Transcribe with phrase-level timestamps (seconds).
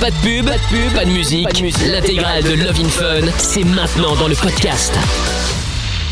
[0.00, 1.48] Pas de pub, pas de pub, pas de musique.
[1.86, 4.92] L'intégrale de Love in Fun, c'est maintenant dans le podcast.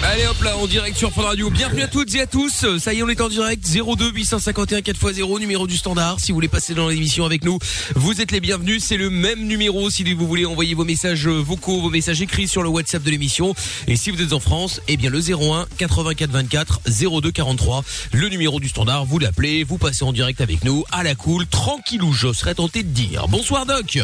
[0.07, 1.49] Allez hop là, en direct sur Fun Radio.
[1.49, 2.67] Bienvenue à toutes et à tous.
[2.79, 3.65] Ça y est, on est en direct.
[3.67, 6.21] 02 851 4x0, numéro du standard.
[6.21, 7.59] Si vous voulez passer dans l'émission avec nous,
[7.95, 8.85] vous êtes les bienvenus.
[8.85, 12.63] C'est le même numéro si vous voulez envoyer vos messages vocaux, vos messages écrits sur
[12.63, 13.55] le WhatsApp de l'émission.
[13.89, 16.81] Et si vous êtes en France, eh bien le 01 84 24
[17.21, 17.83] 02 43,
[18.13, 19.07] le numéro du standard.
[19.07, 22.83] Vous l'appelez, vous passez en direct avec nous, à la cool, tranquillou, je serais tenté
[22.83, 23.27] de dire.
[23.29, 23.99] Bonsoir Doc.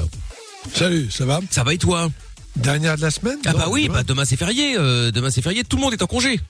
[0.75, 1.41] Salut, ça va?
[1.51, 2.11] Ça va et toi?
[2.57, 4.77] Dernière de la semaine Ah bah oui, demain bah demain c'est férié.
[4.79, 5.65] euh, demain c'est férié.
[5.65, 6.41] Tout le monde est en congé.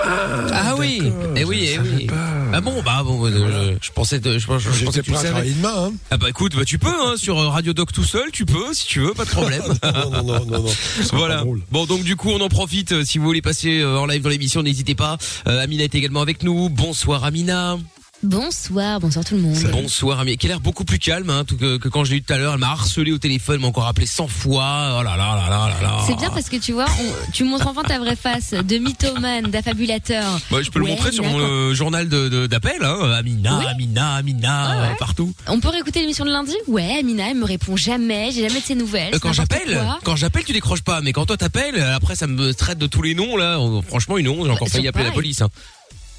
[0.00, 2.06] Ah, oui, d'accord, eh oui, eh oui.
[2.52, 5.16] Ah bon, bah bon, euh, je, je pensais, je, je, je pensais que tu le
[5.16, 5.50] savais.
[5.50, 5.92] demain, hein.
[6.12, 8.72] Ah bah écoute, bah tu peux hein, sur euh, Radio Doc tout seul, tu peux
[8.74, 9.62] si tu veux, pas de problème.
[9.82, 10.70] Non, non, non, non, non.
[11.12, 11.42] Voilà.
[11.72, 12.92] Bon donc du coup on en profite.
[12.92, 15.18] euh, Si vous voulez passer euh, en live dans l'émission, n'hésitez pas.
[15.48, 16.68] Euh, Amina est également avec nous.
[16.68, 17.76] Bonsoir Amina.
[18.24, 19.56] Bonsoir, bonsoir tout le monde.
[19.70, 22.22] Bonsoir Amina, qui a l'air beaucoup plus calme hein, que, que quand je l'ai eu
[22.22, 22.54] tout à l'heure.
[22.54, 24.96] Elle m'a harcelé au téléphone, m'a encore appelé 100 fois.
[24.98, 25.98] Oh là là là là là là.
[26.04, 29.44] C'est bien parce que tu vois, on- tu montres enfin ta vraie face de mythomane,
[29.52, 30.24] d'affabulateur.
[30.50, 32.82] Bah, je peux le montrer sur mon euh, journal de de- d'appel.
[32.82, 33.12] Hein.
[33.16, 33.66] Amina, Oui.
[33.66, 34.86] Amina, Amina, ouais.
[34.88, 35.32] euh, partout.
[35.46, 36.54] On peut réécouter l'émission de lundi?
[36.66, 39.14] Ouais, Amina, elle me répond jamais, j'ai jamais de ses nouvelles.
[39.14, 41.00] Euh, quand j'appelle, quand j'appelle, tu décroches pas.
[41.02, 43.60] Mais quand toi t'appelles, après ça me traite de tous les noms là.
[43.60, 44.44] Euh, Franchement, une honte.
[44.46, 45.40] J'ai encore Bah, failli c'est appeler la police.
[45.40, 45.48] Hein.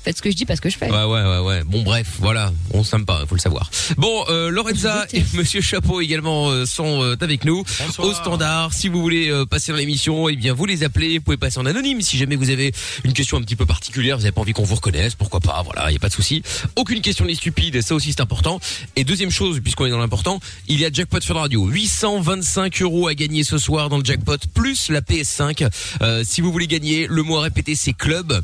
[0.04, 0.90] Faites ce que je dis, pas ce que je fais.
[0.90, 1.64] Ouais, ouais, ouais, ouais.
[1.66, 2.52] Bon, bref, voilà.
[2.74, 3.70] On s'aime pas, faut le savoir.
[3.98, 5.24] Bon, euh, Lorenza et.
[5.34, 7.64] Monsieur Chapeau également euh, sont euh, avec nous
[8.00, 8.74] au standard.
[8.74, 11.18] Si vous voulez euh, passer dans l'émission, eh bien vous les appelez.
[11.18, 14.18] Vous pouvez passer en anonyme si jamais vous avez une question un petit peu particulière.
[14.18, 16.14] Vous avez pas envie qu'on vous reconnaisse, pourquoi pas Voilà, il y a pas de
[16.14, 16.42] souci.
[16.76, 18.60] Aucune question n'est stupide, ça aussi c'est important.
[18.96, 23.08] Et deuxième chose, puisqu'on est dans l'important, il y a jackpot Fun Radio, 825 euros
[23.08, 25.70] à gagner ce soir dans le jackpot plus la PS5.
[26.02, 28.42] Euh, si vous voulez gagner, le mot à répéter c'est club.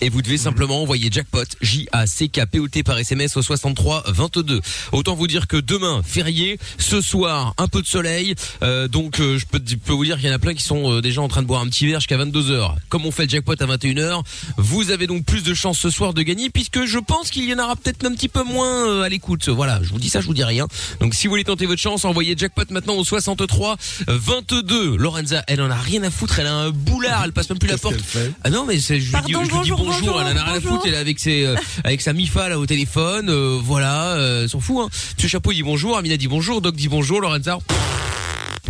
[0.00, 3.36] Et vous devez simplement envoyer jackpot J A C K P O T par SMS
[3.36, 4.60] au 63 22.
[4.92, 8.36] Autant vous dire que demain férié, ce soir un peu de soleil.
[8.62, 10.62] Euh, donc euh, je peux, je peux vous dire qu'il y en a plein qui
[10.62, 13.10] sont euh, déjà en train de boire un petit verre jusqu'à 22 h Comme on
[13.10, 14.22] fait le jackpot à 21 h
[14.56, 17.52] vous avez donc plus de chances ce soir de gagner puisque je pense qu'il y
[17.52, 19.48] en aura peut-être un petit peu moins euh, à l'écoute.
[19.48, 20.68] Voilà, je vous dis ça, je vous dis rien.
[21.00, 23.76] Donc si vous voulez tenter votre chance, envoyez jackpot maintenant au 63
[24.06, 24.96] 22.
[24.96, 27.68] Lorenza, elle en a rien à foutre, elle a un boulard, elle passe même plus
[27.68, 27.96] la porte.
[28.44, 30.40] Ah non mais c'est je lui dis, Pardon, je lui dis bonjour, bonjour, elle en
[30.40, 33.28] a rien à foutre, elle est avec ses euh, avec sa mifa là au téléphone,
[33.28, 34.88] euh, voilà, euh, s'en fout hein.
[35.16, 37.58] Monsieur Chapeau il dit bonjour, Amina dit bonjour, Doc dit bonjour, Lorenza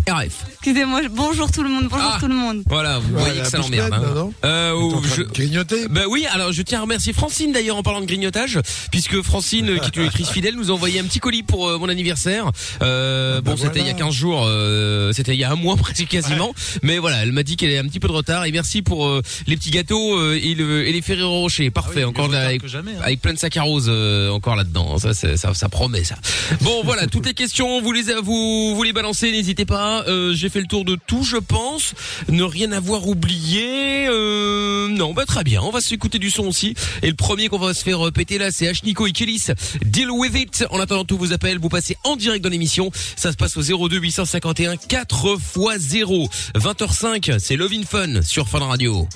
[0.07, 0.45] RF.
[0.55, 2.19] Excusez-moi, bonjour tout le monde, bonjour Ah.
[2.21, 2.63] tout le monde.
[2.67, 3.93] Voilà, vous voyez que ça l'emmerde.
[3.93, 4.31] Hein.
[4.45, 5.87] Euh, oh, je- grignoter?
[5.89, 8.59] Bah oui, alors je tiens à remercier Francine d'ailleurs en parlant de grignotage,
[8.91, 11.69] puisque Francine, euh, qui est une lectrice fidèle, nous a envoyé un petit colis pour
[11.69, 12.51] euh, mon anniversaire.
[12.83, 14.07] Euh, Ah bah bon, c'était il y a voilà.
[14.07, 17.43] 15 jours, euh, c'était il y a un mois presque quasiment, mais voilà, elle m'a
[17.43, 18.45] dit qu'elle est un petit peu de retard.
[18.47, 22.05] Et merci pour euh, les petits gâteaux euh, et, le, et les Ferrero Rocher, parfait,
[22.05, 22.63] encore la- avec,
[23.03, 24.99] avec plein de sacs à rose euh, encore là-dedans.
[24.99, 26.17] Ça, ça, ça promet ça.
[26.63, 29.88] Bon, voilà, toutes les questions, vous les vous, vous les balancez, n'hésitez pas.
[30.09, 31.95] Euh, J'ai fait le tour de tout, je pense.
[32.29, 34.07] Ne rien avoir oublié.
[34.09, 35.63] Euh, non, bah très bien.
[35.63, 36.75] On va s'écouter du son aussi.
[37.03, 39.13] Et le premier qu'on va se faire euh, péter là, c'est H Nico et.
[39.13, 40.65] Deal with it.
[40.71, 42.91] En attendant tous vos appels, vous passez en direct dans l'émission.
[43.17, 46.29] Ça se passe au 02 851 4 x 0.
[46.55, 49.09] 20h05, c'est Love in Fun sur Fun Radio.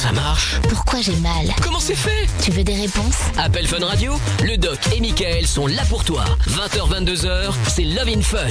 [0.00, 2.26] Ça marche Pourquoi j'ai mal Comment c'est fait?
[2.42, 3.18] Tu veux des réponses?
[3.36, 6.24] Appel Fun Radio, le doc et Michael sont là pour toi.
[6.48, 8.46] 20h, 22h, c'est Love in Fun.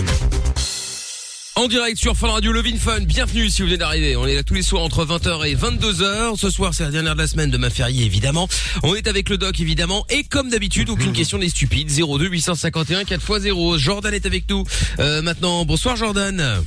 [1.56, 4.16] En direct sur Fun Radio Love in Fun, bienvenue si vous venez d'arriver.
[4.16, 6.38] On est là tous les soirs entre 20h et 22h.
[6.38, 8.48] Ce soir c'est la dernière de la semaine de ma férié évidemment.
[8.84, 11.90] On est avec le doc évidemment et comme d'habitude aucune question n'est stupide.
[11.90, 13.78] 02 851 4x0.
[13.80, 14.66] Jordan est avec nous.
[15.00, 16.64] Euh, maintenant bonsoir Jordan.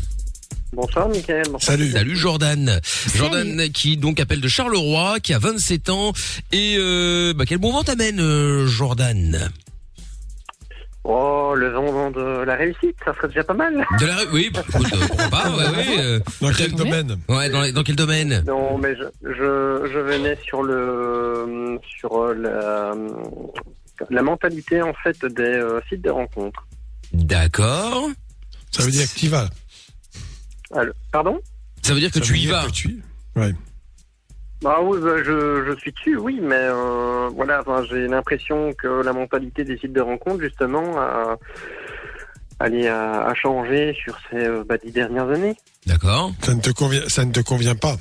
[0.73, 1.43] Bonsoir, Michael.
[1.45, 1.63] Bonsoir.
[1.63, 1.91] Salut.
[1.91, 2.81] Salut Jordan.
[3.15, 6.13] Jordan qui donc appelle de Charleroi, qui a 27 ans
[6.51, 9.51] et euh, bah, quel bon vent t'amène euh, Jordan?
[11.05, 13.85] Oh, le vent de la réussite, ça serait déjà pas mal.
[13.99, 17.19] De la oui, bah, écoute, euh, pourquoi pas, ouais, ouais, euh, Dans quel domaine?
[17.29, 18.45] Ouais, dans, dans quel domaine?
[18.47, 22.95] Non, mais je, je, je venais sur le sur la,
[24.11, 26.67] la mentalité en fait des euh, sites de rencontres.
[27.13, 28.09] D'accord.
[28.71, 29.51] Ça veut dire que tu vas?
[30.73, 31.41] Alors, pardon
[31.83, 32.67] Ça veut dire que Ça tu veut y dire vas.
[32.67, 33.03] que tu-
[33.37, 33.53] Ouais.
[34.63, 38.87] Bah oui, bah, je, je suis dessus, oui, mais euh, voilà, enfin, j'ai l'impression que
[39.03, 41.37] la mentalité des sites de rencontres justement a,
[42.61, 42.67] a,
[43.27, 45.57] a changé sur ces euh, bah, dix dernières années.
[45.87, 46.31] D'accord.
[46.43, 47.97] Ça ne te convient, ça ne te convient pas.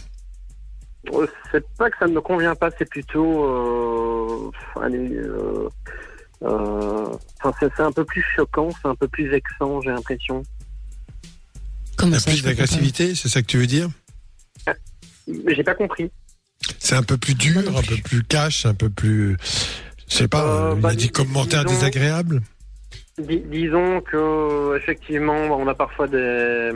[1.13, 4.51] Euh, C'est pas que ça ne me convient pas, c'est plutôt, euh,
[4.83, 5.67] allez, euh,
[6.43, 7.07] euh,
[7.41, 10.43] enfin, c'est c'est un peu plus choquant, c'est un peu plus vexant, j'ai l'impression.
[12.01, 13.89] Comment a ça plus d'agressivité, c'est ça que tu veux dire
[15.27, 16.09] Mais j'ai pas compris.
[16.79, 19.37] C'est un peu plus dur, un peu plus cash, un peu plus.
[20.07, 22.41] Je sais pas, Euh, il bah, a dit dis- commentaire disons- désagréable.
[23.17, 26.71] Dis- disons que effectivement, on a parfois des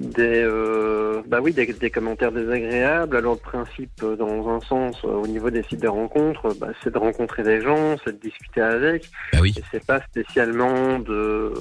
[0.00, 3.16] des euh, bah oui des, des commentaires désagréables.
[3.16, 6.68] Alors le principe, euh, dans un sens, euh, au niveau des sites de rencontres, bah,
[6.82, 9.54] c'est de rencontrer des gens, c'est de discuter avec, Bah oui.
[9.56, 11.52] et c'est pas spécialement de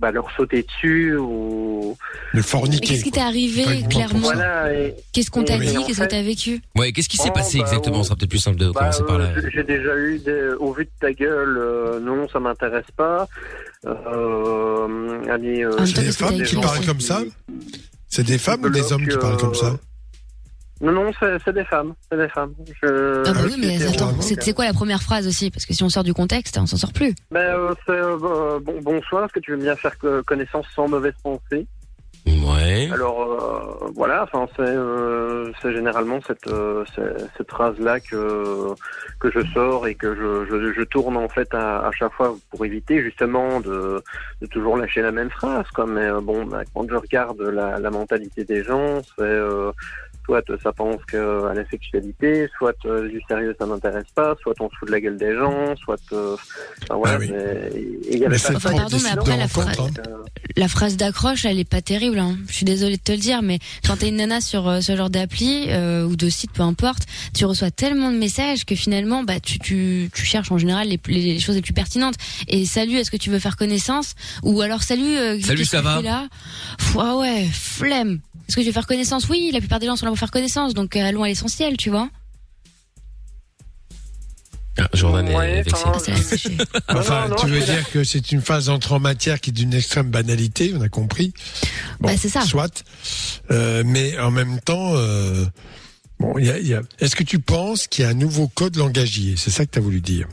[0.00, 1.96] bah, leur sauter dessus ou
[2.32, 2.86] Le forniquer.
[2.86, 4.20] qu'est-ce qui t'est arrivé, clairement?
[4.20, 4.72] Voilà.
[4.74, 6.60] Et, Qu'est-ce qu'on t'a dit Qu'est-ce que t'as vécu?
[6.76, 7.98] Ouais, qu'est-ce qui s'est Oh, passé bah, exactement?
[8.02, 9.26] Ce sera peut-être plus simple de Bah, commencer par là.
[9.36, 12.90] euh, j'ai- J'ai déjà eu, des, au vu de ta gueule, euh, non, ça m'intéresse
[12.96, 13.28] pas.
[13.86, 17.20] Euh, allez, euh, C'est des femmes qui parlent comme ça
[18.08, 19.76] C'est des femmes ou des hommes qui parlent comme ça
[20.80, 22.54] Non, non, c'est c'est des femmes, c'est des femmes.
[22.82, 25.82] Je, Ah bah oui, mais attends, c'est quoi la première phrase aussi Parce que si
[25.84, 27.14] on sort du contexte, on s'en sort plus.
[27.30, 29.94] Ben, euh, c'est euh, bon, bonsoir, est-ce que tu veux bien faire
[30.26, 31.66] connaissance sans mauvaise pensée?
[32.92, 36.84] Alors euh, voilà, enfin c'est euh, généralement cette euh,
[37.36, 38.74] cette phrase là que
[39.20, 42.36] que je sors et que je, je, je tourne en fait à, à chaque fois
[42.50, 44.02] pour éviter justement de,
[44.40, 45.66] de toujours lâcher la même phrase.
[45.86, 49.72] Mais euh, bon, bah, quand je regarde la, la mentalité des gens, c'est euh,
[50.28, 54.52] soit ça pense que à la sexualité, soit euh, du sérieux ça m'intéresse pas, soit
[54.60, 56.36] on se fout de la gueule des gens, soit euh,
[56.82, 57.14] enfin, voilà.
[57.14, 57.30] Ah oui.
[57.32, 59.90] mais- et il y avait Mais pas Enfin, pardon, mais après, de la phrase- hein.
[60.06, 60.16] euh,
[60.56, 62.18] La phrase d'accroche, elle est pas terrible.
[62.18, 62.36] Hein.
[62.48, 64.94] Je suis désolée de te le dire, mais quand t'es une nana sur euh, ce
[64.96, 67.04] genre d'appli euh, ou de site, peu importe,
[67.34, 71.00] tu reçois tellement de messages que finalement, bah, tu, tu, tu cherches en général les,
[71.06, 72.16] les, les choses les plus pertinentes.
[72.48, 74.14] Et salut, est-ce que tu veux faire connaissance?
[74.42, 76.02] Ou alors salut, euh, Salut, ça va?
[76.02, 76.26] là?
[76.78, 78.20] Pff, Ah ouais, flemme.
[78.48, 80.30] Est-ce que je vais faire connaissance Oui, la plupart des gens sont là pour faire
[80.30, 82.08] connaissance, donc euh, allons à l'essentiel, tu vois.
[84.80, 85.82] Ah, Jordan Ouais, est vexé.
[85.86, 86.02] enfin,
[86.86, 86.94] Ah,
[87.28, 89.74] non, non, tu veux dire que c'est une phase d'entrée en matière qui est d'une
[89.74, 91.32] extrême banalité, on a compris.
[92.00, 92.42] Bon, Bah, c'est ça.
[92.42, 92.84] Soit.
[93.50, 95.44] Euh, mais en même temps, euh,
[96.20, 98.14] bon, il y a, il y a- est-ce que tu penses qu'il y a un
[98.14, 99.34] nouveau code langagier?
[99.36, 100.28] C'est ça que tu as voulu dire.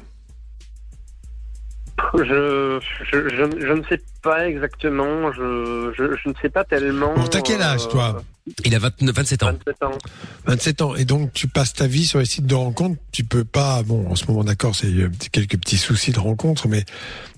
[2.13, 2.79] Je,
[3.11, 7.13] je, je, je ne sais pas exactement, je, je, je ne sais pas tellement.
[7.15, 8.21] Bon, t'as quel âge, toi?
[8.63, 9.47] Il a 29, 27 ans.
[9.65, 9.97] 27 ans.
[10.45, 10.95] 27 ans.
[10.95, 12.99] Et donc, tu passes ta vie sur les sites de rencontres.
[13.11, 16.67] Tu peux pas, bon, en ce moment, d'accord, c'est euh, quelques petits soucis de rencontre,
[16.67, 16.83] mais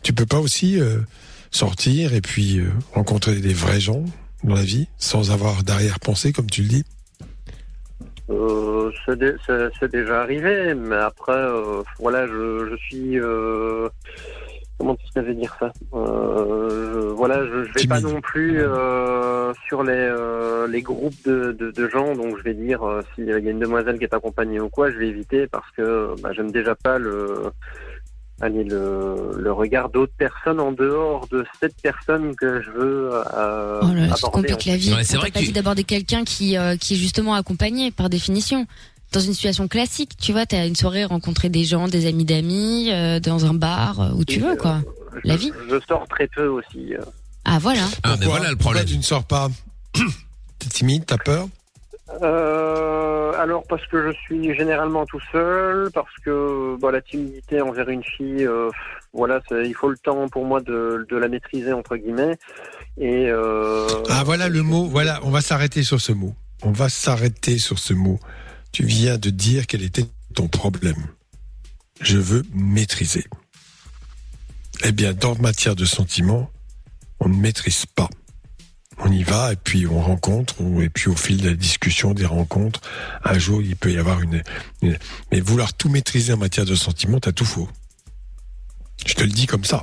[0.04, 0.98] tu peux pas aussi euh,
[1.51, 4.04] sortir et puis euh, rencontrer des vrais gens
[4.44, 6.83] dans la vie sans avoir d'arrière-pensée, comme tu le dis?
[8.30, 13.19] Euh, c'est dé- c'est- c'est déjà arrivé, mais après, euh, voilà, je, je suis.
[14.79, 19.51] Comment tu savais dire ça euh, je- Voilà, je, je vais pas non plus euh,
[19.68, 23.25] sur les, euh, les groupes de, de, de gens, donc je vais dire euh, s'il
[23.25, 26.29] y a une demoiselle qui est accompagnée ou quoi, je vais éviter parce que bah,
[26.33, 27.51] j'aime déjà pas le.
[28.39, 33.80] Allez, le, le regard d'autres personnes en dehors de cette personne que je veux euh,
[33.81, 34.50] Oh là, là, ça aborder.
[34.50, 34.94] complique la vie.
[34.94, 38.09] Ouais, c'est vrai pas que tu- d'aborder quelqu'un qui, euh, qui est justement accompagné par
[38.12, 38.68] définition.
[39.13, 42.89] Dans une situation classique, tu vois, t'as une soirée, rencontrer des gens, des amis d'amis,
[42.92, 44.81] euh, dans un bar, euh, où tu Et, veux, quoi.
[45.24, 45.51] Je- La vie.
[45.69, 46.94] Je sors très peu aussi.
[46.94, 47.00] euh.
[47.45, 47.81] Ah, voilà.
[48.04, 48.86] Ah, mais Pourquoi voilà le Pourquoi problème.
[48.86, 49.48] tu ne sors pas
[50.59, 51.48] T'es timide, t'as peur
[52.24, 57.89] Euh, alors parce que je suis généralement tout seul, parce que bah, la timidité envers
[57.89, 58.69] une fille, euh,
[59.13, 62.38] voilà, c'est- il faut le temps pour moi de, de la maîtriser entre guillemets.
[63.00, 64.86] Et euh, Ah, voilà le mot.
[64.88, 66.33] Voilà, on va s'arrêter sur ce mot.
[66.63, 68.19] On va s'arrêter sur ce mot.
[68.77, 71.07] Tu viens de dire quel était ton problème.
[72.00, 73.25] Je veux maîtriser.
[74.83, 76.51] Eh bien, dans matière de sentiments,
[77.19, 78.07] on ne maîtrise pas.
[78.99, 82.28] On y va et puis on rencontre, et puis au fil de la discussion, des
[82.28, 82.81] rencontres,
[83.23, 84.44] un jour il peut y avoir une,
[84.83, 84.99] une-
[85.31, 87.68] Mais vouloir tout maîtriser en matière de sentiments, t'as tout faux.
[89.07, 89.81] Je te le dis comme ça.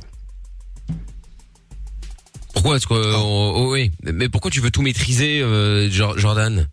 [2.53, 6.69] Pourquoi est-ce que oh, oh, oui, mais pourquoi tu veux tout maîtriser euh, Jor- Jordan?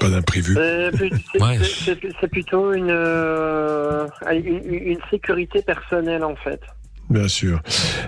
[0.00, 0.54] Pas d'imprévu.
[0.56, 2.28] c'est plus- c'est- Ouais.
[2.30, 6.60] plutôt une, euh, une une sécurité personnelle en fait.
[7.08, 7.60] Bien sûr.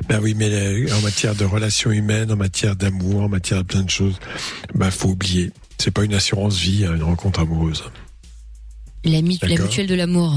[0.09, 3.66] Ben oui, mais euh, en matière de relations humaines, en matière d'amour, en matière de
[3.68, 4.18] plein de choses,
[4.75, 5.52] ben faut oublier.
[5.78, 7.85] C'est pas une assurance vie, hein, une rencontre amoureuse.
[9.04, 10.33] La, la mutuelle de l'amour.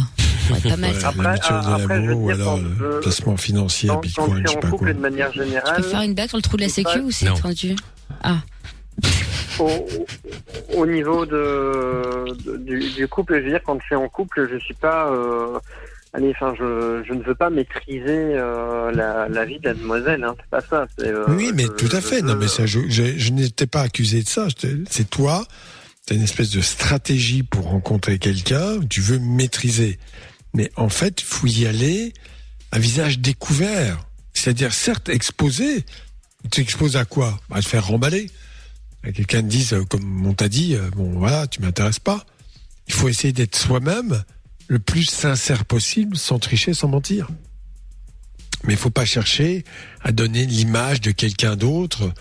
[0.52, 0.92] Ouais, pas mal.
[0.94, 4.60] Ouais, Après- la mutuelle après, de l'amour ou alors le placement financier, Bitcoin, je sais
[4.60, 4.94] pas quoi.
[4.94, 7.06] de manière Tu peux faire une blague sur le trou de la sécu Non.
[7.06, 7.76] ou c'est tendu?
[8.24, 8.38] Ah,
[9.60, 9.70] au,
[10.76, 14.48] au niveau de, de- du, du couple, je veux dire, quand je suis en couple,
[14.52, 15.12] je suis pas.
[15.12, 15.60] Euh,
[16.14, 20.24] allez, enfin, je, je ne veux pas maîtriser euh, la, la vie de la demoiselle.
[20.24, 20.88] Hein, c'est pas ça.
[21.02, 22.22] euh, Oui, mais je- tout à je fait.
[22.22, 24.48] Non, veux- mais ça, je, je, je n'étais pas accusé de ça.
[24.50, 25.46] Je C'est toi.
[26.08, 28.80] T'as une espèce de stratégie pour rencontrer quelqu'un.
[28.90, 30.00] Tu veux maîtriser.
[30.54, 32.14] Mais en fait, il faut y aller
[32.72, 34.00] à visage découvert.
[34.34, 35.84] C'est-à-dire, certes, exposé.
[36.46, 37.40] Tu t'exposes à quoi?
[37.52, 38.32] À te faire remballer.
[39.04, 42.26] Quelqu'un te dise, euh, comme on t'a dit, euh, bon, voilà, tu m'intéresses pas.
[42.88, 44.24] Il faut essayer d'être soi-même
[44.68, 47.28] le plus sincère possible, sans tricher, sans mentir.
[48.64, 49.64] Mais il faut pas chercher
[50.02, 52.14] à donner l'image de quelqu'un d'autre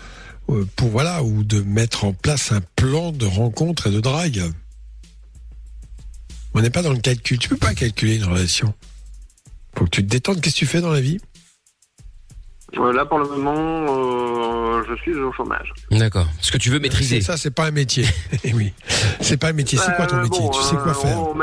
[0.49, 4.41] euh, pour voilà ou de mettre en place un plan de rencontre et de drague.
[6.53, 7.37] On n'est pas dans le calcul.
[7.37, 8.73] Tu peux pas calculer une relation.
[9.77, 10.41] Faut que tu te détendes.
[10.41, 11.19] Qu'est-ce que tu fais dans la vie?
[12.73, 15.71] Là, pour le moment, euh, je suis au chômage.
[15.91, 16.27] D'accord.
[16.39, 17.19] Ce que tu veux maîtriser.
[17.21, 18.05] Ça, c'est pas un métier.
[18.43, 18.73] Eh oui,
[19.19, 19.77] c'est pas un métier.
[19.77, 21.33] C'est quoi ton Euh, métier bon, Tu sais quoi euh, faire en-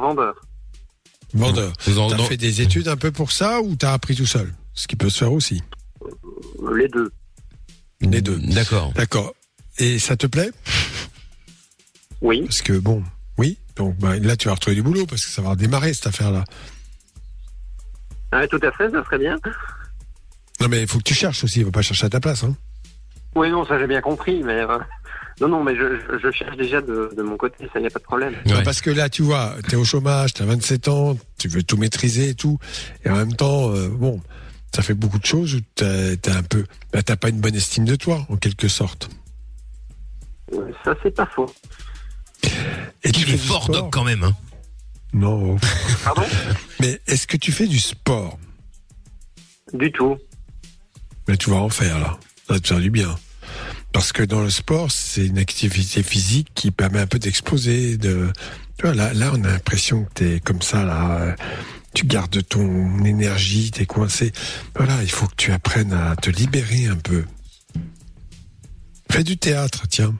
[0.00, 0.34] vendeur.
[1.32, 1.72] Vendeur.
[1.96, 4.88] En- T'as fait des études un peu pour ça ou t'as appris tout seul Ce
[4.88, 5.62] qui peut se faire aussi.
[6.76, 7.10] Les deux.
[8.00, 8.38] Les deux.
[8.38, 8.92] D'accord.
[8.94, 9.32] D'accord.
[9.78, 10.50] Et ça te plaît
[12.20, 12.42] Oui.
[12.42, 13.04] Parce que bon,
[13.38, 13.58] oui.
[13.76, 16.44] Donc bah, là, tu vas retrouver du boulot parce que ça va redémarrer cette affaire-là.
[18.32, 19.38] Ah, tout à fait, ça serait bien.
[20.60, 21.60] Non, mais il faut que tu cherches aussi.
[21.60, 22.44] Il faut pas chercher à ta place.
[22.44, 22.54] Hein.
[23.34, 24.78] Oui, non, ça j'ai bien compris, mais euh,
[25.40, 28.04] non, non, mais je, cherche déjà de, de mon côté, ça y a pas de
[28.04, 28.34] problème.
[28.44, 28.52] Ouais.
[28.52, 31.76] Non, parce que là, tu vois, t'es au chômage, t'as 27 ans, tu veux tout
[31.76, 32.58] maîtriser et tout,
[33.04, 34.20] et en même temps, euh, bon,
[34.74, 37.54] ça fait beaucoup de choses où t'as t'as un peu, bah, t'as pas une bonne
[37.54, 39.08] estime de toi, en quelque sorte.
[40.84, 41.52] Ça c'est pas faux.
[43.02, 44.24] Et tu Il fais est fort, Doc, quand même.
[44.24, 44.34] Hein.
[45.12, 45.56] Non.
[46.04, 46.22] Pardon?
[46.80, 48.38] Mais est-ce que tu fais du sport?
[49.72, 50.18] Du tout.
[51.30, 52.18] Mais tu vas en faire là.
[52.48, 53.16] Ça va te faire du bien.
[53.92, 57.96] Parce que dans le sport, c'est une activité physique qui permet un peu d'exploser.
[57.98, 58.32] De...
[58.76, 61.36] Tu vois, là, là, on a l'impression que t'es comme ça, là.
[61.94, 64.32] Tu gardes ton énergie, t'es coincé.
[64.74, 67.24] Voilà, il faut que tu apprennes à te libérer un peu.
[69.08, 70.12] Fais du théâtre, tiens.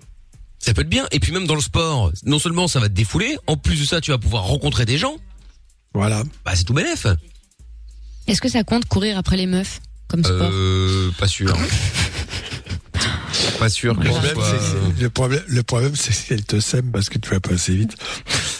[0.61, 1.09] Ça peut être bien.
[1.11, 3.85] Et puis même dans le sport, non seulement ça va te défouler, en plus de
[3.85, 5.17] ça, tu vas pouvoir rencontrer des gens.
[5.93, 6.23] Voilà.
[6.45, 7.09] Bah, c'est tout bénef.
[8.29, 9.81] Est-ce que ça compte courir après les meufs?
[10.11, 11.57] Comme sport Euh, pas sûr.
[13.59, 14.59] pas sûr que Le ce problème, soit- c'est-
[14.97, 17.75] c'est- le problème, le problème, c'est qu'elle te sème parce que tu vas pas assez
[17.75, 17.95] vite.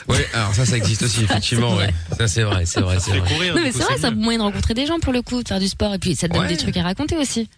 [0.09, 1.95] Ouais, alors ça, ça existe aussi, effectivement, C'est ouais.
[2.19, 3.29] Ça, c'est vrai, c'est vrai, c'est vrai.
[3.35, 3.55] courir.
[3.57, 5.49] Non mais c'est vrai, c'est un moyen de rencontrer des gens pour le coup, de
[5.49, 6.49] faire du sport et puis ça te donne Ouais.
[6.49, 7.49] des trucs à raconter aussi.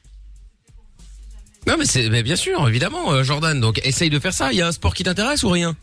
[1.66, 3.60] Non, mais c'est, mais bien sûr, évidemment, euh, Jordan.
[3.60, 4.50] Donc, essaye de faire ça.
[4.52, 5.76] Il y a un sport qui t'intéresse ou rien?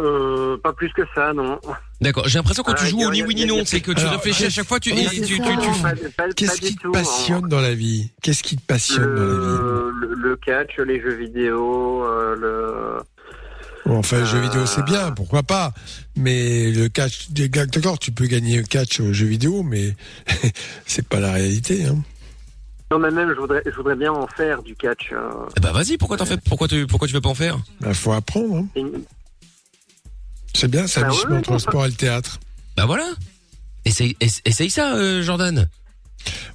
[0.00, 1.58] Euh, pas plus que ça, non.
[2.00, 2.28] D'accord.
[2.28, 3.62] J'ai l'impression que tu Ah, joues au ni oui ni non.
[3.64, 4.90] C'est que tu réfléchis à chaque fois, tu,
[6.16, 8.10] pas Qu'est-ce qui te passionne dans la vie?
[8.22, 10.16] Qu'est-ce qui te passionne dans la vie?
[10.22, 13.92] Le, catch, les jeux vidéo, euh, le.
[13.92, 14.42] Enfin, le jeu Euh.
[14.42, 15.72] vidéo, c'est bien, pourquoi pas.
[16.14, 19.96] Mais le catch, d'accord, tu peux gagner un catch au jeu vidéo, mais
[20.86, 21.86] c'est pas la réalité.
[21.86, 21.96] Hein.
[22.90, 25.10] Non, mais même, je voudrais, je voudrais bien en faire du catch.
[25.12, 27.58] euh, Eh bah, vas-y, pourquoi t'en fais, pourquoi tu, pourquoi tu veux pas en faire?
[27.86, 28.64] Il faut apprendre.
[28.76, 28.82] Hein.
[30.54, 32.38] C'est bien, c'est un Bah entre le non, sport et le théâtre.
[32.76, 33.06] Bah voilà.
[33.84, 35.68] Essaye, ess- essaye ça, euh, Jordan.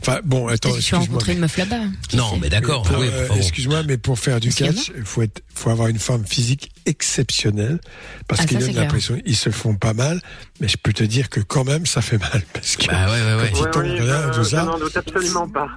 [0.02, 1.06] Enfin, bon, attends, vas excuse-moi.
[1.06, 1.80] rencontrer une meuf là-bas.
[2.10, 2.86] qui Non, mais d'accord.
[3.00, 3.30] Oui, euh.
[3.36, 7.80] Excuse-moi, mais pour faire du catch, il faut, être, faut avoir une forme physique exceptionnelle.
[8.28, 10.22] Parce Ah, qu'ils ça, donnent l'impression, ils se font pas mal,
[10.60, 12.44] mais je peux te dire que quand même, ça fait mal.
[12.54, 13.52] Parce que, Bah ouais, ouais, ouais.
[13.72, 14.64] Quand oui, je- tout je ça.
[14.66, 15.70] n'en doute absolument pas.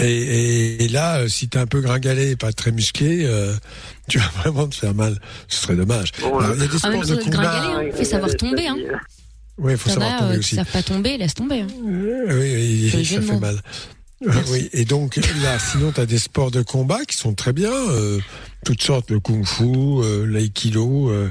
[0.00, 3.54] Et, et, et là, euh, si t'es un peu gringalé et pas très musclé, euh,
[4.08, 5.20] tu vas vraiment te faire mal.
[5.48, 6.12] Ce serait dommage.
[6.20, 7.64] Bon, Alors, il y a des Ah, sports même de combat.
[7.78, 7.82] hein.
[7.94, 8.76] Faut savoir tomber, hein.
[9.58, 10.56] Oui, il faut savoir as tomber euh, aussi.
[10.56, 11.60] savent pas tomber, laisse tomber.
[11.60, 11.66] hein.
[11.84, 13.56] Oui, oui, ça fait mal.
[13.56, 14.52] Euh, Merci.
[14.52, 17.72] Oui, et donc là, sinon, tu as des sports de combat qui sont très bien,
[17.72, 18.18] euh,
[18.64, 21.30] toutes sortes, le kung-fu, euh, l'aïkido, euh,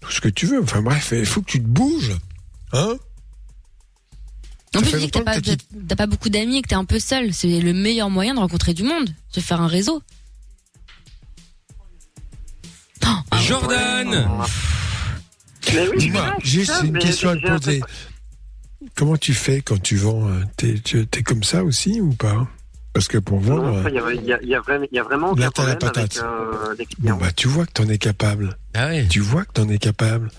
[0.00, 0.62] tout ce que tu veux.
[0.62, 2.12] Enfin bref, il faut que tu te bouges,
[2.72, 2.96] hein
[4.76, 5.56] En plus, tu dis que t'as pas, t'as
[5.88, 7.34] t'as pas beaucoup d'amis et que t'es un peu seul.
[7.34, 10.00] C'est le meilleur moyen de rencontrer du monde, se faire un réseau.
[13.48, 14.28] Jordan!
[15.72, 17.80] Oui, Dis-moi, juste ça, une question à te poser.
[18.96, 22.46] Comment tu fais quand tu vends euh, T'es tu- t'es comme ça aussi ou pas?
[22.92, 25.50] Parce que pour vendre, il y y y a vraiment, il y a vraiment Là,
[25.54, 26.16] t'as la avec patate.
[26.24, 28.56] euh, les bon, bah, tu vois que t'en es capable.
[28.74, 29.06] Ah ouais.
[29.08, 30.30] Tu vois que t'en es capable.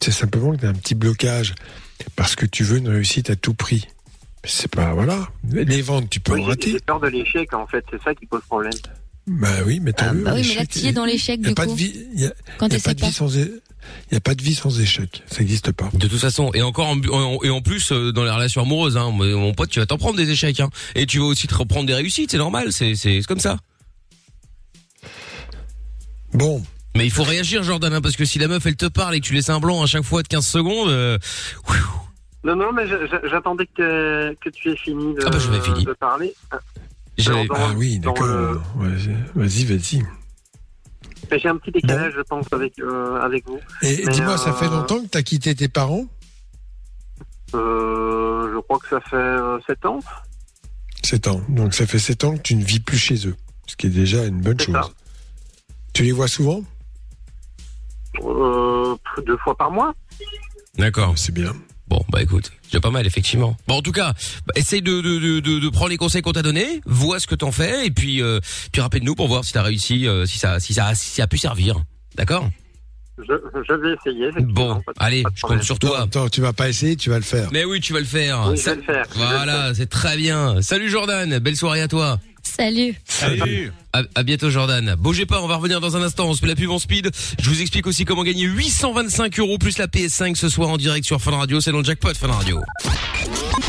[0.00, 1.54] C'est simplement que t'as un petit blocage.
[2.14, 3.86] Parce que tu veux une réussite à tout prix.
[4.44, 5.28] C'est pas, voilà.
[5.50, 6.70] Les ventes, tu peux Oui, en rater.
[6.72, 8.72] j'ai peur de l'échec, en fait, c'est ça qui pose problème.
[9.26, 11.40] Bah oui, mais t'as Ah, vu, bah oui, mais là, tu es dans l'échec, Il
[11.40, 11.72] n'y a du pas coup.
[11.72, 13.06] de vie, il y a, Quand y a pas de pas.
[13.08, 13.50] vie sans, é-
[14.10, 15.24] il y a pas de vie sans échec.
[15.26, 15.90] Ça n'existe pas.
[15.94, 18.96] De toute façon, et encore en, en- et en plus euh, dans les relations amoureuses,
[18.96, 21.54] hein, mon pote, tu vas t'en prendre des échecs, hein, et tu vas aussi te
[21.56, 23.58] reprendre des réussites, c'est normal, c'est c'est c'est comme ça.
[26.32, 26.62] Bon.
[26.96, 29.20] Mais il faut réagir, Jordan, hein, parce que si la meuf elle te parle et
[29.20, 31.18] que tu laisses un blanc à chaque fois de 15 secondes, euh,
[32.44, 35.60] Non, non, mais je- je- j'attendais que, que tu aies fini de, Ah bah, j'avais
[35.60, 35.84] fini.
[35.84, 36.32] de parler.
[36.52, 36.58] Ah,
[37.18, 38.26] Dans- ah oui, d'accord.
[38.26, 38.60] le-
[39.34, 40.02] vas-y, vas-y.
[41.38, 43.58] J'ai un petit décalage, je pense, avec, euh, avec vous.
[43.82, 46.04] Et dis-moi, ça euh, fait longtemps que t'as quitté tes parents?
[47.54, 50.00] Euh, je crois que ça fait euh, 7 ans.
[51.02, 51.40] 7 ans.
[51.48, 53.34] Donc ça fait 7 ans que tu ne vis plus chez eux.
[53.66, 54.74] Ce qui est déjà une bonne chose.
[54.74, 54.88] ça.
[55.92, 56.62] Tu les vois souvent?
[59.26, 59.94] Deux fois par mois.
[60.78, 61.14] D'accord.
[61.16, 61.52] C'est bien.
[61.88, 63.56] Bon, bah écoute, c'est pas mal effectivement.
[63.68, 64.12] Bon en tout cas,
[64.46, 67.28] bah, essaye de, de, de, de, de prendre les conseils qu'on t'a donnés, vois ce
[67.28, 68.40] que t'en fais et puis euh,
[68.72, 71.26] puis rappelle-nous pour voir si t'as réussi, euh, si ça si ça si ça a
[71.28, 71.76] pu servir.
[72.16, 72.48] D'accord?
[73.18, 73.32] Je,
[73.68, 74.30] je vais essayer.
[74.42, 77.48] Bon, allez, je compte sur Toi, attends, tu vas pas essayer, tu vas le faire.
[77.52, 78.48] Mais oui, tu vas le faire.
[78.50, 79.04] Oui, je Ça- vais le faire.
[79.14, 80.60] Voilà, c'est très bien.
[80.62, 82.18] Salut Jordan, belle soirée à toi.
[82.46, 82.94] Salut.
[83.04, 83.72] Salut.
[83.92, 84.94] À, à bientôt Jordan.
[84.98, 86.28] Bougez pas, on va revenir dans un instant.
[86.28, 87.10] On se fait la pub en speed.
[87.40, 91.04] Je vous explique aussi comment gagner 825 euros plus la PS5 ce soir en direct
[91.04, 91.60] sur Fun Radio.
[91.60, 92.60] C'est dans le jackpot Fun Radio.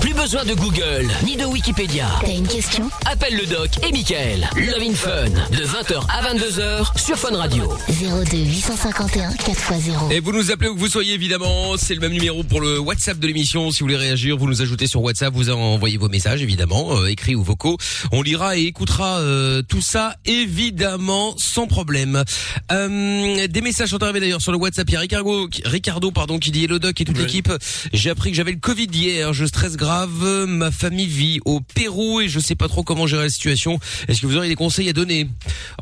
[0.02, 2.08] Plus besoin de Google ni de Wikipédia.
[2.22, 2.90] T'as une question?
[3.06, 4.48] Appelle le doc et Michael.
[4.56, 7.68] Love in Fun de 20h à 22h sur Fun Radio.
[7.90, 10.12] 02 851 4x0.
[10.12, 11.78] Et vous nous appelez où que vous soyez évidemment.
[11.78, 13.72] C'est le même numéro pour le WhatsApp de l'émission.
[13.72, 15.34] Si vous voulez réagir, vous nous ajoutez sur WhatsApp.
[15.34, 17.78] Vous envoyez vos messages évidemment, euh, écrits ou vocaux.
[18.12, 22.24] On lira et écoutera euh, tout ça évidemment sans problème.
[22.72, 24.88] Euh, des messages sont arrivés d'ailleurs sur le WhatsApp.
[24.90, 27.52] Il y a Ricardo, qui- Ricardo pardon, qui dit Hello Doc et toute l'équipe.
[27.94, 29.34] J'ai appris que j'avais le Covid hier.
[29.34, 30.46] Je stresse grave.
[30.48, 33.80] Ma famille vit au Pérou et je sais pas trop comment gérer la situation.
[34.10, 35.30] Est-ce que vous aurez des conseils à donner?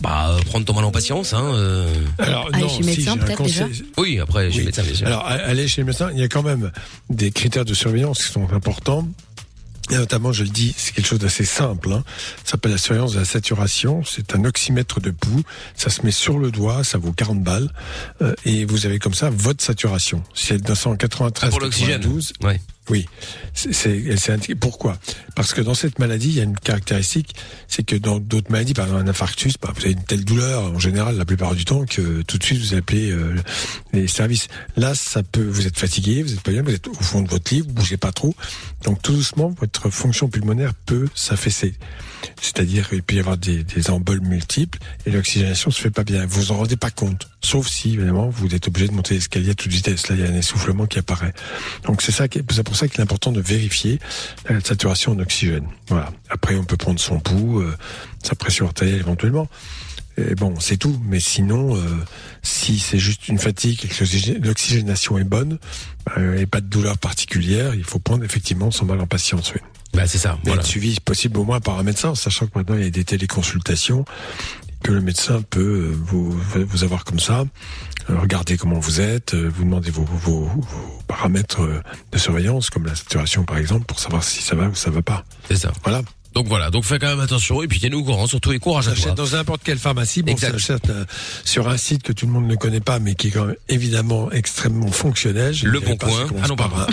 [0.02, 1.34] Bah, euh, prendre ton mal en patience.
[1.34, 1.92] Hein, euh.
[2.20, 3.84] Alors, non, chez le si, médecin, j'ai un peut-être, conseil.
[3.98, 4.66] Oui, après, chez Oui.
[4.66, 5.08] médecin, bien sûr.
[5.08, 6.72] Alors, a- aller chez le médecin, il y a quand même
[7.10, 9.08] des critères de surveillance qui sont importants.
[9.92, 11.92] Et notamment, je le dis, c'est quelque chose d'assez simple.
[11.94, 12.04] Hein.
[12.44, 14.02] Ça s'appelle la surveillance de la saturation.
[14.04, 15.44] C'est un oxymètre de pouls.
[15.76, 17.70] Ça se met sur le doigt, ça vaut 40 balles.
[18.24, 20.24] Euh, et vous avez comme ça votre saturation.
[20.34, 22.02] Si elle est 993, Ah, pour l'oxygène.
[22.02, 22.60] 92, Ouais.
[22.90, 23.08] Oui,
[23.54, 24.56] c'est.
[24.60, 24.98] Pourquoi?
[25.36, 27.36] Parce que dans cette maladie, il y a une caractéristique,
[27.68, 30.66] c'est que dans d'autres maladies, par exemple un infarctus, bah, vous avez une telle douleur
[30.66, 33.36] en général la plupart du temps que tout de suite vous appelez euh,
[33.92, 34.48] les services.
[34.78, 37.30] Là, ça peut, vous êtes fatigué, vous êtes pas bien, vous êtes au fond de
[37.30, 38.36] votre lit, vous bougez pas trop,
[38.84, 41.74] donc tout doucement votre fonction pulmonaire peut s'affaisser.
[42.42, 46.26] C'est-à-dire qu'il peut y avoir des, des emboles multiples et l'oxygénation se fait pas bien.
[46.26, 49.52] Vous vous en rendez pas compte, sauf si évidemment vous êtes obligé de monter l'escalier
[49.52, 50.10] à toute vitesse.
[50.10, 51.34] Là, il y a un essoufflement qui apparaît.
[51.86, 54.00] Donc c'est ça, c'est pour ça qu'il est important de vérifier
[54.50, 55.68] la saturation en oxygène.
[55.88, 56.12] Voilà.
[56.30, 57.76] Après, on peut prendre son pouls, euh,
[58.24, 59.48] sa pression artérielle éventuellement.
[60.18, 60.98] Et bon, c'est tout.
[61.06, 61.80] Mais sinon, euh,
[62.42, 65.60] si c'est juste une fatigue et que l'oxygé- l'oxygénation est bonne
[66.18, 69.52] euh, et pas de douleur particulière, il faut prendre effectivement son mal en patience.
[69.54, 69.62] Oui.
[69.94, 70.38] Bah c'est ça.
[70.44, 70.60] Voilà.
[70.62, 72.90] être suivi, si possible, au moins par un médecin, sachant que maintenant il y a
[72.90, 74.04] des téléconsultations
[74.86, 77.46] que le médecin peut vous, vous avoir comme ça,
[78.10, 82.70] euh, regarder comment vous êtes, euh, vous demander vos, vos, vos paramètres euh, de surveillance,
[82.70, 85.26] comme la saturation par exemple, pour savoir si ça va ou ça va pas.
[85.48, 85.72] C'est ça.
[85.84, 86.04] Voilà.
[86.36, 86.70] Donc voilà.
[86.70, 88.28] Donc fais quand même attention et puis tiens-nous au courant.
[88.28, 89.12] Surtout et courage à toi.
[89.14, 90.22] dans n'importe quelle pharmacie.
[90.22, 90.60] Bon, Exact.
[90.60, 91.06] ça achète euh,
[91.46, 93.56] sur un site que tout le monde ne connaît pas, mais qui est quand même
[93.70, 95.54] évidemment extrêmement fonctionnel.
[95.54, 96.18] Je Le Bon pas, Coin.
[96.20, 96.92] Ça commence Ah non, par pardon.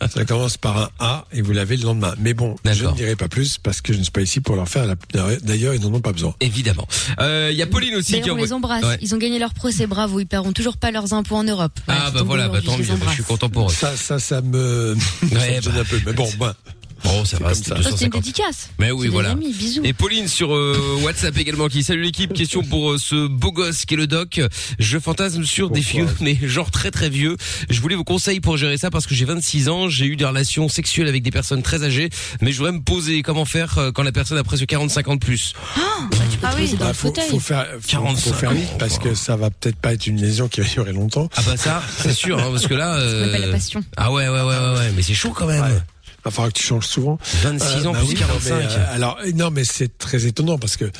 [0.00, 0.08] un A.
[0.08, 2.14] ça commence par un A et vous l'avez le lendemain.
[2.18, 4.56] Mais bon, je ne dirai pas plus parce que je ne suis pas ici pour
[4.56, 4.86] leur faire.
[4.86, 4.96] la-
[5.42, 6.34] D'ailleurs, ils n'en ont pas besoin.
[6.40, 6.86] Évidemment.
[7.20, 8.82] Euh, Il y a Pauline aussi D'ailleurs, qui on les embrasse.
[8.84, 8.98] Ouais.
[9.02, 10.18] Ils ont gagné leur procès, bravo.
[10.20, 11.78] Ils paieront toujours pas leurs impôts en Europe.
[11.86, 12.82] Ah bah voilà, bah tant mieux.
[12.84, 13.72] je bah, je suis content pour eux.
[13.72, 14.96] Ça, ça, ça me,
[15.30, 15.70] ça Ouais, bah.
[15.80, 16.00] un peu.
[16.06, 16.54] Mais bon, ben,
[17.04, 17.54] Bon, ça C'est va.
[17.54, 17.74] C'était ça.
[17.78, 18.22] Oh, C'était une 250.
[18.22, 18.70] dédicace.
[18.78, 19.30] Mais oui, C'est voilà.
[19.30, 19.54] amis.
[19.84, 22.32] Et Pauline sur euh, WhatsApp également qui salue l'équipe.
[22.32, 24.40] Question pour euh, ce beau gosse qui est le doc.
[24.78, 27.36] Je fantasme sur des vieux, mais genre très très vieux.
[27.70, 29.88] Je voulais vos conseils pour gérer ça parce que j'ai 26 ans.
[29.88, 32.10] J'ai eu des relations sexuelles avec des personnes très âgées,
[32.40, 35.14] mais je voudrais me poser comment faire euh, quand la personne a presque 45 ans
[35.14, 35.54] de plus?
[36.44, 37.28] Ah oui, dans bah, le faut, fauteuil.
[37.30, 40.20] faut faire, faut, 45 faut faire vite parce que ça va peut-être pas être une
[40.20, 41.28] lésion qui va durer longtemps.
[41.36, 42.94] Ah bah ça, c'est sûr, hein, parce que là.
[42.96, 43.80] On appelle euh, la passion.
[43.96, 45.62] Ah ouais, ouais, ouais, ouais, ouais, mais c'est chaud quand même.
[45.62, 45.80] Ouais.
[46.24, 47.18] Il va falloir que tu changes souvent.
[47.42, 48.50] 26 Euh, ans bah plus oui, 45.
[48.50, 50.90] non, mais, euh, alors non, mais c'est très étonnant parce que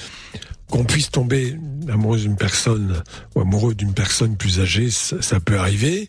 [0.68, 1.56] qu'on puisse tomber
[1.92, 3.02] amoureux d'une personne
[3.34, 6.08] ou amoureux d'une personne plus âgée, ça, ça peut arriver.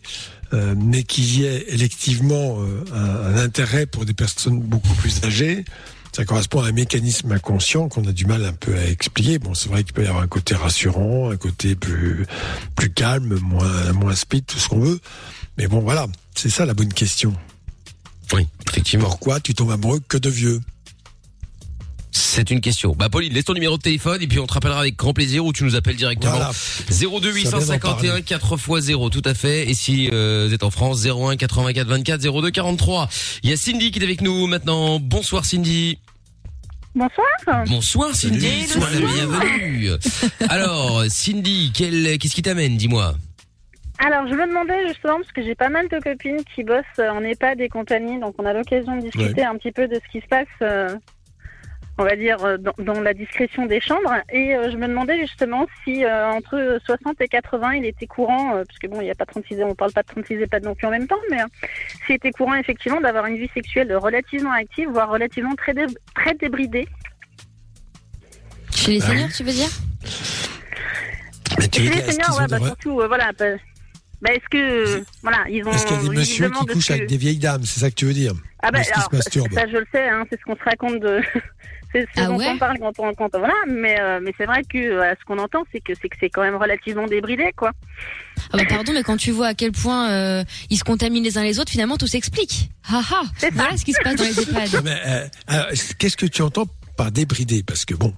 [0.52, 5.22] Euh, mais qu'il y ait électivement euh, un, un intérêt pour des personnes beaucoup plus
[5.24, 5.64] âgées,
[6.12, 9.38] ça correspond à un mécanisme inconscient qu'on a du mal un peu à expliquer.
[9.40, 12.24] Bon, c'est vrai qu'il peut y avoir un côté rassurant, un côté plus
[12.76, 15.00] plus calme, moins moins speed, tout ce qu'on veut.
[15.58, 17.34] Mais bon, voilà, c'est ça la bonne question.
[18.34, 19.06] Oui, effectivement.
[19.06, 20.60] Pourquoi tu tombes amoureux que de vieux?
[22.16, 22.94] C'est une question.
[22.96, 25.44] Bah Pauline, laisse ton numéro de téléphone et puis on te rappellera avec grand plaisir
[25.44, 26.32] ou tu nous appelles directement.
[26.32, 26.52] Voilà.
[27.20, 29.68] 02 851 4 x 0 tout à fait.
[29.68, 33.08] Et si euh, vous êtes en France 01 84 24 02 43.
[33.42, 35.00] Il y a Cindy qui est avec nous maintenant.
[35.00, 35.98] Bonsoir Cindy.
[36.94, 37.64] Bonsoir.
[37.66, 39.90] Bonsoir Cindy, sois la bienvenue.
[40.48, 43.16] Alors Cindy, quel- qu'est-ce qui t'amène, dis-moi?
[44.06, 47.08] Alors, je me demandais justement, parce que j'ai pas mal de copines qui bossent euh,
[47.08, 50.10] en EHPAD et compagnie, donc on a l'occasion de discuter un petit peu de ce
[50.12, 50.94] qui se passe, euh,
[51.96, 54.14] on va dire, euh, dans, dans la discrétion des chambres.
[54.30, 58.56] Et euh, je me demandais justement si euh, entre 60 et 80, il était courant,
[58.56, 60.64] euh, parce que bon, il n'y a pas 36 on parle pas de 36 EHPAD
[60.64, 61.46] non plus en même temps, mais euh,
[62.04, 66.34] s'il était courant effectivement d'avoir une vie sexuelle relativement active, voire relativement très, dé- très
[66.34, 66.86] débridée.
[68.70, 69.68] Chez les Ah seniors, tu veux dire?
[71.58, 73.30] Mais tu les seniors, ouais, bah, surtout, euh, voilà.
[73.38, 73.46] bah,
[74.24, 75.70] Bah, est-ce que voilà, ils ont.
[75.70, 77.94] Est-ce qu'il y a des messieurs qui couchent avec des vieilles dames C'est ça que
[77.94, 78.32] tu veux dire
[78.62, 81.20] Ah bah alors, ça je le sais, hein, c'est ce qu'on se raconte de.
[81.92, 82.48] c'est ce Ah dont ouais?
[82.48, 85.38] on parle quand on quand voilà, mais euh, mais c'est vrai que euh, ce qu'on
[85.38, 87.72] entend, c'est que c'est que c'est quand même relativement débridé, quoi.
[88.50, 91.36] Ah bah pardon, mais quand tu vois à quel point euh, ils se contaminent les
[91.36, 92.70] uns les autres, finalement tout s'explique.
[92.90, 93.52] Ah ah, C'est ça.
[93.56, 94.86] voilà ce qui se passe dans les EHPAD.
[94.86, 95.66] Euh, alors,
[95.98, 96.64] Qu'est-ce que tu entends
[96.96, 97.62] par débridé?
[97.62, 98.14] Parce que bon,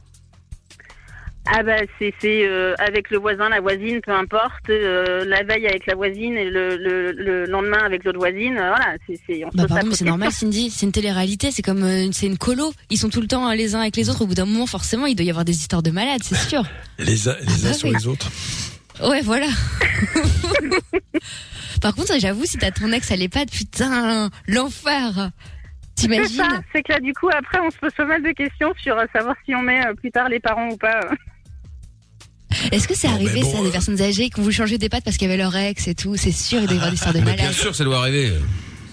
[1.48, 5.66] Ah bah c'est c'est euh, avec le voisin, la voisine, peu importe, euh, la veille
[5.68, 9.44] avec la voisine et le, le, le lendemain avec l'autre voisine, euh, voilà, c'est c'est
[9.44, 10.32] on se Bah pardon, mais c'est normal.
[10.32, 10.70] Cindy.
[10.70, 11.52] C'est une télé-réalité.
[11.52, 12.72] C'est comme euh, c'est une colo.
[12.90, 14.22] Ils sont tout le temps euh, les uns avec les autres.
[14.22, 16.64] Au bout d'un moment, forcément, il doit y avoir des histoires de malades, c'est sûr.
[16.98, 17.94] les uns, les uns bah sur oui.
[17.96, 18.28] les autres.
[19.02, 19.46] Ouais, voilà.
[21.80, 25.30] Par contre, j'avoue, si t'as ton ex à l'EHPAD, putain, l'enfer.
[25.94, 26.42] C'est T'imagines
[26.74, 29.34] c'est que là du coup après on se pose pas mal de questions sur savoir
[29.46, 31.00] si on met plus tard les parents ou pas.
[32.52, 32.68] Euh.
[32.72, 34.78] Est-ce que c'est mais arrivé bon, ça, euh, des personnes âgées qui ont voulu changer
[34.78, 36.90] d'EHPAD parce qu'il y avait leur ex et tout C'est sûr, il doit y avoir
[36.90, 37.52] des histoires de bien malades.
[37.52, 38.32] sûr, ça doit arriver.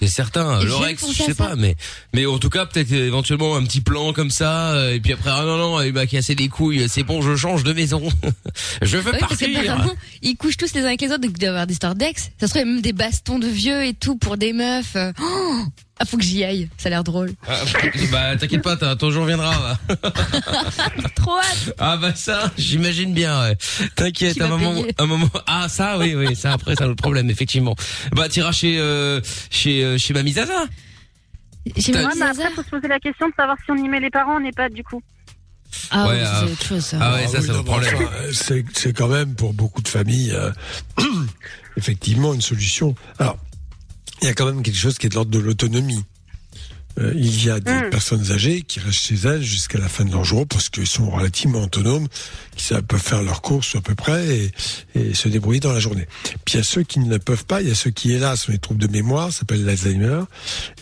[0.02, 0.60] C'est certain.
[0.60, 1.76] Et Le j'ai Rex, je sais pas, mais
[2.13, 5.13] mais en tout cas peut-être euh, éventuellement un petit plan comme ça, euh, et puis
[5.13, 6.89] après ah non non, il m'a cassé les couilles.
[6.89, 8.02] C'est bon, je change de maison.
[8.82, 9.72] je veux Oui, parce que partir.
[9.72, 11.74] apparemment, ils couchent tous les uns avec les autres, donc il doit y avoir des
[11.74, 12.32] histoires d'ex.
[12.38, 14.52] Ça se trouve, il y a même des bastons de vieux et tout pour des
[14.52, 14.98] meufs.
[14.98, 15.63] Euh, Oh
[15.99, 16.69] ah, faut que j'y aille.
[16.77, 17.32] Ça a l'air drôle.
[17.47, 17.60] Ah,
[18.12, 19.51] bah t'inquiète pas, t'as- ton jour viendra.
[19.51, 19.95] va.
[21.15, 21.75] Trop hâte.
[21.77, 23.41] Ah bah ça, j'imagine bien.
[23.41, 23.56] Ouais.
[23.95, 25.29] T'inquiète, Qui un moment, payer un moment.
[25.47, 27.75] Ah ça, oui, oui, ça après c'est un autre problème effectivement.
[28.13, 30.53] Bah t'iras chez euh, chez euh, chez Mamie Zaza.
[30.53, 30.65] Même
[31.65, 32.27] Ouais, dit mais Zaza.
[32.27, 34.39] après faut se poser la question de savoir si on y met les parents on
[34.41, 35.01] n'est pas du coup.
[35.91, 36.43] Ah Ouais, ouais, ah.
[36.45, 36.86] c'est autre chose.
[36.86, 36.97] ça.
[37.01, 38.10] Ah ouais, ça oui, c'est le mais problème.
[38.34, 40.51] c'est c'est quand même pour beaucoup de familles euh,
[41.77, 42.95] effectivement une solution.
[43.19, 43.38] Alors,
[44.23, 46.03] il y a quand même quelque chose qui est de l'ordre de l'autonomie.
[46.99, 47.89] Euh, il y a des Mm.
[47.89, 51.09] personnes âgées qui restent chez elles jusqu'à la fin de leur jour parce qu'ils sont
[51.09, 52.07] relativement autonomes,
[52.55, 54.51] qui savent- peuvent faire leurs courses à peu près et,
[54.93, 56.07] et se débrouiller dans la journée.
[56.45, 58.12] Puis il y a ceux qui ne le peuvent pas, il y a ceux qui
[58.12, 60.21] hélas ont des troubles de mémoire, ça s'appelle l'Alzheimer.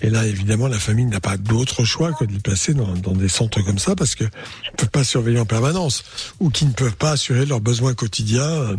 [0.01, 3.13] Et là évidemment la famille n'a pas d'autre choix que de les placer dans, dans
[3.13, 4.29] des centres comme ça parce que ne
[4.77, 6.03] peuvent pas surveiller en permanence
[6.41, 8.75] ou qui ne peuvent pas assurer leurs besoins quotidiens,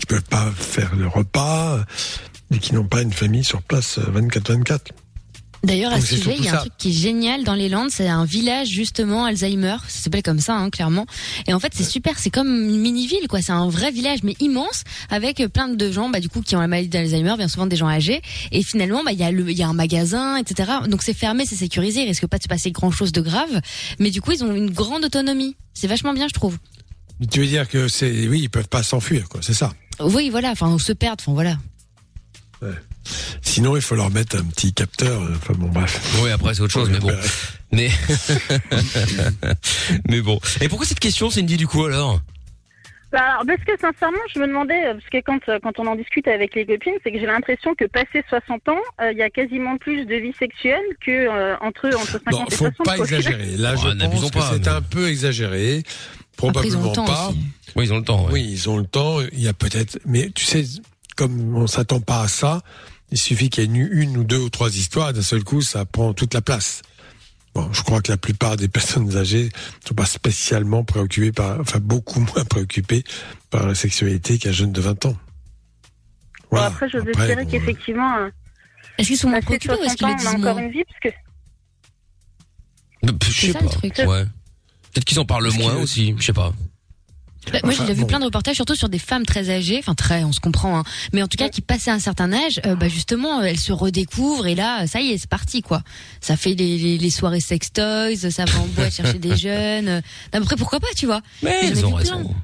[0.00, 1.84] qui peuvent pas faire le repas
[2.52, 4.78] et qui n'ont pas une famille sur place euh, 24-24.
[5.62, 6.60] D'ailleurs, à ce sujet, il y a un ça.
[6.60, 7.90] truc qui est génial dans les Landes.
[7.90, 9.76] C'est un village, justement, Alzheimer.
[9.88, 11.04] Ça s'appelle comme ça, hein, clairement.
[11.46, 12.18] Et en fait, c'est super.
[12.18, 13.42] C'est comme une mini-ville, quoi.
[13.42, 16.56] C'est un vrai village, mais immense, avec euh, plein de gens, bah, du coup, qui
[16.56, 18.22] ont la maladie d'Alzheimer, bien souvent des gens âgés.
[18.52, 20.70] Et finalement, bah, il y a le, il y a un magasin, etc.
[20.88, 22.04] Donc, c'est fermé, c'est sécurisé.
[22.04, 23.60] Il risque pas de se passer grand chose de grave.
[23.98, 25.56] Mais du coup, ils ont une grande autonomie.
[25.74, 26.56] C'est vachement bien, je trouve.
[27.20, 29.74] Mais Tu veux dire que c'est oui, ils peuvent pas s'enfuir, quoi, c'est ça.
[30.02, 30.52] Oui, voilà.
[30.52, 31.18] Enfin, on se perd.
[31.20, 31.58] Enfin, voilà.
[33.42, 35.22] Sinon, il faut leur mettre un petit capteur.
[35.22, 36.00] euh, Enfin bon, bref.
[36.22, 37.10] Oui, après c'est autre chose, mais bon.
[37.72, 37.90] Mais
[40.08, 40.38] mais bon.
[40.60, 42.20] Et pourquoi cette question, Cindy, du coup alors?
[43.12, 45.86] Bah, alors, parce que sincèrement, je me demandais, euh, parce que quand, euh, quand on
[45.88, 49.18] en discute avec les copines, c'est que j'ai l'impression que passé 60 ans, euh, il
[49.18, 52.64] y a quasiment plus de vie sexuelle que euh, entre, entre 50 Non, et faut
[52.66, 53.04] 60 pas quoi.
[53.04, 53.56] exagérer.
[53.56, 55.82] Là, Oh, je pense que pas, c'est mais- un peu exagéré.
[55.82, 55.88] Après,
[56.68, 57.28] ils ont Probablement le temps pas.
[57.30, 57.38] aussi.
[57.74, 58.24] Oui, ils ont le temps.
[58.26, 58.32] ouais.
[58.32, 59.20] Oui, ils ont le temps.
[59.32, 60.64] Il y a peut-être, mais tu sais,
[61.20, 62.62] comme on s'attend pas à ça,
[63.10, 65.44] il suffit qu'il y ait une, une ou deux ou trois histoires, et d'un seul
[65.44, 66.80] coup, ça prend toute la place.
[67.54, 69.44] Bon, je crois que la plupart des personnes âgées
[69.82, 73.04] ne sont pas spécialement préoccupées par, enfin, beaucoup moins préoccupées
[73.50, 75.16] par la sexualité qu'un jeune de 20 ans.
[76.50, 78.30] Bon, après, je Après, espérer bon, qu'effectivement, euh,
[78.96, 81.00] Est-ce qu'ils sont moins préoccupés ou est-ce 60 qu'ils le disent encore une vie, parce
[81.00, 81.08] que
[83.30, 84.06] Je sais ça, pas.
[84.06, 84.24] Ouais.
[84.24, 86.14] Peut-être qu'ils en parlent moins que- aussi.
[86.18, 86.52] Je sais pas.
[87.52, 88.06] Bah, moi, Enfin, j'ai déjà vu bon.
[88.06, 90.84] plein de reportages, surtout sur des femmes très âgées, enfin très, on se comprend, hein,
[91.12, 94.46] mais en tout cas qui passaient un certain âge, euh, bah justement, elles se redécouvrent
[94.46, 95.82] et là, ça y est, c'est parti quoi.
[96.20, 99.88] Ça fait les, les, les soirées sex toys, ça va en boîte chercher des jeunes.
[99.88, 100.00] euh,
[100.32, 101.22] Après, pourquoi pas, tu vois?
[101.42, 102.34] Mais ils ont raison.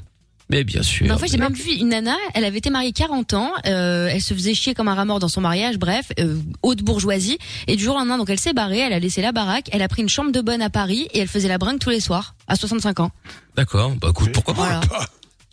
[0.48, 1.06] Mais bien sûr.
[1.06, 4.08] Mais en fait, j'ai même vu une nana, elle avait été mariée 40 ans, euh,
[4.10, 7.38] elle se faisait chier comme un rat mort dans son mariage, bref, euh, haute bourgeoisie,
[7.66, 9.82] et du jour au lendemain, donc elle s'est barrée, elle a laissé la baraque, elle
[9.82, 12.00] a pris une chambre de bonne à Paris et elle faisait la bringue tous les
[12.00, 13.10] soirs, à 65 ans.
[13.56, 13.92] D'accord.
[14.00, 14.80] Bah écoute, pourquoi pas Voilà.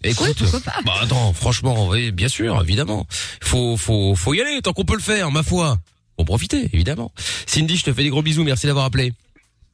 [0.03, 3.07] Écoute, Oui, pourquoi pas Bah attends, franchement, oui, bien sûr, évidemment.
[3.41, 5.77] Faut, faut, faut y aller tant qu'on peut le faire, ma foi.
[6.19, 7.11] Faut profiter, évidemment.
[7.47, 9.13] Cindy, je te fais des gros bisous, merci d'avoir appelé.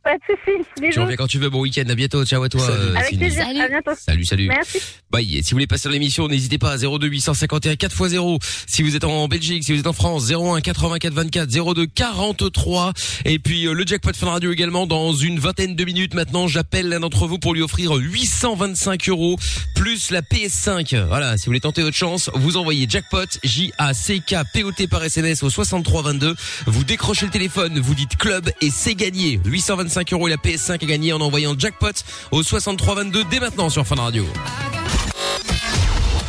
[0.03, 0.91] Pas de soucis.
[0.93, 2.61] Tu reviens quand tu veux, bon week-end, à bientôt, ciao à toi.
[2.61, 2.77] Salut.
[2.79, 3.43] euh, Avec plaisir.
[3.43, 3.59] Salut.
[3.61, 3.91] À bientôt.
[3.97, 4.47] Salut, salut.
[4.47, 4.79] Merci.
[5.11, 5.37] Bye.
[5.37, 8.39] Et si vous voulez passer dans l'émission, n'hésitez pas à 02 851 4x0.
[8.67, 12.93] Si vous êtes en Belgique, si vous êtes en France, 01 84 24 02 43.
[13.25, 16.47] Et puis euh, le jackpot Fun Radio également dans une vingtaine de minutes maintenant.
[16.47, 19.37] J'appelle l'un d'entre vous pour lui offrir 825 euros
[19.75, 21.05] plus la PS5.
[21.07, 21.37] Voilà.
[21.37, 24.71] Si vous voulez tenter votre chance, vous envoyez jackpot J A C K P O
[24.71, 26.35] T par SMS au 63 22.
[26.67, 29.39] Vous décrochez le téléphone, vous dites club et c'est gagné.
[29.45, 31.91] 825 euros et la PS5 à gagner en envoyant jackpot
[32.31, 34.25] au 63 22 dès maintenant sur Fun Radio.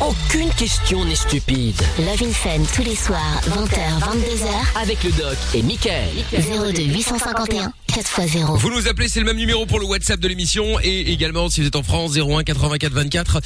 [0.01, 1.79] Aucune question n'est stupide.
[1.99, 4.81] Love in Fun tous les soirs, 20h, 22h.
[4.81, 6.09] Avec le doc et Michael.
[6.31, 8.57] 02 851 4x0.
[8.57, 11.59] Vous nous appelez, c'est le même numéro pour le WhatsApp de l'émission et également si
[11.59, 13.41] vous êtes en France 01 84 24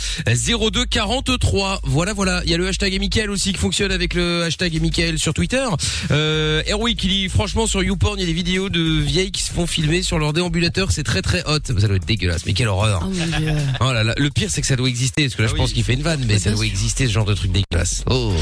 [0.72, 1.80] 02 43.
[1.84, 4.76] Voilà voilà, il y a le hashtag et Mickaël aussi qui fonctionne avec le hashtag
[4.76, 5.66] et Mickaël sur Twitter.
[6.12, 9.42] Euh Erwick qui dit franchement sur YouPorn, il y a des vidéos de vieilles qui
[9.42, 11.60] se font filmer sur leur déambulateur, c'est très très hot.
[11.66, 13.02] Ça doit être dégueulasse, mais quelle horreur.
[13.04, 13.52] Oh mon dieu.
[13.82, 15.74] Oh là là, le pire c'est que ça doit exister parce que là je pense
[15.74, 18.04] qu'il fait une vanne mais ça doit exister ce genre de truc dégueulasse.
[18.10, 18.34] Oh.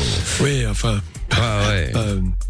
[0.42, 1.02] Oui, enfin,
[1.36, 1.92] Ah ouais.
[1.92, 2.06] pas,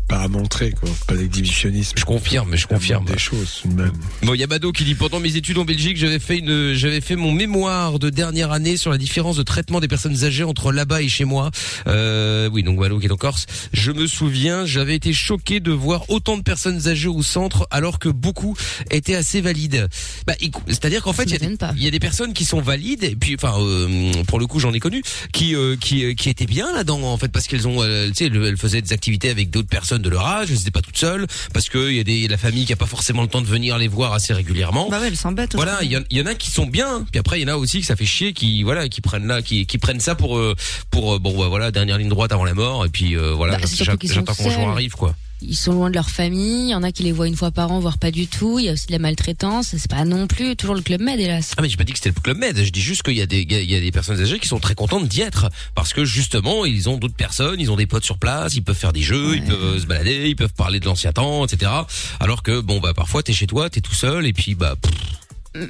[0.08, 0.90] pas à montrer, quoi.
[1.08, 1.94] Pas d'exhibitionnisme.
[1.98, 3.06] Je confirme, je confirme.
[3.06, 3.92] Des choses, même.
[4.24, 6.74] Bon, il y a Bado qui dit pendant mes études en Belgique, j'avais fait une,
[6.74, 10.44] j'avais fait mon mémoire de dernière année sur la différence de traitement des personnes âgées
[10.44, 11.52] entre là-bas et chez moi.
[11.88, 13.46] Euh, oui, donc Bado qui est en Corse.
[13.74, 18.00] Je me souviens, j'avais été choqué de voir autant de personnes âgées au centre alors
[18.00, 18.56] que beaucoup
[18.92, 19.88] étaient assez valides.
[20.28, 21.74] Bah, écou- c'est-à-dire qu'en fait, il y, a des- m'étonne pas.
[21.78, 24.60] il y a des personnes qui sont valides et puis, enfin, euh, pour le coup,
[24.60, 27.68] j'en ai connu qui, euh, qui, euh, qui étaient bien là-dedans en fait parce qu'elles
[27.68, 30.52] ont, euh, tu sais, elles, elles des activités avec d'autres personnes de leur âge.
[30.52, 32.76] Elles étaient pas toutes seules parce que il y a des, la famille qui a
[32.76, 34.90] pas forcément le temps de venir les voir assez régulièrement.
[34.90, 35.56] Bah ouais, elle s'embête.
[35.56, 37.52] Voilà, il y, en- il y en a qui sont bien, puis après il y
[37.52, 40.00] en a aussi que ça fait chier, qui voilà, qui prennent là, qui, qui prennent
[40.00, 40.56] ça pour euh,
[40.92, 43.58] pour euh, bon bah, voilà dernière ligne droite avant la mort, et puis euh, voilà,
[43.58, 43.98] Bah, j'attends
[44.34, 44.70] qu'on jour seuls.
[44.72, 45.16] arrive quoi.
[45.46, 47.52] Ils sont loin de leur famille, il y en a qui les voient une fois
[47.52, 48.60] par an, voire pas du tout.
[48.60, 49.76] Il y a aussi de la maltraitance.
[49.78, 51.54] C'est pas non plus toujours le club med, hélas.
[51.58, 53.22] Ah mais j'ai pas dit que c'était le club med, je dis juste qu'il y
[53.22, 55.94] a des il y a des personnes âgées qui sont très contentes d'y être parce
[55.94, 58.94] que justement ils ont d'autres personnes, ils ont des potes sur place, ils peuvent faire
[58.94, 61.72] des jeux, ils peuvent se balader, ils peuvent parler de l'ancien temps, etc.
[62.20, 64.94] Alors que bon bah parfois t'es chez toi, t'es tout seul et puis bah pff,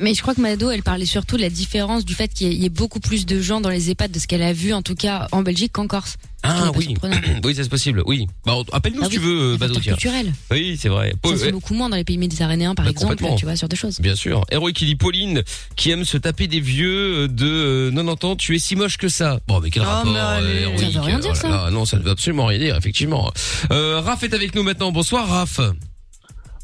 [0.02, 2.66] Mais je crois que Mado, elle parlait surtout de la différence du fait qu'il y
[2.66, 4.96] ait- beaucoup plus de gens dans les EHPAD de ce qu'elle a vu, en tout
[4.96, 6.16] cas en Belgique qu'en Corse.
[6.44, 6.96] ah oui
[7.44, 8.28] oui c'est possible, oui.
[8.46, 9.94] Bah appelle-nous Ah si tu veux tiens.
[9.94, 10.34] culturel.
[10.52, 11.14] Oui c'est vrai.
[11.26, 11.52] Ça se Ouais.
[11.52, 14.00] beaucoup moins dans les pays méditerranéens, par Bah, exemple, tu vois, sur des choses.
[14.00, 14.44] Bien sûr.
[14.52, 15.44] Héroï qui dit Pauline,
[15.76, 18.98] qui aime se taper des vieux euh, de euh, 90 ans, tu es si moche
[18.98, 19.40] que ça.
[19.48, 21.40] Bon, mais quel Oh, rapport mais euh, héroïque, Ça veut rien euh, dire, oh là
[21.42, 21.50] ça.
[21.50, 23.32] là, Non, ça ne veut absolument rien dire, effectivement.
[23.72, 24.92] Euh, Raph est avec nous maintenant.
[24.92, 25.60] Bonsoir Raph.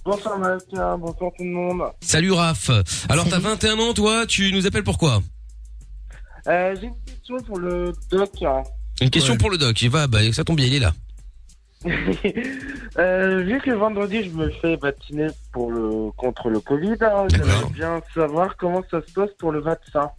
[0.09, 1.83] Bonsoir Malika, bonsoir tout le monde.
[2.01, 2.71] Salut Raph.
[3.09, 3.43] Alors t'as Salut.
[3.43, 5.21] 21 ans toi, tu nous appelles pourquoi
[6.47, 8.31] Euh, J'ai une question pour le doc.
[9.01, 9.37] Une question Ouais.
[9.37, 9.79] pour le doc.
[9.83, 10.93] Il va, bah, ça tombe bien, il est là.
[12.97, 17.69] euh, vu que vendredi je me fais vacciner pour le contre le Covid, hein, j'aimerais
[17.71, 20.09] bien savoir comment ça se passe pour le vaccin.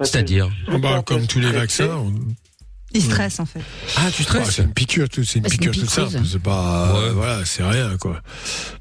[0.00, 2.14] C'est-à-dire Ah bah, comme tous les vaccins, on-
[2.92, 3.60] Il stresse en fait.
[3.96, 6.24] Ah, tu stresses c'est une piqûre, tout, c'est une Bah, c'est une piqûre toute simple.
[6.30, 6.98] C'est pas, Ouais.
[7.08, 8.20] euh, voilà, c'est rien, quoi.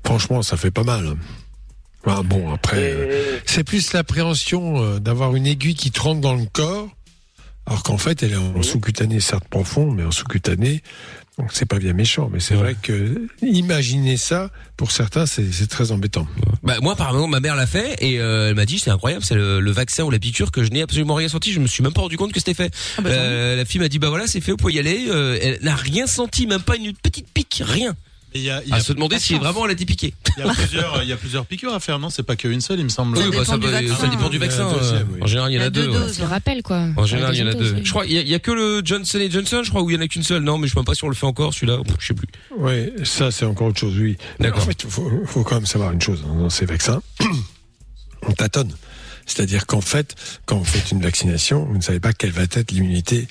[0.03, 1.15] Franchement, ça fait pas mal.
[2.05, 6.33] Ah, bon, après, euh, c'est plus l'appréhension euh, d'avoir une aiguille qui te rentre dans
[6.33, 6.89] le corps,
[7.67, 10.81] alors qu'en fait, elle est en sous-cutané, certes profond, mais en sous-cutané.
[11.39, 15.91] Donc, c'est pas bien méchant, mais c'est vrai que imaginer ça, pour certains, c'est très
[15.91, 16.27] embêtant.
[16.63, 19.35] Bah moi apparemment ma mère l'a fait et euh, elle m'a dit c'est incroyable c'est
[19.35, 21.53] le, le vaccin ou la piqûre que je n'ai absolument rien senti.
[21.53, 22.73] Je me suis même pas rendu compte que c'était fait.
[22.97, 25.05] Ah bah, Euh, la fille m'a dit bah voilà c'est fait vous pouvez y aller.
[25.09, 27.95] Euh, elle n'a rien senti même pas une petite pique rien
[28.35, 30.13] Il y a, il y a- à se demander si vraiment elle a été piquée
[30.37, 32.09] il y a plusieurs, piqûres à faire, non?
[32.11, 33.17] C'est pas qu'une seule, il me semble.
[33.17, 33.95] oui bah ça, du va- vaccin.
[33.95, 35.19] ça dépend du vaccin euh, oui.
[35.21, 36.09] en général il y en a, deux, ouais.
[36.13, 36.87] C'est le rappel, quoi.
[36.95, 38.39] en général il y en a deux je crois il y, a- il y a
[38.39, 40.67] que le Johnson Johnson je crois où il y en a qu'une seule non mais
[40.67, 43.31] je sais même pas si on le fait encore celui-là je sais plus Oui, ça,
[43.31, 44.17] c'est encore autre chose, oui.
[44.39, 44.61] D'accord.
[44.61, 46.23] En fait, il faut, faut quand même savoir une chose.
[46.27, 47.01] hein, Dans ces vaccins,
[48.27, 48.73] on tâtonne.
[49.25, 50.15] C'est-à-dire qu'en fait,
[50.45, 53.27] quand vous faites une vaccination, vous ne savez pas quelle va être l'immunité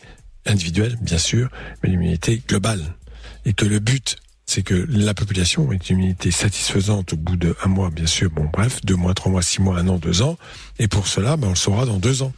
[0.47, 1.49] individuelle, bien sûr,
[1.83, 2.97] mais l'immunité globale.
[3.45, 4.17] Et que le but,
[4.49, 8.31] c'est que la population ait une immunité satisfaisante au bout de un mois, bien sûr.
[8.31, 10.39] Bon, bref, deux mois, trois mois, six mois, un an, deux ans.
[10.79, 12.33] Et pour cela, ben, on le saura dans deux ans.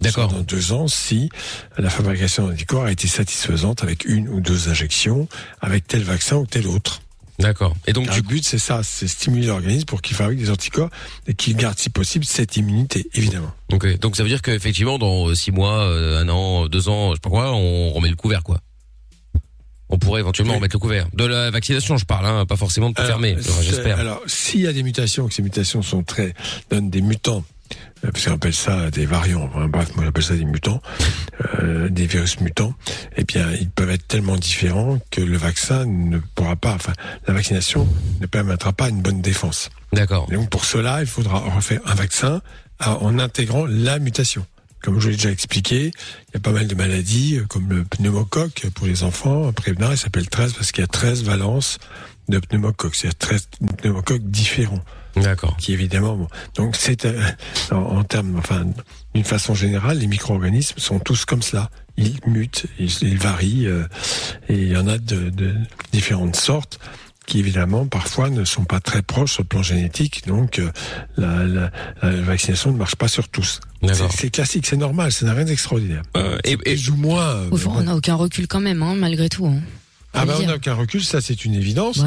[0.00, 0.32] D'accord.
[0.32, 1.28] Dans deux ans, si
[1.76, 5.28] la fabrication d'anticorps a été satisfaisante avec une ou deux injections,
[5.60, 7.02] avec tel vaccin ou tel autre.
[7.38, 10.38] d'accord et donc Car du le but, c'est ça, c'est stimuler l'organisme pour qu'il fabrique
[10.38, 10.90] des anticorps
[11.26, 13.52] et qu'il garde, si possible, cette immunité, évidemment.
[13.70, 17.16] ok donc ça veut dire qu'effectivement dans six mois euh, un an deux ans je
[17.16, 18.58] sais pas quoi on remet le couvert quoi
[19.92, 20.58] on pourrait éventuellement Oui.
[20.58, 24.00] remettre le couvert de la vaccination je parle hein, pas forcément de tout fermer j'espère
[24.00, 26.34] Alors, s'il y a des mutations, que ces mutations sont très,
[26.70, 27.44] donnent des mutants,
[28.04, 30.80] euh, parce qu'on appelle ça des variants, enfin, bref, moi j'appelle ça des mutants,
[31.60, 32.74] euh, des virus mutants,
[33.16, 36.92] eh bien, ils peuvent être tellement différents que le vaccin ne pourra pas, enfin,
[37.28, 37.86] la vaccination
[38.20, 39.70] ne permettra pas une bonne défense.
[39.92, 42.40] d'accord donc pour cela, il faudra refaire un vaccin
[42.78, 44.44] à- en intégrant la mutation.
[44.82, 45.92] Comme je l'ai déjà expliqué,
[46.28, 49.48] il y a pas mal de maladies, euh, comme le pneumocoque pour les enfants.
[49.48, 51.78] Un prévenant, il s'appelle 13 parce qu'il y a 13 valences
[52.28, 52.94] de pneumocoque.
[52.94, 54.80] C'est-à-dire 13 pneumocoques différents,
[55.16, 56.16] d'accord qui évidemment...
[56.16, 57.22] Bon, donc c'est euh,
[57.70, 58.66] en, en termes, enfin,
[59.14, 61.70] d'une façon générale, les micro-organismes sont tous comme cela.
[61.96, 63.84] Ils mutent, ils, ils varient, euh,
[64.48, 65.54] et il y en a de, de
[65.92, 66.80] différentes sortes
[67.32, 70.70] qui évidemment parfois ne sont pas très proches sur le plan génétique, donc euh,
[71.16, 71.70] la, la-
[72.02, 73.60] la vaccination ne marche pas sur tous.
[74.10, 76.02] C'est- classique, c'est normal, ça n'a rien d'extraordinaire.
[76.44, 77.24] et, et je moins.
[77.26, 79.46] euh, Au fond, on n'a aucun recul quand même, hein, malgré tout.
[79.46, 79.60] hein.
[80.12, 82.00] Ah bah on n'a aucun recul, ça c'est une évidence.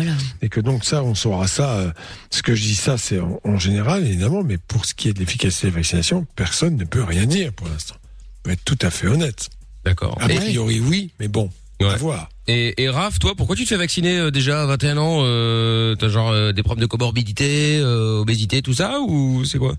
[0.44, 1.72] Et que donc ça, on saura ça.
[1.78, 1.92] euh,
[2.30, 5.14] ce que je dis ça, c'est en, en général, évidemment, mais pour ce qui est
[5.14, 7.96] de l'efficacité des vaccinations, personne ne peut rien dire pour l'instant.
[8.00, 9.50] On peut être tout à fait honnête.
[9.86, 10.20] D'accord.
[10.22, 11.50] A Et- priori, oui, mais bon,
[11.84, 12.30] à voir.
[12.48, 15.96] Et, et Raph, toi, pourquoi tu te fais vacciner euh, déjà à 21 ans euh,
[15.96, 19.74] T'as genre euh, des problèmes de comorbidité, euh, obésité, tout ça, ou c'est quoi?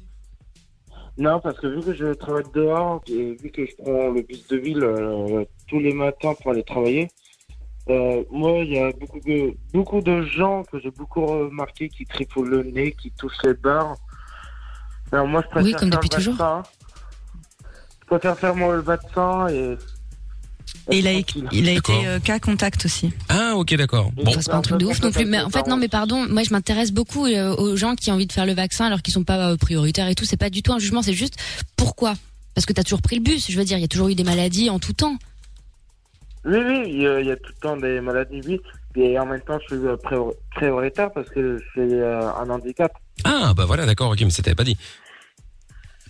[1.19, 4.47] Non, parce que vu que je travaille dehors et vu que je prends le bus
[4.49, 7.09] de ville euh, tous les matins pour aller travailler,
[7.89, 12.05] euh, moi, il y a beaucoup de, beaucoup de gens que j'ai beaucoup remarqué qui
[12.05, 13.97] tripotent le nez, qui touchent les barres.
[15.13, 16.35] Alors moi, je préfère Oui, comme faire depuis le toujours.
[16.35, 16.63] vaccin.
[18.03, 19.77] Je préfère faire moi le vaccin et...
[20.91, 21.13] Et il a,
[21.53, 23.11] il a été euh, cas contact aussi.
[23.29, 24.11] Ah, ok, d'accord.
[24.13, 25.25] Bon, c'est pas un truc de ouf non plus.
[25.25, 28.15] Mais en fait, non, mais pardon, moi je m'intéresse beaucoup euh, aux gens qui ont
[28.15, 30.25] envie de faire le vaccin alors qu'ils sont pas euh, prioritaires et tout.
[30.25, 31.37] C'est pas du tout un jugement, c'est juste
[31.77, 32.15] pourquoi?
[32.55, 33.51] Parce que t'as toujours pris le bus.
[33.51, 35.17] Je veux dire, il y a toujours eu des maladies en tout temps.
[36.45, 38.61] Oui, oui, il y, a, il y a tout le temps des maladies, oui.
[38.95, 42.93] Et en même temps, je suis prior- prioritaire parce que j'ai euh, un handicap
[43.25, 44.77] Ah, bah voilà, d'accord, ok, mais ça t'avait pas dit.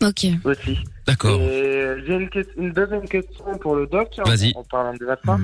[0.03, 0.27] Ok.
[0.45, 0.79] aussi.
[1.07, 1.41] D'accord.
[1.41, 2.15] Et euh, j'ai
[2.57, 4.09] une, deuxième question pour le doc.
[4.19, 4.53] en- Vas-y.
[4.55, 5.41] En, parlant des vaccins.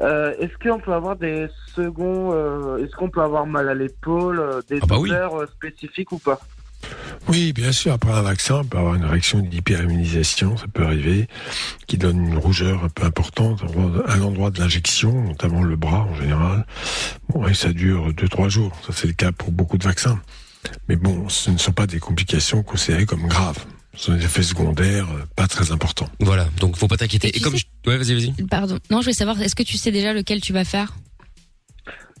[0.00, 4.62] Euh, est-ce qu'on peut avoir des seconds, euh, est-ce qu'on peut avoir mal à l'épaule,
[4.68, 6.40] des Ah bah douleurs spécifiques ou pas?
[7.28, 11.28] Oui, bien sûr, après un vaccin, on peut avoir une réaction d'hyperimmunisation, ça peut arriver,
[11.86, 13.62] qui donne une rougeur un peu importante
[14.06, 16.66] à l'endroit de l'injection, notamment le bras en général.
[17.28, 20.20] Bon, et ça dure 2-3 jours, ça c'est le cas pour beaucoup de vaccins.
[20.88, 23.64] Mais bon, ce ne sont pas des complications considérées comme graves.
[23.94, 26.08] Ce sont des effets secondaires euh, pas très importants.
[26.20, 27.36] Voilà, donc faut pas t'inquiéter.
[27.36, 27.90] Et, comme sais- je...
[27.90, 28.32] Ouais, vas-y, vas-y.
[28.46, 28.78] Pardon.
[28.90, 30.94] Non, je voulais savoir, est-ce que tu sais déjà lequel tu vas faire?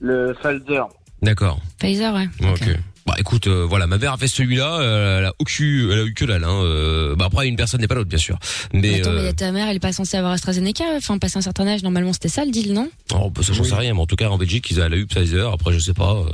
[0.00, 0.88] Le Pfizer.
[1.22, 1.60] D'accord.
[1.78, 2.28] Pfizer, ouais.
[2.50, 2.68] Ok.
[3.04, 6.04] Bah écoute, euh, voilà, ma mère a fait celui-là, euh, elle a eu, elle a
[6.04, 6.44] eu que dalle.
[6.44, 8.38] Hein, euh, bah après, une personne n'est pas l'autre, bien sûr.
[8.72, 11.40] Mais Attends, mais euh, ta mère, elle est pas censée avoir AstraZeneca, enfin, passer un
[11.42, 12.88] certain âge, normalement, c'était ça le deal, non?
[13.14, 14.94] Oh, bah, ça j'en sais rien, mais en tout cas en Belgique, ils a, elle
[14.94, 15.52] a eu Pfizer.
[15.52, 16.14] Après, je sais pas.
[16.14, 16.26] euh,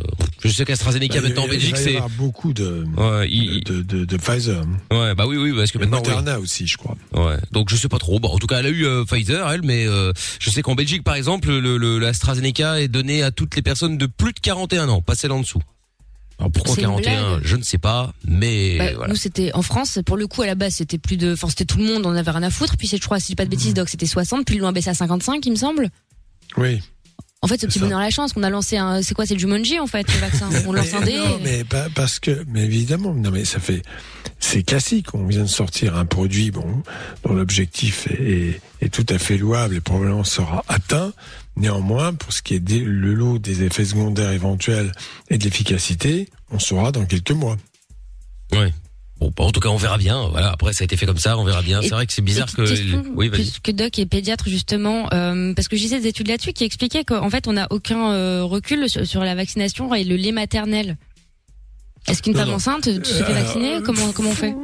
[0.45, 4.17] je sais qu'AstraZeneca Bah, maintenant en Belgique, c'est beaucoup de, ouais, il- de, de, de
[4.19, 4.63] Pfizer.
[4.93, 6.03] ouais, bah oui, oui, parce que Et maintenant.
[6.05, 6.09] oui.
[6.11, 6.97] Moderna aussi, je crois.
[7.15, 7.37] Ouais.
[7.51, 8.21] Donc je sais pas trop.
[8.21, 10.75] Bon, en tout cas, elle a eu euh, Pfizer, elle, mais euh, je sais qu'en
[10.75, 14.41] Belgique, par exemple, le, le l'AstraZeneca est donné à toutes les personnes de plus de
[14.41, 15.61] 41 ans, pas celles en dessous.
[16.39, 17.41] Alors pourquoi C'est une 41 blague.
[17.45, 19.09] Je ne sais pas, mais Bah, voilà.
[19.13, 21.33] Nous, c'était en France, pour le coup, à la base, c'était plus de.
[21.33, 22.77] Enfin, c'était tout le monde, on avait rien à foutre.
[22.77, 24.59] Puis, c'est, je crois, si je dis pas de bêtises, Doc, c'était 60, puis ils
[24.61, 25.89] l'ont abaissé à 55, il me semble.
[26.57, 26.81] Oui.
[27.41, 29.01] En fait, ce petit bonheur à la chance qu'on a lancé un.
[29.03, 30.49] C'est quoi C'est Jumanji, en fait, le vaccin.
[30.67, 31.17] On lance un dé.
[31.19, 33.83] Non, mais parce que, mais évidemment, non, mais ça fait,
[34.41, 35.15] c'est classique.
[35.15, 36.83] On vient de sortir un produit, bon,
[37.25, 41.13] dont l'objectif est, est, est tout à fait louable et probablement sera atteint.
[41.59, 44.93] Néanmoins, pour ce qui est des, le lot des effets secondaires éventuels
[45.29, 47.57] et de l'efficacité, on saura dans quelques mois.
[48.53, 48.73] Ouais.
[49.19, 50.29] Bon, bah, en tout cas, on verra bien.
[50.29, 50.51] Voilà.
[50.53, 51.83] Après, ça a été fait comme ça, on verra bien.
[51.83, 52.63] C'est vrai que c'est bizarre que.
[52.63, 53.41] Question, Oui, vas-y.
[53.41, 57.03] puisque Doc est pédiatre justement, euh, parce que je disais des études là-dessus qui expliquaient
[57.05, 60.97] qu'en fait on n'a aucun euh, recul sur, sur la vaccination et le lait maternel.
[62.09, 62.55] Est-ce qu'une femme non.
[62.55, 63.81] enceinte, tu te fais Euh, vacciner?
[63.85, 64.55] Comment comment on fait?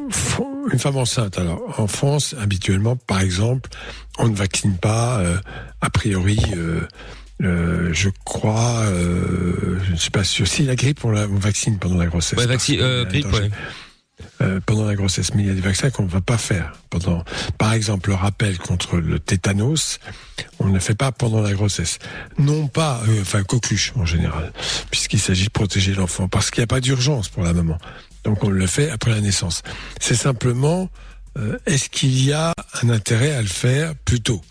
[0.73, 3.69] Une femme enceinte, alors, en France, habituellement, par exemple,
[4.19, 5.37] on ne vaccine pas, euh,
[5.83, 6.81] a priori, euh,
[7.43, 10.47] euh, je crois, euh, je ne suis pas sûr.
[10.47, 12.39] Si la grippe, on la on vaccine pendant la grossesse.
[12.39, 13.51] Ouais, parce vaccin, qu'il y a euh, un grippe, ouais.
[14.41, 16.73] Euh, pendant la grossesse, mais il y a des vaccins qu'on ne va pas faire
[16.91, 17.25] pendant.
[17.57, 20.01] Par exemple, le rappel contre le tétanos,
[20.59, 22.01] on ne le fait pas pendant la grossesse.
[22.37, 24.53] Non pas, euh, enfin coqueluche en général,
[24.91, 27.79] puisqu'il s'agit de protéger l'enfant, parce qu'il n'y a pas d'urgence pour la maman.
[28.25, 29.63] Donc on le fait après la naissance.
[30.01, 30.91] C'est simplement,
[31.39, 34.43] euh, est-ce qu'il y a un intérêt à le faire plus tôt?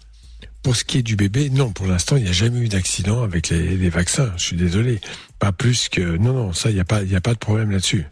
[0.63, 1.73] Pour ce qui est du bébé, non.
[1.73, 4.31] Pour l'instant, il n'y a jamais eu d'accident avec les, vaccins.
[4.37, 5.01] Je suis désolé.
[5.37, 6.53] Pas plus que non, non.
[6.53, 8.05] Ça, il n'y a pas, il n'y a pas de problème là-dessus.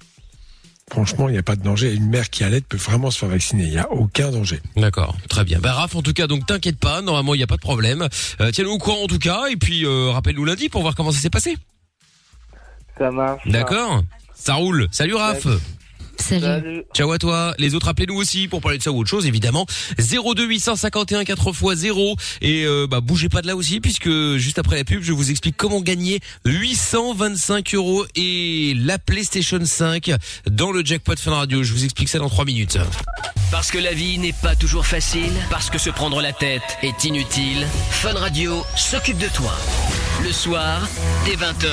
[0.92, 1.94] Franchement, il n'y a pas de danger.
[1.94, 3.64] Une mère qui allait peut vraiment se faire vacciner.
[3.64, 4.60] Il n'y a aucun danger.
[4.76, 5.60] D'accord, très bien.
[5.60, 8.10] Bah Raph, en tout cas, donc t'inquiète pas, normalement il n'y a pas de problème.
[8.42, 11.14] Euh, Tiens-nous au courant en tout cas, et puis euh, rappelle-nous lundi pour voir comment
[11.14, 11.56] ça s'est passé.
[12.98, 13.48] Ça marche.
[13.48, 14.04] D'accord
[14.36, 14.90] Ça roule.
[14.92, 15.44] Salut Raph.
[15.44, 15.56] Salut.
[16.94, 17.54] Ciao à toi.
[17.58, 19.66] Les autres appelez-nous aussi pour parler de ça ou autre chose évidemment.
[19.98, 24.60] 02 851 4 x 0 et euh, bah bougez pas de là aussi puisque juste
[24.60, 30.12] après la pub je vous explique comment gagner 825 euros et la PlayStation 5
[30.50, 31.64] dans le jackpot Fun Radio.
[31.64, 32.78] Je vous explique ça dans 3 minutes.
[33.52, 37.04] Parce que la vie n'est pas toujours facile, parce que se prendre la tête est
[37.04, 39.54] inutile, Fun Radio s'occupe de toi.
[40.24, 40.88] Le soir,
[41.26, 41.68] dès 20h,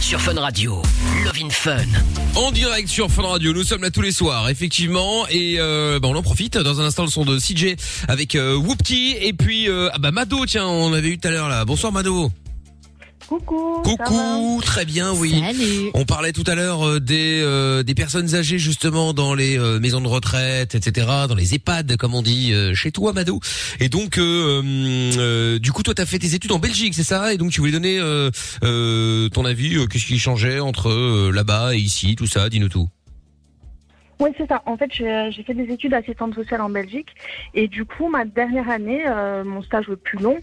[0.00, 0.82] sur Fun Radio.
[1.24, 1.86] Love in Fun.
[2.34, 6.08] En direct sur Fun Radio, nous sommes là tous les soirs, effectivement, et euh, bah,
[6.08, 6.56] on en profite.
[6.58, 7.76] Dans un instant, le son de CJ
[8.08, 11.30] avec euh, Whoopty et puis euh, ah bah Mado, tiens, on avait eu tout à
[11.30, 11.64] l'heure là.
[11.64, 12.30] Bonsoir Mado.
[13.28, 13.82] Coucou.
[13.84, 15.40] ça Coucou, très bien, oui.
[15.40, 15.90] Salut.
[15.94, 19.80] On parlait tout à l'heure euh, des euh, des personnes âgées justement dans les euh,
[19.80, 23.40] maisons de retraite, etc., dans les EHPAD comme on dit euh, chez toi, Mado.
[23.80, 24.62] Et donc, euh,
[25.18, 27.32] euh, du coup, toi, t'as fait tes études en Belgique, c'est ça?
[27.32, 28.30] Et donc, tu voulais donner euh,
[28.62, 32.48] euh, ton avis, euh, qu'est-ce qui changeait entre euh, là-bas et ici, tout ça?
[32.48, 32.88] Dis-nous tout.
[34.18, 34.62] Oui, c'est ça.
[34.66, 37.14] En fait, j'ai fait des études d'assistante sociale en Belgique.
[37.54, 40.38] Et du coup, ma dernière année, euh, mon stage le plus long,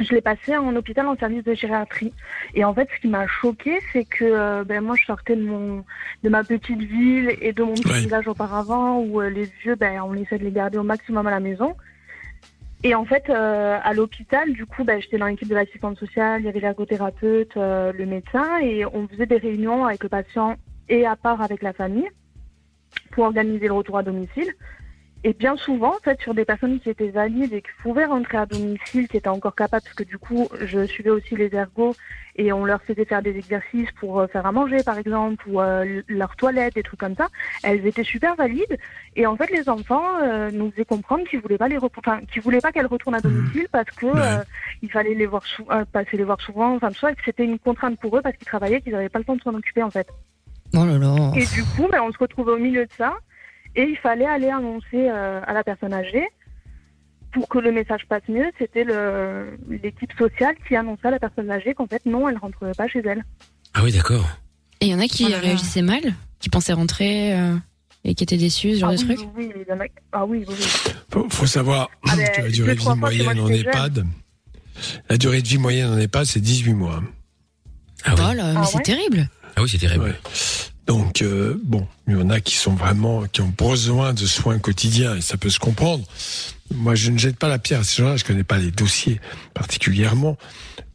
[0.00, 2.12] je l'ai passé en hôpital en service de gériatrie.
[2.54, 5.44] Et en fait, ce qui m'a choqué, c'est que euh, ben, moi, je sortais de,
[5.44, 5.84] mon,
[6.24, 8.00] de ma petite ville et de mon petit Ouais.
[8.00, 11.30] village auparavant, où euh, les vieux, ben, on essaie de les garder au maximum à
[11.30, 11.76] la maison.
[12.82, 16.40] Et en fait, euh, à l'hôpital, du coup, ben, j'étais dans l'équipe de l'assistante sociale,
[16.40, 20.56] il y avait l'ergothérapeute, euh, le médecin, et on faisait des réunions avec le patient
[20.88, 22.08] et à part avec la famille
[23.10, 24.54] pour organiser le retour à domicile.
[25.22, 28.38] Et bien souvent, en fait, sur des personnes qui étaient valides et qui pouvaient rentrer
[28.38, 31.94] à domicile, qui étaient encore capables, parce que du coup, je suivais aussi les ergots
[32.36, 35.60] et on leur faisait faire des exercices pour euh, faire à manger, par exemple, ou
[35.60, 37.28] euh, leur toilette, des trucs comme ça.
[37.62, 38.78] Elles étaient super valides.
[39.14, 42.40] Et en fait, les enfants euh, nous faisaient comprendre qu'ils voulaient pas les enfin, qu'ils
[42.40, 44.42] voulaient pas qu'elles retournent à domicile parce que euh,
[44.80, 45.42] il fallait les voir
[45.92, 48.36] passer les voir souvent, enfin tout ça, et que c'était une contrainte pour eux parce
[48.38, 50.08] qu'ils travaillaient, qu'ils n'avaient pas le temps de s'en occuper en fait.
[50.74, 51.32] Oh là là.
[51.36, 53.14] Et du coup, ben, on se retrouvait au milieu de ça
[53.76, 56.26] et il fallait aller annoncer euh, à la personne âgée
[57.32, 58.46] pour que le message passe mieux.
[58.58, 58.84] C'était
[59.68, 62.88] l'équipe sociale qui annonçait à la personne âgée qu'en fait, non, elle ne rentrerait pas
[62.88, 63.24] chez elle.
[63.74, 64.28] Ah oui, d'accord.
[64.80, 66.00] Et il y en a qui Oh réagissaient mal,
[66.40, 67.54] qui pensaient rentrer euh,
[68.04, 69.28] et qui étaient déçus, ce genre ah, de oui, truc.
[69.36, 70.92] oui, il y en a- ah oui, oui, oui.
[71.10, 74.06] Faut, faut savoir Ah ben, que la durée de vie moyenne en EHPAD,
[75.08, 77.02] la durée de vie moyenne en EHPAD, c'est 18 mois.
[78.04, 78.22] Ah oui.
[78.30, 79.28] Oh là, mais Ah c'est ouais terrible.
[79.56, 80.14] Ah oui, c'est terrible.
[80.86, 84.58] Donc euh, bon, il y en a qui sont vraiment qui ont besoin de soins
[84.58, 86.04] quotidiens et ça peut se comprendre.
[86.74, 88.16] Moi, je ne jette pas la pierre à ces gens-là.
[88.16, 89.20] Je connais pas les dossiers
[89.54, 90.36] particulièrement.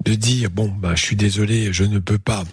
[0.04, 2.44] De dire bon, bah, je suis désolé, je ne peux pas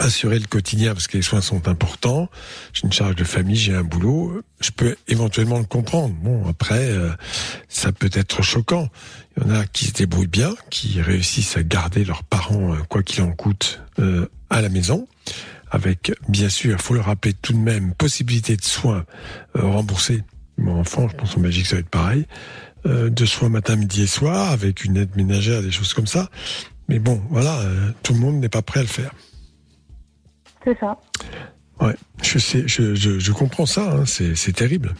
[0.00, 2.28] assurer le quotidien parce que les soins sont importants.
[2.72, 4.42] J'ai une charge de famille, j'ai un boulot.
[4.60, 6.14] Je peux éventuellement le comprendre.
[6.14, 7.10] Bon, après, euh,
[7.68, 8.88] ça peut être choquant.
[9.36, 12.78] Il y en a qui se débrouillent bien, qui réussissent à garder leurs parents, euh,
[12.88, 15.06] quoi qu'il en coûte, euh, à la maison
[15.74, 19.04] avec, bien sûr, faut le rappeler tout de même, possibilité de soins
[19.56, 20.22] euh, remboursés.
[20.56, 22.26] Mon enfant, je pense en Belgique, ça va être pareil.
[22.86, 26.30] Euh, de soins matin, midi et soir, avec une aide ménagère, des choses comme ça.
[26.88, 29.10] Mais bon, voilà, euh, tout le monde n'est pas prêt à le faire.
[30.64, 30.98] C'est ça.
[31.80, 34.94] Ouais, je sais, je, je, je comprends ça, hein, c'est c'est terrible.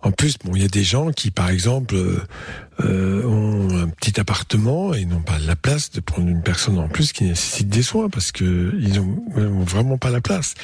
[0.00, 2.20] En plus, bon, il y a des gens qui, par exemple, euh,
[2.84, 6.86] euh, ont un petit appartement et n'ont pas la place de prendre une personne en
[6.88, 9.18] plus qui nécessite des soins parce que ils ont,
[9.64, 10.54] vraiment pas la place.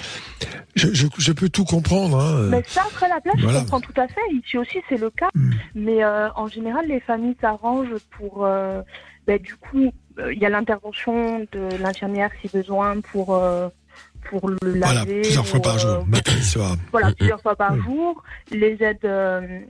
[0.76, 2.16] Je, je, je peux tout comprendre.
[2.20, 2.46] Hein.
[2.50, 3.58] Mais ça, après la place, voilà.
[3.58, 4.20] je comprends tout à fait.
[4.32, 5.30] Ici aussi, c'est le cas.
[5.34, 5.50] Mm.
[5.74, 8.46] Mais euh, en général, les familles s'arrangent pour.
[8.46, 8.82] euh,
[9.26, 9.90] ben, du coup,
[10.32, 13.36] il y a l'intervention de l'infirmière si besoin pour.
[14.36, 14.78] Euh, pour le laver.
[14.80, 16.76] Voilà, plusieurs fois ou, par euh, jour, matin soir.
[16.92, 17.82] Voilà, Mm, plusieurs fois par Mm.
[17.84, 18.22] jour.
[18.50, 19.60] Les aides, euh,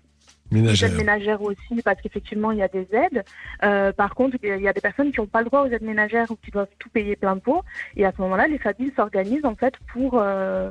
[0.51, 3.25] les aides ménagères aussi, parce qu'effectivement, il y a des aides.
[3.65, 5.83] Euh, par contre, il y a des personnes qui n'ont pas le droit aux aides
[5.83, 7.63] ménagères ou qui doivent tout payer plein pot.
[7.97, 10.71] Et à ce moment-là, les familles s'organisent en fait pour euh,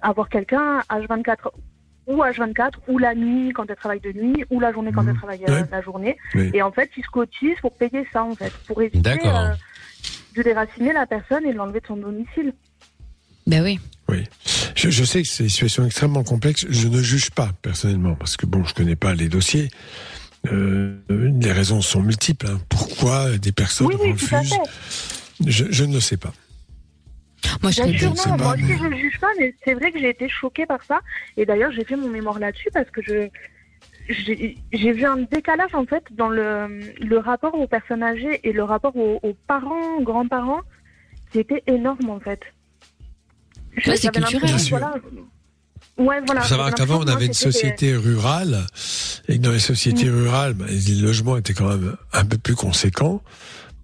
[0.00, 1.48] avoir quelqu'un H24
[2.06, 5.14] ou H24 ou la nuit quand elle travaille de nuit ou la journée quand elle
[5.16, 6.16] travaille euh, la journée.
[6.34, 6.50] Oui.
[6.54, 9.50] Et en fait, ils se cotisent pour payer ça en fait, pour éviter euh,
[10.36, 12.52] de déraciner la personne et de l'enlever de son domicile.
[13.50, 13.80] Ben oui.
[14.08, 14.24] Oui.
[14.76, 16.66] Je, je sais que c'est une situation extrêmement complexe.
[16.70, 19.68] Je ne juge pas personnellement parce que bon, je connais pas les dossiers.
[20.52, 22.46] Euh, les raisons sont multiples.
[22.46, 22.60] hein.
[22.68, 25.50] Pourquoi des personnes Oui, oui, tout à refusent fait.
[25.50, 26.32] je, je ne le sais pas.
[27.62, 29.98] Moi, je Bien sûr, non, moi aussi je ne juge pas, mais c'est vrai que
[29.98, 31.00] j'ai été choquée par ça.
[31.36, 33.28] Et d'ailleurs, j'ai fait mon mémoire là-dessus parce que je
[34.08, 38.52] j'ai j'ai vu un décalage en fait dans le, le rapport aux personnes âgées et
[38.52, 40.60] le rapport aux, aux parents, grands-parents,
[41.32, 42.40] qui était énorme en fait.
[43.86, 44.44] Ouais, c'est culturel.
[44.54, 44.94] Bien Voilà,
[45.98, 46.40] ouais, voilà.
[46.40, 48.66] Il faut savoir qu'avant, on avait une société rurale,
[49.28, 50.14] et que dans les sociétés Mm.
[50.14, 53.22] rurales, bah, les logements étaient quand même un peu plus conséquents.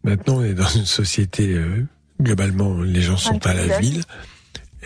[0.05, 1.85] Maintenant, on est dans une société, euh,
[2.21, 4.03] globalement, les gens sont à la ville,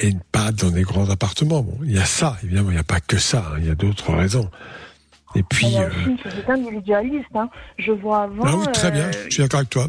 [0.01, 1.63] et pas dans des grands appartements.
[1.63, 3.71] Bon, il y a ça, évidemment, il n'y a pas que ça, hein, il y
[3.71, 4.51] a d'autres raisons.
[5.37, 5.89] Et puis, euh,
[6.25, 7.27] société individualiste.
[7.35, 7.49] Hein.
[7.79, 8.43] Je vois avant.
[8.45, 9.87] ah oui, très bien, euh, je suis d'accord avec toi.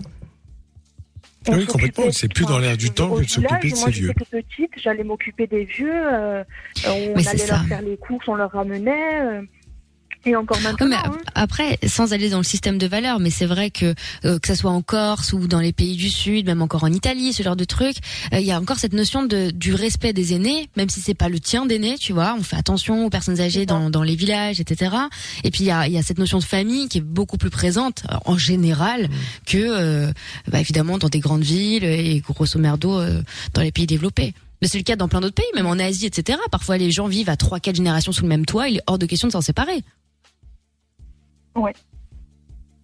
[1.49, 4.07] Oui, complètement, c'est plus dans l'air du temps que de s'occuper de moi, ces vieux.
[4.07, 5.91] J'étais toute petite, j'allais m'occuper des vieux.
[5.91, 6.43] euh,
[6.85, 9.41] on allait leur faire les courses, on leur ramenait.
[10.25, 10.87] Et encore maintenant.
[10.87, 11.17] mais hein.
[11.35, 13.93] après, sans aller dans le système de valeurs, mais c'est vrai que
[14.25, 16.91] euh, que ça soit en Corse ou dans les pays du Sud, même encore en
[16.91, 17.95] Italie, ce genre de truc,
[18.33, 21.13] euh, il y a encore cette notion de du respect des aînés, même si c'est
[21.13, 22.35] pas le tien d'aîné, tu vois.
[22.37, 24.95] On fait attention aux personnes âgées dans dans les villages, etc.
[25.43, 27.37] Et puis il y a il y a cette notion de famille qui est beaucoup
[27.37, 29.09] plus présente en général
[29.45, 30.11] que euh,
[30.47, 33.21] bah, évidemment dans des grandes villes et grosso merdo euh,
[33.53, 34.33] dans les pays développés.
[34.61, 36.37] Mais c'est le cas dans plein d'autres pays, même en Asie, etc.
[36.51, 38.69] Parfois, les gens vivent à trois, quatre générations sous le même toit.
[38.69, 39.83] Il est hors de question de s'en séparer.
[41.55, 41.73] Ouais.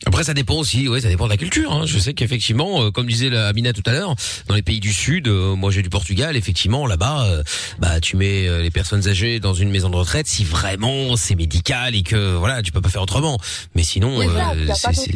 [0.05, 1.73] Après, ça dépend aussi, ouais, ça dépend de la culture.
[1.73, 1.87] Hein.
[1.87, 4.13] Je sais qu'effectivement, euh, comme disait la Amina tout à l'heure,
[4.47, 7.43] dans les pays du Sud, euh, moi j'ai du Portugal, effectivement, là-bas, euh,
[7.79, 11.33] bah tu mets euh, les personnes âgées dans une maison de retraite si vraiment c'est
[11.33, 13.39] médical et que voilà, tu peux pas faire autrement.
[13.73, 14.23] Mais sinon, euh,
[14.69, 15.11] a c'est-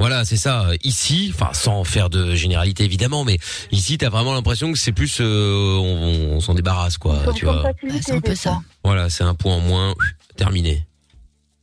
[0.00, 0.70] voilà, c'est ça.
[0.82, 3.38] Ici, enfin, sans faire de généralité évidemment, mais
[3.70, 7.22] ici, t'as vraiment l'impression que c'est plus, euh, on, on s'en débarrasse, quoi.
[7.36, 7.62] Tu vois.
[8.02, 8.60] c'est un peu ça.
[8.82, 9.94] Voilà, c'est un point en moins,
[10.36, 10.84] terminé.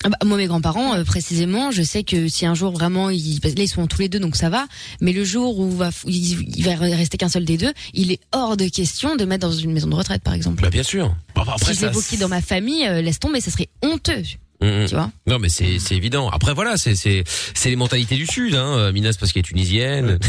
[0.05, 3.39] Ah bah, moi, mes grands-parents, euh, précisément, je sais que si un jour vraiment, ils,
[3.43, 4.67] là, ils sont tous les deux, donc ça va.
[5.01, 8.19] Mais le jour où va, il, il va rester qu'un seul des deux, il est
[8.33, 10.61] hors de question de mettre dans une maison de retraite, par exemple.
[10.61, 11.15] Bah bien sûr.
[11.35, 14.23] Bah, après, si ça, dans ma famille, euh, laisse tomber, ça serait honteux.
[14.61, 14.87] Mhm.
[14.87, 16.29] Tu vois Non mais c'est c'est évident.
[16.29, 18.91] Après voilà, c'est c'est c'est les mentalités du sud hein.
[18.93, 20.19] Minas parce qu'elle est tunisienne.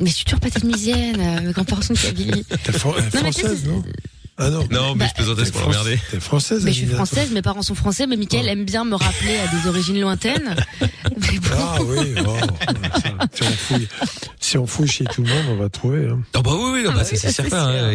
[0.00, 2.44] Mais je suis toujours pas tunisienne, euh, mes grands-parents sont de Kabylie.
[2.72, 3.84] Fran- euh, Non, française, non?
[4.36, 4.66] Ah non.
[4.70, 5.98] Non, mais Bah, je plaisantais, c'est pour l'emmerder.
[6.10, 8.96] T'es française, Mais je suis française, mes parents sont français, mais Mickaël aime bien me
[8.96, 10.56] rappeler à des origines lointaines.
[11.20, 11.48] Mais bon.
[11.56, 13.88] Ah oui, bon, ça, si, on fouille,
[14.40, 16.08] si on fouille chez tout le monde, on va trouver.
[16.08, 16.20] Hein.
[16.36, 17.68] Oh bah oui, oui, non, bah, Ah c'est oui, c'est certain.
[17.68, 17.92] hein.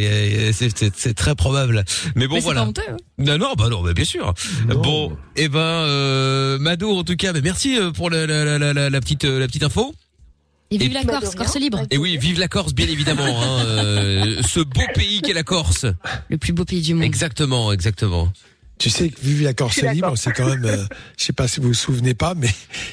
[0.54, 1.84] C'est c'est- c'est très probable.
[2.16, 2.62] Mais bon Mais c'est voilà.
[2.62, 2.98] pas honteux, hein.
[3.18, 4.34] Non non bah non, bah, bien sûr.
[4.70, 4.80] Non.
[4.82, 8.74] Bon, et ben euh, Mado en tout cas, bah, merci euh, pour la, la, la,
[8.74, 9.94] la, la petite euh, la petite info.
[10.72, 11.36] Et vive Et- la Corse.
[11.36, 11.82] Corse libre.
[11.90, 13.24] Et oui, vive la Corse bien évidemment.
[13.26, 15.86] Hein, euh, ce beau pays qu'est la Corse.
[16.30, 17.04] Le plus beau pays du monde.
[17.04, 18.32] Exactement, exactement.
[18.78, 20.86] Tu sais que Vive la Corse libre, c'est quand même, euh,
[21.18, 22.48] je sais pas si vous vous souvenez pas, mais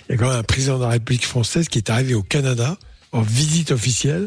[0.09, 2.25] il y a quand même un président de la République française qui est arrivé au
[2.25, 2.77] Canada
[3.13, 4.27] en visite officielle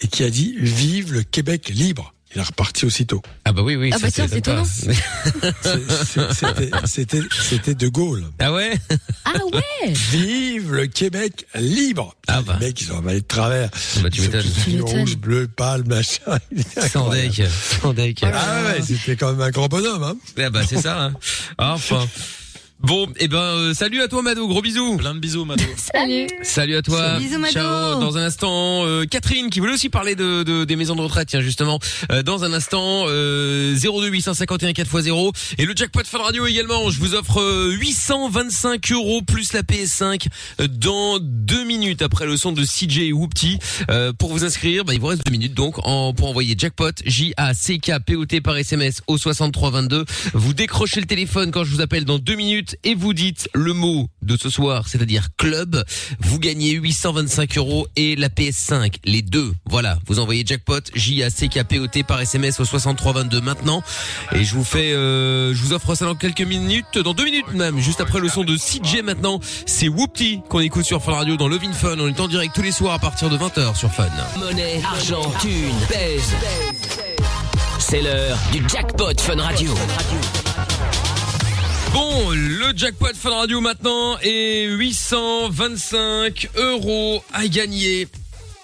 [0.00, 2.14] et qui a dit Vive le Québec libre.
[2.36, 3.22] Il est reparti aussitôt.
[3.46, 3.90] Ah bah oui oui.
[3.94, 4.44] Ah bah tiens, c'est
[6.84, 8.24] c'est- C'était, De Gaulle.
[8.38, 8.74] ah ouais?
[9.24, 12.14] Ah ouais Vive le Québec libre.
[12.28, 12.58] Ah bah.
[12.60, 13.70] Les mecs, ils ont avalé de travers.
[14.02, 14.44] Bah tu m'étonnes.
[14.82, 16.38] rouge, bleu, pâle, machin.
[16.92, 17.42] Sans deck,
[17.80, 18.20] sans deck.
[18.22, 20.16] Ah ouais, c'était quand même un grand bonhomme, hein.
[20.38, 21.04] Ah bah c'est ça.
[21.04, 21.12] Hein.
[21.56, 22.06] Enfin.
[22.80, 24.96] Bon, et ben euh, salut à toi Mado, gros bisous.
[24.98, 25.64] Plein de bisous, Mado.
[25.76, 27.18] Salut Salut à toi.
[27.18, 27.52] Bisous, Mado.
[27.54, 28.00] Ciao.
[28.00, 31.26] Dans un instant, euh, Catherine qui voulait aussi parler de, de- des maisons de retraite,
[31.28, 31.80] tiens justement.
[32.12, 36.90] Euh, dans un instant, euh, 02 851 4x0 et le jackpot Fun Radio également.
[36.90, 40.26] Je vous offre euh, 825 euros plus la PS5
[40.60, 43.58] euh, dans deux minutes après le son de CJ et Whoopty.
[43.90, 46.92] Euh, pour vous inscrire, bah, il vous reste deux minutes donc en, pour envoyer jackpot
[47.06, 50.04] J A C K P O T par SMS au 6322.
[50.34, 53.72] Vous décrochez le téléphone quand je vous appelle dans deux minutes et vous dites le
[53.72, 55.84] mot de ce soir, c'est-à-dire club.
[56.20, 59.52] Vous gagnez 825 euros et la PS5, les deux.
[59.66, 63.40] Voilà, vous envoyez jackpot J A C K P O T par SMS au 6322
[63.40, 63.82] maintenant
[64.32, 67.52] et je vous fais, euh, je vous offre ça dans quelques minutes, dans deux minutes
[67.52, 69.40] même, juste après le son de CJ maintenant.
[69.66, 71.96] C'est Whoopty qu'on écoute sur Fun Radio dans Love in Fun.
[71.98, 74.08] On est en direct tous les soirs à partir de 20h sur Fun.
[74.38, 76.34] Monnaie, argent, thune, pèse.
[77.78, 79.72] C'est l'heure du jackpot Fun Radio.
[81.96, 88.06] Bon, le jackpot Fun Radio maintenant est 825 euros à gagner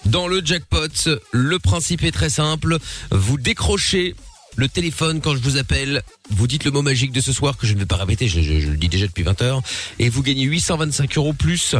[0.05, 1.09] dans le jackpot.
[1.31, 2.77] Le principe est très simple.
[3.09, 4.13] Vous décrochez
[4.55, 6.03] le téléphone quand je vous appelle.
[6.29, 8.27] Vous dites le mot magique de ce soir que je ne vais pas répéter.
[8.27, 9.61] Je, le dis déjà depuis 20 heures.
[9.97, 11.75] Et vous gagnez 825 euros plus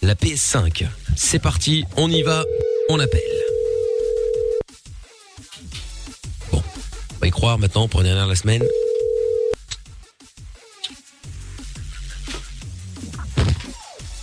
[0.00, 0.86] la PS5.
[1.16, 1.84] C'est parti.
[1.98, 2.44] On y va.
[2.88, 3.20] On appelle.
[6.50, 6.62] Bon.
[7.10, 8.62] On va y croire maintenant pour la dernière de la semaine.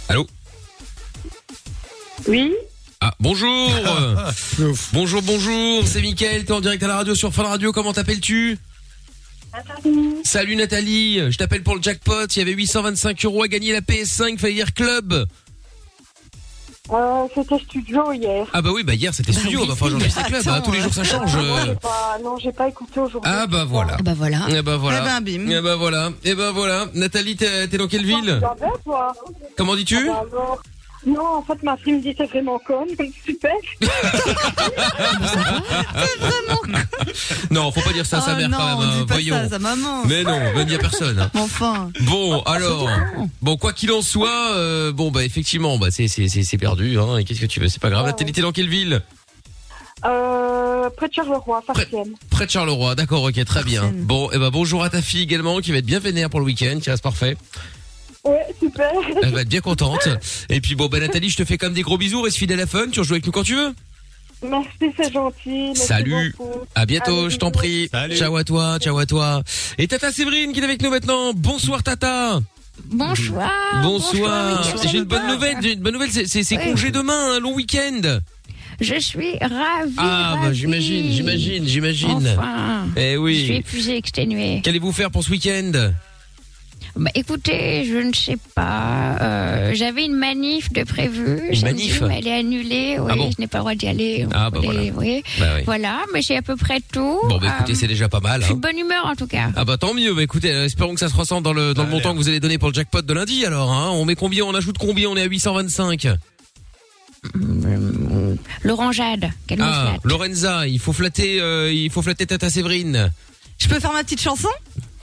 [0.10, 0.26] Allô
[2.28, 2.51] Oui.
[2.99, 3.72] Ah, bonjour.
[4.55, 4.89] Plouf.
[4.91, 8.57] Bonjour, bonjour, c'est Mickaël, t'es en direct à la radio sur Fun Radio, comment t'appelles-tu
[10.24, 13.82] Salut Nathalie, je t'appelle pour le jackpot, il y avait 825 euros à gagner la
[13.82, 15.28] PS5, fallait dire club
[16.93, 18.45] euh, C'était studio hier.
[18.53, 20.61] Ah bah oui, bah hier c'était studio, oui, bah enfin aujourd'hui c'est attends, club, hein,
[20.63, 21.65] tous les jours ça change Non, euh.
[21.65, 23.31] j'ai pas, non, j'ai pas écouté aujourd'hui.
[23.31, 24.37] Ah bah voilà Ah bah voilà.
[24.49, 25.51] Eh bah voilà Eh ben, bim.
[25.51, 28.39] Eh bah voilà Eh bah voilà Nathalie, t'es t'es dans quelle ville?
[28.41, 29.13] vas toi
[29.57, 30.07] Comment dis-tu?
[30.07, 30.61] Bah alors
[31.05, 32.85] Non, en fait, ma fille me dit c'est vraiment con,
[33.25, 33.51] super.
[37.51, 39.35] Non, faut pas dire ça à sa Oh mère non, quand même, hein, pas voyons
[39.35, 40.05] ça à sa maman.
[40.05, 41.31] Mais non, ben il y a personne hein.
[41.35, 41.91] Enfin.
[42.01, 42.89] Bon, alors,
[43.41, 46.99] bon, quoi qu'il en soit, euh, bon, bah effectivement, bah c'est c'est c'est c'est perdu,
[46.99, 47.17] hein.
[47.17, 48.03] Et qu'est-ce que tu veux, c'est pas grave.
[48.05, 49.01] Ouais, Nathalie, t'es dans quelle ville?
[50.05, 52.13] Euh, près de Charleroi, Farcienne.
[52.29, 53.91] Près de Charleroi, d'accord, ok, très bien.
[53.93, 56.45] Bon, et ben bonjour à ta fille également, qui va être bien vénère pour le
[56.45, 57.35] week-end, qui reste parfait.
[58.30, 58.91] Ouais, super.
[59.23, 60.07] Elle va être bien contente.
[60.49, 62.67] Et puis bon, bah Nathalie, je te fais comme des gros bisous, reste fidèle à
[62.67, 63.73] Fun, tu rejoues avec nous quand tu veux.
[64.41, 65.49] Merci, c'est gentil.
[65.73, 66.34] Merci Salut.
[66.38, 66.59] beaucoup.
[66.75, 67.89] À bientôt, Allez, je t'en prie.
[67.91, 68.15] Salut.
[68.15, 69.43] Ciao à toi, ciao à toi.
[69.77, 71.34] Et Tata Séverine qui est avec nous maintenant.
[71.34, 72.39] Bonsoir Tata.
[72.86, 73.51] Bonsoir.
[73.84, 74.61] Bonsoir.
[74.73, 74.89] Michel.
[74.91, 76.63] J'ai une bonne nouvelle, j'ai une bonne nouvelle, c'est Oui.
[76.63, 78.19] congé demain, un long week-end.
[78.80, 79.93] Je suis ravie.
[79.97, 82.25] Ah bah j'imagine, j'imagine, j'imagine.
[82.38, 82.88] Enfin.
[82.95, 83.51] Eh Je suis oui.
[83.57, 84.61] épuisée, exténuée.
[84.63, 85.91] Qu'allez-vous faire pour ce week-end?
[86.99, 89.15] Bah écoutez, je ne sais pas.
[89.21, 91.39] Euh, J'avais une manif de prévu.
[91.51, 92.97] Une manif mais elle est annulée.
[92.99, 94.27] Oui, Ah bon je n'ai pas le droit d'y aller.
[94.33, 94.81] Ah, bah voilà.
[94.97, 95.23] oui.
[95.39, 95.61] Bah oui.
[95.65, 97.19] Voilà, mais c'est à peu près tout.
[97.29, 98.41] Bon bah écoutez, Euh, c'est déjà pas mal.
[98.41, 98.57] Je suis Hein.
[98.57, 99.49] de bonne humeur en tout cas.
[99.55, 101.83] Ah bah tant mieux, bah écoutez, euh, espérons que ça se ressent dans le, dans
[101.83, 101.97] le Allez.
[101.97, 103.71] montant que vous allez donner pour le jackpot de lundi alors.
[103.71, 103.89] Hein.
[103.93, 106.07] On met combien, on ajoute combien On est à 825.
[108.63, 109.93] Laurent Jade, qu'elle Ah.
[110.03, 113.11] Lorenza, il faut flatter, euh, il faut flatter Tata Séverine.
[113.57, 114.47] Je peux faire ma petite chanson?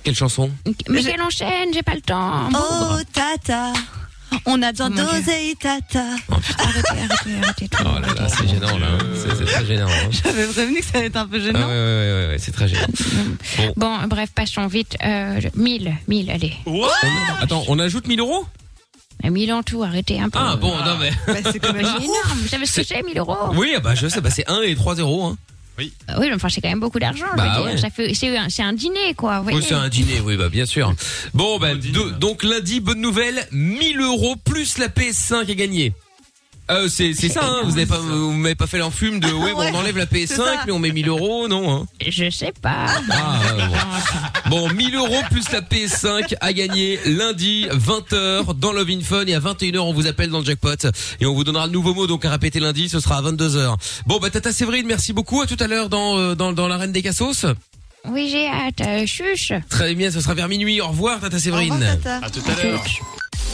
[0.07, 0.49] Quelle chanson
[0.89, 2.49] Mais qu'elle enchaîne, j'ai pas le temps.
[2.55, 3.73] Oh tata,
[4.45, 5.99] on a besoin Oh, d'oseille tata.
[6.31, 7.83] Arrêtez, arrêtez, arrêtez tout.
[7.85, 8.87] Oh là là, c'est gênant là.
[9.17, 9.89] C'est c'est très gênant.
[9.89, 10.09] Hein.
[10.25, 11.59] J'avais prévenu que ça allait être un peu Ah gênant.
[11.59, 12.87] ouais, ouais, ouais, ouais, ouais, c'est très gênant.
[13.59, 14.97] Bon, Bon, bref, passons vite.
[15.05, 16.53] Euh, je- 1000, 1000, allez.
[16.67, 16.87] on-
[17.43, 18.47] attends, on ajoute 1000 euros
[19.25, 20.39] Euh, 1000 en tout, arrêtez un peu.
[20.41, 21.11] Ah bon, non mais.
[21.27, 24.21] Bah, c'est énorme, vous savez ce que c'est, 1000 euros Oui, ah bah je sais,
[24.21, 25.25] bah c'est 1 et 3 zéros.
[25.27, 25.37] Hein.
[25.79, 27.73] Euh, Oui, mais enfin, c'est quand même beaucoup d'argent, je Bah veux dire.
[27.73, 27.77] ouais.
[27.79, 29.41] Ça fait, c'est un, c'est un dîner, quoi.
[29.41, 29.67] vous Oui, voyez.
[29.67, 30.95] c'est un dîner, oui, bah bien sûr.
[31.35, 32.11] Bon, bah, là.
[32.19, 35.93] donc lundi, bonne nouvelle, 1000 euros plus la PS5 est gagnée.
[36.69, 39.53] Euh, c'est c'est ça, hein, vous n'avez pas, vous m'avez pas fait l'enfume de ouais,
[39.55, 40.43] bon, Ouais, on enlève la c'est ça.
[40.43, 41.87] PS5 mais on met 1000 euros, non hein.
[42.05, 42.87] Je sais pas.
[43.11, 43.63] Ah, ouais,
[44.49, 44.69] bon.
[44.69, 49.35] bon, 1000 euros plus la PS5 à gagner lundi 20h dans Love in Fun et
[49.35, 50.75] à 21h on vous appelle dans le jackpot
[51.21, 53.77] et on vous donnera le nouveau mot donc à répéter lundi, ce sera à 22h.
[54.07, 56.91] Bon, bah Tata Séverine, merci beaucoup, à tout à l'heure dans euh, dans dans l'arène
[56.93, 57.47] des cassos.
[58.09, 58.81] Oui, j'ai hâte.
[58.83, 59.53] Euh, chuche.
[59.69, 60.81] Très bien, ce sera vers minuit.
[60.81, 61.73] Au revoir Tata Au Séverine.
[61.73, 62.27] revoir, tata.
[62.27, 62.85] À tout à l'heure.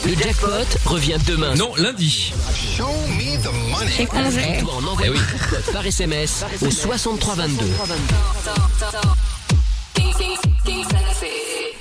[0.05, 0.49] Le jackpot
[0.85, 1.55] revient demain.
[1.55, 2.33] Non, lundi.
[3.95, 4.59] C'est congé.
[4.61, 5.19] Toi, en envoyant Eh oui.
[5.69, 7.65] un par SMS au 6322.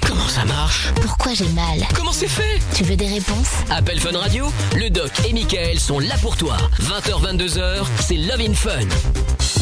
[0.07, 4.17] Comment ça marche Pourquoi j'ai mal Comment c'est fait Tu veux des réponses Appel Fun
[4.17, 6.57] Radio, le doc et Michael sont là pour toi.
[6.81, 8.81] 20h, 22h, c'est Love in Fun.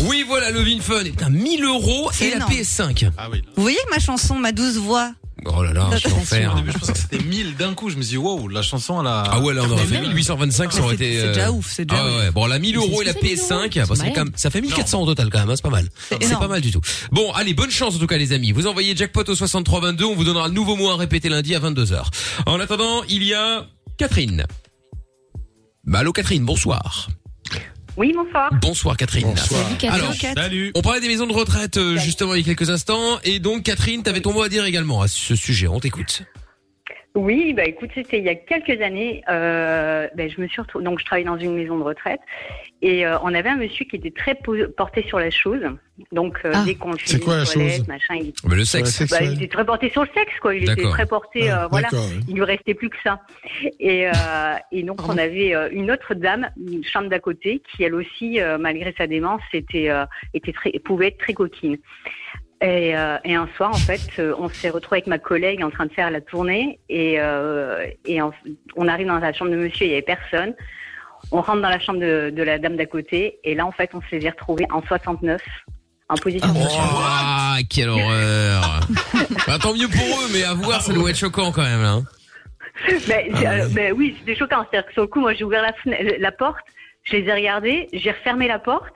[0.05, 1.05] Oui, voilà, le Vin Fun.
[1.05, 2.53] Putain, 1000 euros et la énorme.
[2.53, 3.11] PS5.
[3.17, 3.43] Ah oui.
[3.57, 5.13] Vous voyez que ma chanson, ma douce voix,
[5.47, 6.55] Oh là là, je suis en Au enfer.
[6.57, 7.89] début, je pensais que c'était 1000 d'un coup.
[7.91, 9.23] Je me suis dit, wow, la chanson, elle a.
[9.31, 11.13] Ah ouais, là, on aurait fait Mais 1825, ça aurait été...
[11.21, 13.23] c'est euh, déjà ouf, c'est déjà Ah ouais, bon, la 1000 euros et la c'est
[13.23, 15.51] 1000 euros, PS5, bon, c'est c'est quand même- ça fait 1400 au total quand même,
[15.51, 15.89] hein, c'est pas mal.
[16.21, 16.81] C'est pas mal du tout.
[17.13, 18.53] Bon, allez, bonne chance en tout cas les amis.
[18.53, 21.61] Vous envoyez jackpot au 6322, on vous donnera le nouveau mot à répéter lundi à
[21.61, 22.03] 22h.
[22.47, 23.67] En attendant, il y a
[23.97, 24.47] Catherine.
[25.85, 27.09] Bah allô Catherine, bonsoir.
[28.01, 28.49] Oui, bonsoir.
[28.63, 29.27] Bonsoir Catherine.
[29.27, 29.61] Bonsoir.
[29.63, 30.01] Salut, Catherine.
[30.03, 30.15] Alors.
[30.15, 30.73] Salut.
[30.75, 33.63] On parlait des maisons de retraite euh, justement il y a quelques instants et donc
[33.65, 35.69] Catherine, t'avais ton mot à dire également à ce sujet.
[35.69, 36.23] On t'écoute.
[37.15, 39.23] Oui, bah écoute, c'était il y a quelques années.
[39.29, 42.21] Euh, ben, je me suis retrouvée- donc je travaillais dans une maison de retraite
[42.83, 45.61] et euh, on avait un monsieur qui était très po- porté sur la chose.
[46.13, 46.63] Donc euh, Ah.
[46.65, 49.03] dès qu'on le C'est quoi la chose machin, il, le sexe.
[49.11, 50.55] bah, il était très porté sur le sexe, quoi.
[50.55, 51.89] Il était très porté, Ah, euh, voilà.
[52.29, 53.21] Il lui restait plus que ça.
[53.79, 54.13] Et, euh,
[54.73, 58.41] et donc on avait euh, une autre dame, une chambre d'à côté, qui elle aussi,
[58.41, 61.77] euh, malgré sa démence, était, euh, était très, pouvait être très coquine.
[62.63, 65.71] Et, euh, et un soir, en fait, euh, on s'est retrouvé avec ma collègue en
[65.71, 68.33] train de faire la tournée et, euh, et en-
[68.77, 70.55] on arrive dans la chambre de monsieur, il y avait personne.
[71.33, 73.91] On rentre dans la chambre de, de la dame d'à côté et là, en fait,
[73.95, 75.41] on s'est retrouvés en 69
[76.09, 77.67] en position Oh, sexuelle.
[77.71, 78.81] quelle horreur.
[79.47, 81.83] bah, tant mieux pour eux, mais à voir, ça doit être choquant quand même.
[81.85, 82.05] Hein.
[82.89, 82.99] Ben,
[83.35, 84.65] c'est- euh, ben oui, c'était choquant.
[84.71, 86.59] C'est-à-dire que sur le coup, moi, j'ai ouvert la, fenêtre- la porte,
[87.05, 88.95] je les ai regardés, j'ai refermé la porte.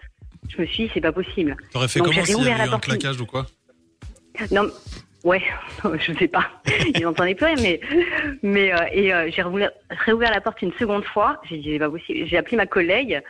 [0.48, 1.56] Je me suis dit, c'est pas possible.
[1.72, 2.84] T'aurais fait Donc, comment j'ai s'il y réouvert avait la eu un porte.
[2.84, 3.46] claquage ou quoi?
[4.50, 4.64] Non,
[5.24, 5.42] ouais,
[5.98, 6.46] je sais pas.
[6.94, 7.80] Ils n'entendaient plus rien, mais,
[8.42, 11.40] mais euh, et euh, j'ai réouvert, la porte une seconde fois.
[11.48, 12.26] J'ai dit, possible.
[12.26, 13.20] J'ai appelé ma collègue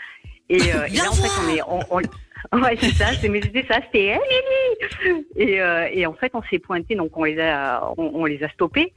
[0.49, 2.03] et, euh, et là, en fait, on est, on, on-
[2.61, 3.07] ouais, c'est ça.
[3.20, 3.80] C'est mais c'était ça.
[3.86, 4.20] C'était elle,
[5.07, 5.24] Lily.
[5.36, 8.42] Et, euh, et en fait, on s'est pointé, donc on les a, on, on les
[8.45, 8.92] a stoppés.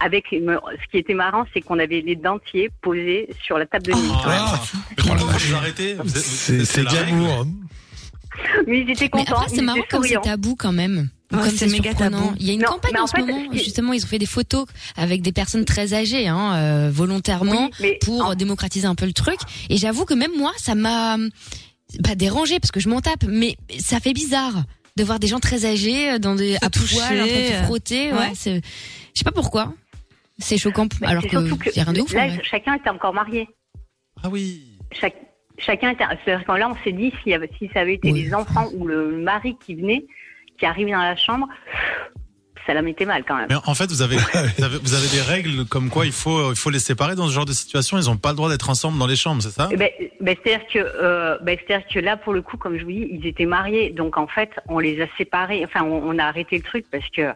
[0.00, 3.92] Avec ce qui était marrant, c'est qu'on avait les dentiers posés sur la table de
[3.92, 4.10] nuit.
[4.24, 4.58] Ah,
[4.90, 7.40] mais comment vous arrêtez C'est glamour.
[7.42, 7.46] hein.
[8.66, 9.34] Mais ils étaient Mais contents.
[9.42, 11.08] après, c'est marrant comme c'est tabou quand même.
[11.32, 12.32] Ouais, comme c'est méga tabou.
[12.38, 14.04] Il y a une Non, campagne en en ce fait, moment, ce qui- justement, ils
[14.04, 14.66] ont fait des photos
[14.96, 19.12] avec des personnes très âgées, hein, euh, volontairement, Oui, pour en- démocratiser un peu le
[19.12, 19.38] truc.
[19.70, 21.16] Et j'avoue que même moi, ça m'a
[22.04, 24.64] pas dérangé parce que je m'en tape, mais ça fait bizarre
[24.96, 27.40] de voir des gens très âgés euh, dans des à toucher, poil, en train de
[27.40, 28.12] euh, se frotter.
[28.12, 28.32] Ouais, ouais.
[28.34, 28.60] c'est-
[29.14, 29.72] je sais pas pourquoi.
[30.38, 32.12] C'est choquant, Mais alors c'est que a rien de ouf.
[32.12, 33.48] Là, chacun était encore marié.
[34.22, 34.62] Ah oui.
[34.92, 35.14] Chaque,
[35.58, 36.04] chacun était.
[36.24, 38.24] C'est-à-dire que là, on s'est dit s'il y avait, si ça avait été Oui.
[38.24, 40.04] des enfants ou le mari qui venait,
[40.62, 41.48] qui arrivait dans la chambre,
[42.64, 43.48] ça la mettait mal quand même.
[43.50, 44.16] Mais en fait, vous avez,
[44.58, 47.26] vous avez, vous avez des règles comme quoi il faut, il faut les séparer dans
[47.26, 47.98] ce genre de situation.
[47.98, 49.68] Ils n'ont pas le droit d'être ensemble dans les chambres, c'est ça?
[49.72, 49.90] Eh Ben,
[50.20, 53.08] ben, c'est-à-dire que, euh, ben, c'est-à-dire que là, pour le coup, comme je vous dis,
[53.10, 55.64] ils étaient mariés, donc en fait, on les a séparés.
[55.64, 57.32] Enfin, on, on a arrêté le truc parce que,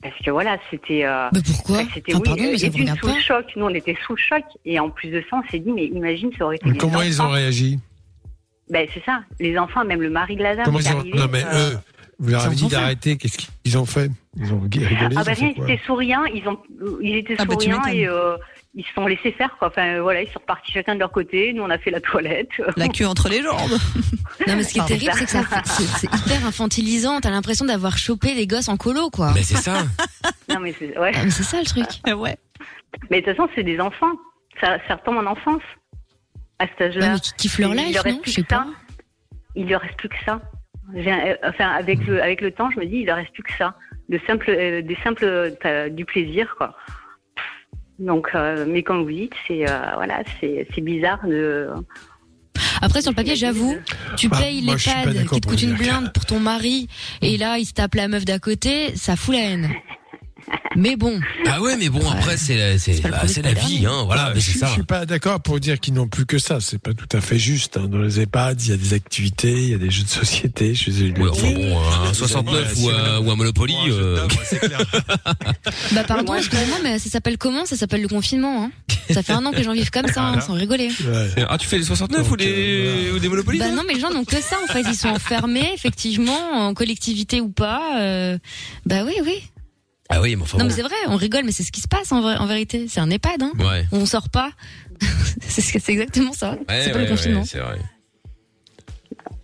[0.00, 1.04] parce que voilà, c'était.
[1.04, 1.78] Euh, Mais pourquoi?
[1.92, 3.46] C'était Enfin, oui, pardon, mais euh, sous choc.
[3.56, 5.86] Nous, on était sous le choc, et en plus de ça, on s'est dit, mais
[5.86, 6.70] imagine, ça aurait été.
[6.70, 7.80] des Comment ils ont réagi?
[8.70, 9.22] Ben, c'est ça.
[9.40, 10.66] Les enfants, même le mari de la dame.
[10.66, 10.98] Comment ils ont...
[10.98, 11.78] arrivé, Non mais euh, eux,
[12.18, 14.10] vous leur avez dit d'arrêter, qu'est-ce qu'ils ont fait?
[14.36, 16.58] Ils ont rigolé Ah ils bah ont ils étaient souriants, ils ont,
[17.00, 18.36] ils étaient Ah bah, souriants et euh,
[18.74, 19.68] ils se sont laissés faire quoi.
[19.68, 21.52] Enfin voilà, ils sont repartis chacun de leur côté.
[21.52, 22.50] Nous on a fait la toilette.
[22.76, 23.56] La queue entre les jambes.
[24.46, 27.20] Non, mais ce qui est terrible, c'est que ça, c'est hyper infantilisant.
[27.20, 29.32] T'as l'impression d'avoir chopé les gosses en colo, quoi.
[29.34, 29.82] Mais c'est ça.
[30.48, 31.12] non mais c'est ouais.
[31.14, 31.86] Ah, ça le truc.
[32.16, 32.36] ouais.
[33.10, 34.12] Mais de toute façon c'est des enfants.
[34.60, 35.62] Ça, ça retombe en enfance
[36.58, 37.06] à cet âge-là.
[37.06, 38.56] Ouais, mais qui kiffent leur Il life, leur reste non Je sais ça.
[38.58, 38.66] pas.
[39.54, 40.40] Il leur reste plus que ça.
[40.96, 43.52] Euh, Enfin avec le avec le temps, je me dis il leur reste plus que
[43.56, 43.74] ça.
[44.08, 45.52] De simple euh, des simples
[45.90, 46.76] du plaisir quoi.
[47.98, 51.68] Donc euh, mais comme vous dites c'est euh, voilà c'est c'est bizarre de
[52.80, 53.76] Après, sur le papier, j'avoue,
[54.16, 56.88] tu Bah, payes l'EHPAD qui te coûte une blinde pour ton mari,
[57.22, 59.68] et là, il se tape la meuf d'à côté, ça fout la haine.
[60.76, 61.18] Mais bon.
[61.46, 63.86] Ah ouais, mais bon, après, c'est c'est bah, c'est la vie, dernier.
[63.86, 64.02] hein.
[64.06, 64.68] Voilà, mais je, c'est je ça.
[64.68, 66.58] suis pas d'accord pour dire qu'ils n'ont plus que ça.
[66.60, 67.76] C'est pas tout à fait juste.
[67.78, 67.88] hein.
[67.88, 70.74] Dans les EHPAD, il y a des activités, il y a des jeux de société.
[70.74, 71.58] Je suis Ouais, enfin dire.
[71.58, 73.74] bon, un 69 ou un, ou un Monopoly.
[73.88, 74.26] euh,
[75.92, 77.66] Bah pardon, excusez-moi, mais ça s'appelle comment?
[77.66, 78.64] Ça s'appelle le confinement.
[78.64, 78.70] Hein.
[79.10, 80.90] Ça fait un an que les gens vivent comme ça, hein, sans rigoler.
[81.48, 84.10] Ah, tu fais les 69 ou des, ou des Monopoly Bah non, mais les gens
[84.10, 84.82] n'ont que ça en fait.
[84.88, 87.98] Ils sont enfermés, effectivement, en collectivité ou pas.
[88.00, 88.38] euh,
[88.86, 89.42] Bah oui, oui.
[90.08, 90.68] Ah oui, mais enfin Non, bon.
[90.70, 92.86] mais c'est vrai, on rigole, mais c'est ce qui se passe en, vrai, en vérité.
[92.88, 93.52] C'est un EHPAD, hein.
[93.58, 93.86] Ouais.
[93.92, 94.52] On sort pas.
[95.40, 96.52] c'est ce que- c'est exactement ça.
[96.52, 97.40] Ouais, c'est pas ouais, le confinement.
[97.40, 97.78] ouais, c'est vrai.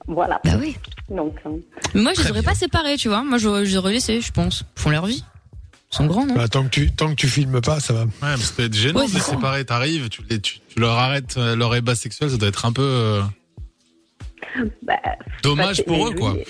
[0.06, 0.40] voilà.
[0.44, 0.76] Bah oui.
[1.10, 1.50] Donc euh,
[1.94, 3.22] Mais moi, je les aurais pas séparés, tu vois.
[3.24, 4.64] Moi, je les aurais laissés, je pense.
[4.76, 5.22] Ils font leur vie.
[5.92, 8.04] Ils sont grands, non Bah, tant que tu tant que tu filmes pas, ça va.
[8.04, 9.30] Ouais, mais ça doit être gênant Ouais, de c'est les ça.
[9.32, 9.64] séparer.
[9.66, 12.72] T'arrives, tu, les- tu, tu leur arrêtes euh, leur ébat sexuel, ça doit être un
[12.72, 13.22] peu euh,
[14.82, 14.94] bah,
[15.42, 16.36] dommage Bah, pour eux, quoi.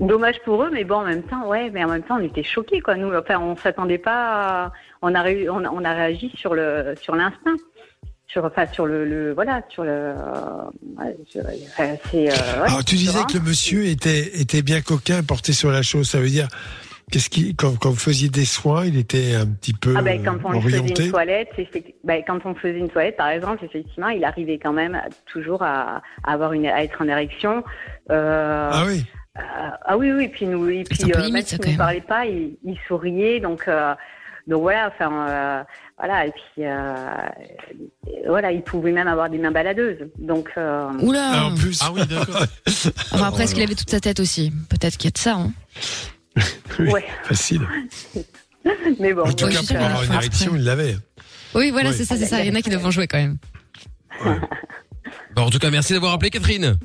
[0.00, 2.42] Dommage pour eux, mais bon, en même temps, ouais, mais en même temps, on était
[2.42, 2.96] choqués, quoi.
[2.96, 4.64] Nous, enfin, on s'attendait pas.
[4.66, 4.72] à-
[5.02, 7.54] On a, réu- on, a- réagi sur le, sur l'instinct,
[8.26, 10.14] sur, enfin, sur le, le- voilà, sur le.
[10.98, 11.16] ouais,
[11.68, 12.28] enfin, c'est.
[12.28, 15.82] euh, ouais, Alors tu disais que le monsieur était était bien coquin, porté sur la
[15.82, 16.08] chose.
[16.08, 16.48] Ça veut dire
[17.12, 20.20] qu'est-ce qui quand, quand vous faisiez des soins, il était un petit peu Ah ben,
[20.24, 21.04] quand on lui faisait orienté.
[21.04, 21.50] une toilette,
[22.02, 26.02] ben, quand on faisait une toilette, par exemple, effectivement, il arrivait quand même toujours à,
[26.24, 27.62] à avoir une, à être en érection.
[28.10, 29.04] Euh, Ah oui.
[29.36, 29.42] Euh,
[29.84, 32.00] ah oui, oui, puis nous, et puis euh, limite, même ça, s'il quand ne parlait
[32.00, 33.94] pas, il, il souriait, donc euh,
[34.46, 35.64] donc voilà, enfin euh,
[35.98, 36.94] voilà, et puis euh,
[38.28, 41.30] voilà, il pouvait même avoir des mains baladeuses, donc euh, Oula.
[41.32, 41.80] Ah, en plus.
[41.82, 42.44] Ah oui, d'accord.
[43.12, 44.52] Enfin, après, est-ce qu'il avait toute sa tête aussi?
[44.68, 45.52] Peut-être qu'il y a de ça, hein.
[46.78, 47.62] Oui, ouais, Facile.
[49.00, 49.22] mais bon.
[49.22, 50.96] En tout cas, pour avoir une érection, il l'avait.
[51.54, 51.96] Oui, voilà, Oui.
[51.96, 52.40] c'est ça, c'est ça.
[52.40, 53.38] Il y en a qui en jouer quand même.
[55.36, 56.76] Bon, en tout cas, merci d'avoir appelé Catherine.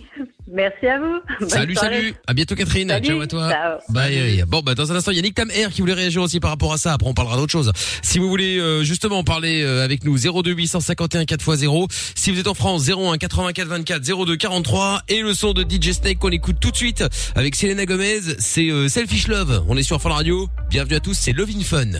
[0.52, 1.20] Merci à vous.
[1.42, 1.96] Bonne Salut, soirée.
[1.98, 2.14] salut.
[2.26, 2.90] À bientôt Catherine.
[2.90, 3.50] Salut, Ciao à toi.
[3.52, 3.78] ciao.
[3.90, 4.18] Bye.
[4.18, 4.44] aïe.
[4.48, 6.40] Bon, bah dans un instant, il y a Nick Tam Air qui voulait réagir aussi
[6.40, 6.94] par rapport à ça.
[6.94, 7.72] Après, on parlera d'autre chose.
[8.02, 11.88] Si vous voulez euh, justement parler euh, avec nous, 02 851 4x0.
[12.16, 15.92] Si vous êtes en France, 01 84 24 02 43 et le son de DJ
[15.92, 17.04] Snake qu'on écoute tout de suite
[17.36, 18.20] avec Selena Gomez.
[18.40, 19.64] C'est euh, Selfish Love.
[19.68, 20.50] On est sur Fun Radio.
[20.72, 21.14] Bienvenue à tous.
[21.14, 21.92] C'est Love in Fun.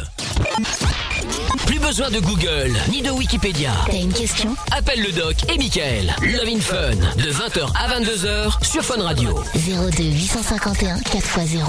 [1.68, 3.72] Plus besoin de Google ni de Wikipédia.
[3.86, 4.56] T'as une question?
[4.72, 6.16] Appelle le doc et Michael.
[6.40, 9.30] Love in Fun de 20h à 22h sur Fun Radio.
[9.56, 11.66] 02 851 4x0.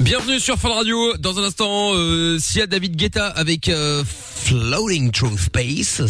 [0.00, 1.16] Bienvenue sur Fun Radio.
[1.16, 6.02] Dans un instant, euh, Sia David Guetta avec euh, Floating Through Space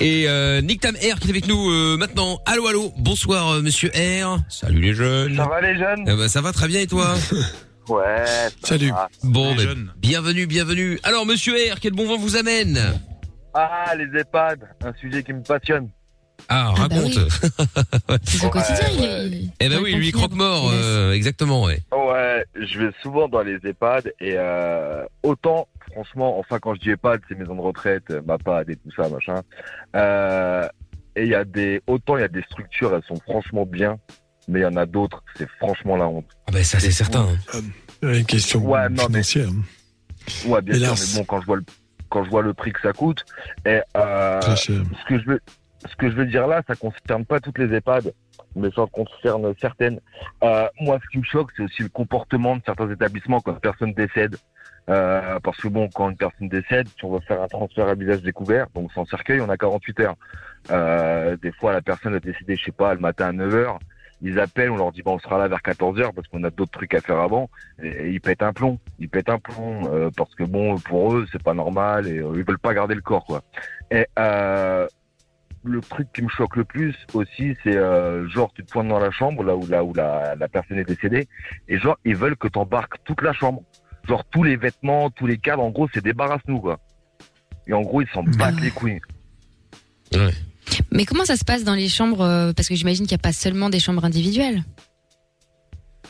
[0.00, 2.38] et euh, Nick Tam Air qui est avec nous euh, maintenant.
[2.46, 2.92] Allô, allô.
[2.98, 4.38] Bonsoir, euh, Monsieur R.
[4.48, 5.36] Salut les jeunes.
[5.36, 6.04] Ça va les jeunes?
[6.06, 7.14] Eh ben, ça va très bien et toi?
[7.88, 8.24] Ouais.
[8.26, 8.90] ça Salut.
[8.90, 9.08] va.
[9.24, 9.92] Bon, Les ben, jeunes.
[9.96, 11.00] bienvenue, bienvenue.
[11.02, 13.00] Alors, Monsieur R, quel bon vent vous amène?
[13.54, 15.88] Ah, les EHPAD, un sujet qui me passionne.
[16.48, 17.12] Ah, Ah bah raconte.
[18.24, 19.26] C'est son Ouais, quotidien, il est.
[19.28, 21.80] il- eh ben oui, le lui croque-mort, euh, exactement, ouais.
[21.92, 26.90] Ouais, je vais souvent dans les EHPAD et euh, autant, franchement, enfin quand je dis
[26.90, 29.42] EHPAD, c'est maison de retraite, euh, MAPAD et tout ça, machin.
[29.96, 30.68] Euh,
[31.16, 33.98] et il y a des, autant il y a des structures, elles sont franchement bien,
[34.46, 36.26] mais il y en a d'autres, c'est franchement la honte.
[36.46, 37.26] Ah ben ça c'est certain.
[37.52, 37.60] hein.
[38.02, 39.48] Une question Ouais, non, mais- financière.
[40.46, 41.02] Ouais, bien Hélas.
[41.02, 41.64] sûr, mais bon, quand je vois le,
[42.10, 43.24] quand je vois le prix que ça coûte,
[43.66, 44.80] et euh, Très cher.
[45.02, 45.40] ce que je veux,
[45.86, 48.12] ce que je veux dire là, ça concerne pas toutes les EHPAD,
[48.56, 50.00] mais ça concerne certaines.
[50.42, 53.60] Euh, moi, ce qui me choque, c'est aussi le comportement de certains établissements quand une
[53.60, 54.36] personne décède.
[54.88, 57.94] Euh, parce que bon, quand une personne décède, si on va faire un transfert à
[57.94, 60.16] visage découvert, donc sans cercueil, on a 48 heures.
[60.70, 63.78] Euh, des fois, la personne a décédé, je sais pas, le matin à 9 heures.
[64.22, 66.72] ils appellent, on leur dit, bah, on sera là vers 14h parce qu'on a d'autres
[66.72, 67.50] trucs à faire avant.
[67.82, 68.78] Et ils pètent un plomb.
[68.98, 72.32] Ils pètent un plomb euh, parce que bon, pour eux, c'est pas normal et euh,
[72.34, 73.42] ils veulent pas garder le corps, quoi.
[73.90, 74.88] Et euh,
[75.68, 78.98] le truc qui me choque le plus aussi, c'est euh, genre tu te pointes dans
[78.98, 81.28] la chambre là où là où la, la personne est décédée
[81.68, 83.62] et genre ils veulent que t'embarques toute la chambre,
[84.06, 86.78] genre tous les vêtements, tous les cadres, en gros c'est débarrasse-nous quoi.
[87.66, 89.00] Et en gros ils s'en battent les couilles.
[90.90, 93.22] Mais comment ça se passe dans les chambres euh, Parce que j'imagine qu'il n'y a
[93.22, 94.64] pas seulement des chambres individuelles.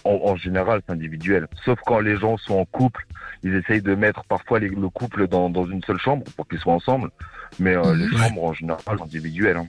[0.04, 3.06] En, en général c'est individuel, sauf quand les gens sont en couple,
[3.42, 6.58] ils essayent de mettre parfois les- le couple dans, dans une seule chambre pour qu'ils
[6.60, 7.10] soient ensemble,
[7.58, 9.56] mais euh, les chambres en général sont individuelles.
[9.56, 9.66] Hein.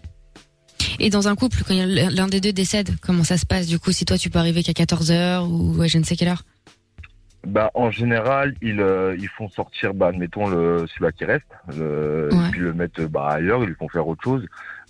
[1.00, 3.92] Et dans un couple, quand l'un des deux décède, comment ça se passe du coup
[3.92, 6.44] Si toi tu peux arriver qu'à 14h ou ouais, je ne sais quelle heure?
[7.48, 11.46] Bah, en général, ils, euh, ils font sortir, bah, admettons, le, celui-là qui reste,
[11.78, 14.46] le, et puis le mettre bah, ailleurs, ils lui font faire autre chose.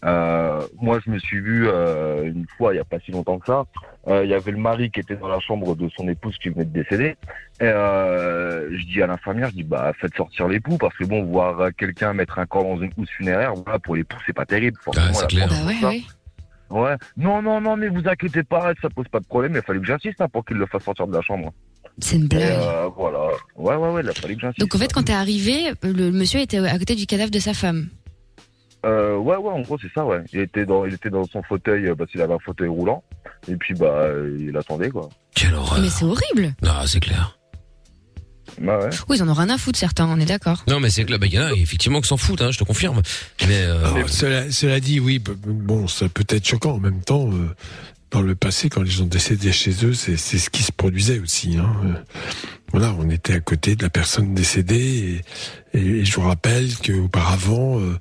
[0.05, 3.37] Euh, moi, je me suis vu euh, une fois, il n'y a pas si longtemps
[3.39, 3.65] que ça,
[4.07, 6.49] euh, il y avait le mari qui était dans la chambre de son épouse qui
[6.49, 7.17] venait de décéder.
[7.59, 11.23] Et euh, je dis à l'infirmière, je dis, bah, faites sortir l'époux, parce que bon,
[11.23, 14.77] voir quelqu'un mettre un corps dans une housse funéraire, voilà, pour l'époux, c'est pas terrible.
[14.83, 15.49] Forcément, c'est la clair.
[15.49, 15.89] Bah ouais, ça.
[15.89, 16.01] ouais.
[16.69, 16.95] Ouais.
[17.17, 19.53] Non, non, non, mais vous inquiétez pas, ça pose pas de problème.
[19.53, 21.51] Il a fallu que j'insiste hein, pour qu'il le fasse sortir de la chambre.
[21.99, 22.43] C'est une blague.
[22.43, 23.29] Euh, voilà.
[23.55, 24.59] Ouais, ouais, ouais, il a fallu que j'insiste.
[24.59, 27.53] Donc en fait, quand t'es arrivé, le monsieur était à côté du cadavre de sa
[27.53, 27.89] femme.
[28.85, 30.21] Euh, ouais, ouais, en gros, c'est ça, ouais.
[30.31, 33.03] Il était dans, il était dans son fauteuil, euh, parce qu'il avait un fauteuil roulant.
[33.49, 35.09] Et puis, bah, euh, il attendait, quoi.
[35.35, 35.81] Quelle horreur.
[35.81, 36.53] Mais c'est horrible.
[36.65, 37.37] Ah, c'est clair.
[38.61, 38.89] Bah, ouais.
[39.07, 40.63] Oui, ils en ont rien à foutre certains, on est d'accord.
[40.67, 42.51] Non, mais c'est que là, bah, il y en a effectivement qui s'en foutent, hein,
[42.51, 43.01] je te confirme.
[43.47, 46.71] Mais, euh, Alors, cela, cela dit, oui, b- bon, ça peut être choquant.
[46.75, 47.49] En même temps, euh,
[48.11, 51.19] dans le passé, quand les gens décédaient chez eux, c'est c'est ce qui se produisait
[51.19, 51.57] aussi.
[51.57, 51.71] Hein.
[52.71, 55.21] Voilà, on était à côté de la personne décédée,
[55.73, 57.97] et, et- et je vous rappelle qu'auparavant, euh,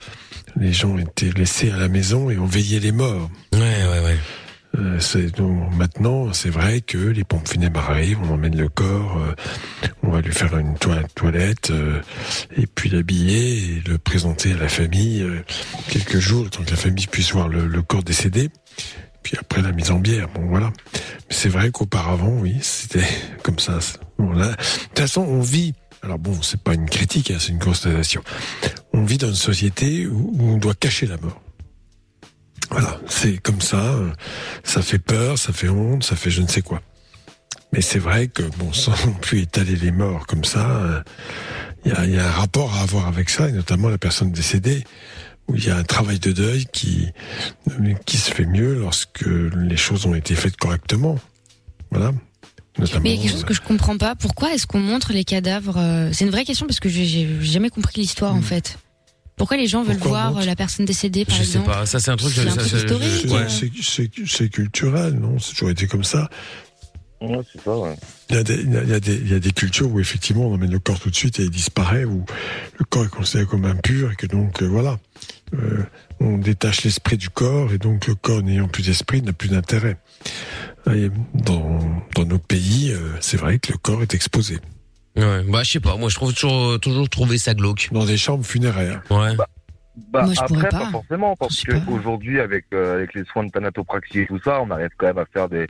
[0.57, 3.31] les gens étaient laissés à la maison et on veillait les morts.
[3.53, 4.19] Ouais, ouais, ouais.
[4.79, 9.19] Euh, c'est donc maintenant, c'est vrai que les pompes funèbres arrivent, on emmène le corps,
[9.19, 12.01] euh, on va lui faire une toi- toilette, euh,
[12.55, 15.27] et puis l'habiller et le présenter à la famille
[15.89, 18.51] quelques jours, temps que la famille puisse voir le, le corps décédé.
[19.23, 20.71] Puis après la mise en bière, bon voilà.
[20.95, 23.07] Mais c'est vrai qu'auparavant, oui, c'était
[23.43, 23.79] comme ça.
[24.19, 25.73] Bon, là, de toute façon, on vit.
[26.03, 28.23] Alors bon, c'est pas une critique, hein, c'est une constatation.
[28.93, 31.41] On vit dans une société où, on doit cacher la mort.
[32.71, 33.95] Voilà, c'est comme ça.
[33.95, 34.11] euh,
[34.65, 36.83] Ça fait peur, ça fait honte, ça fait je ne sais quoi.
[37.73, 41.03] Mais c'est vrai que bon, sans non plus étaler les morts comme ça, euh,
[41.85, 43.99] il y, a, il y a un rapport à avoir avec ça, et notamment la
[43.99, 44.85] personne décédée,
[45.49, 47.09] où il y a un travail de deuil qui
[48.05, 51.19] qui se fait mieux lorsque les choses ont été faites correctement.
[51.91, 52.13] Voilà.
[52.79, 54.15] Notamment, Mais il y a quelque chose que je comprends pas.
[54.15, 57.71] Pourquoi est-ce qu'on montre les cadavres euh, C'est une vraie question parce que j'ai- jamais
[57.71, 58.79] compris l'histoire en fait.
[59.37, 59.97] Pourquoi les gens veulent.
[59.99, 62.33] Pourquoi voir euh, la personne décédée par Je sais exemple pas, ça c'est un truc,
[62.35, 62.45] C'est
[64.43, 64.49] ouais.
[64.49, 65.39] culturel, non?
[65.39, 66.29] C'est toujours été comme ça.
[67.21, 67.97] Ouais, c'est ça, ouais.
[68.31, 69.51] Il y, a des, il, y a, il y a des, il y a des
[69.53, 72.25] cultures où effectivement on emmène le corps tout de suite et il disparaît, où
[72.79, 74.99] le corps est considéré comme impur et que donc euh, voilà,
[75.55, 75.83] euh,
[76.21, 79.97] on détache l'esprit du corps et donc le corps n'ayant plus d'esprit n'a plus d'intérêt.
[81.35, 81.79] Dans,
[82.15, 84.59] dans nos pays, euh, c'est vrai que le corps est exposé.
[85.17, 87.89] Ouais, bah je sais pas, moi je trouve toujours toujours trouver ça glauque.
[87.93, 89.03] Dans des chambres funéraires.
[89.11, 89.35] Ouais.
[90.13, 90.79] Bah, Moi, pourrais après, pas.
[90.85, 90.91] pas.
[90.93, 94.91] forcément, parce qu'aujourd'hui, avec, euh, avec les soins de thanatopraxie et tout ça, on arrive
[94.97, 95.67] quand même à faire des.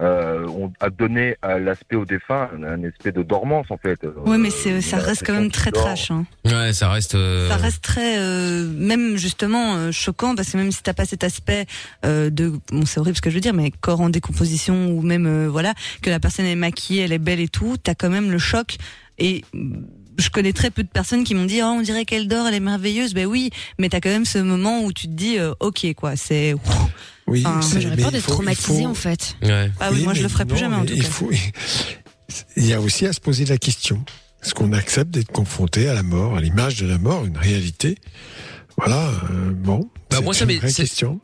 [0.00, 4.00] Euh, on, à donner à l'aspect au défunt un, un aspect de dormance, en fait.
[4.24, 6.10] Ouais, mais Euh, ça reste quand même très trash.
[6.10, 6.24] Hein.
[6.46, 7.14] Ouais, ça reste.
[7.14, 11.04] euh, Ça reste très, euh, même justement euh, choquant parce que même si t'as pas
[11.04, 11.66] cet aspect
[12.04, 15.02] euh, de, bon c'est horrible ce que je veux dire, mais corps en décomposition ou
[15.02, 18.10] même euh, voilà que la personne est maquillée, elle est belle et tout, t'as quand
[18.10, 18.76] même le choc
[19.18, 19.44] et
[20.18, 22.54] je connais très peu de personnes qui m'ont dit oh on dirait qu'elle dort, elle
[22.54, 25.52] est merveilleuse, ben oui, mais t'as quand même ce moment où tu te dis euh,
[25.60, 26.54] ok quoi, c'est
[27.26, 29.36] Oui, Enfin, j'aurais mais peur d'être traumatisée faut- en fait.
[29.42, 29.70] Ouais.
[29.80, 31.08] ah oui, moi je le ferai plus non, jamais en tout il cas.
[31.08, 31.30] faut-
[32.56, 34.04] il y a aussi à se poser la question.
[34.42, 37.96] Est-ce qu'on accepte d'être confronté à la mort, à l'image de la mort, une réalité?
[38.76, 39.88] Voilà, euh, bon.
[40.12, 40.60] Bah moi ça m'est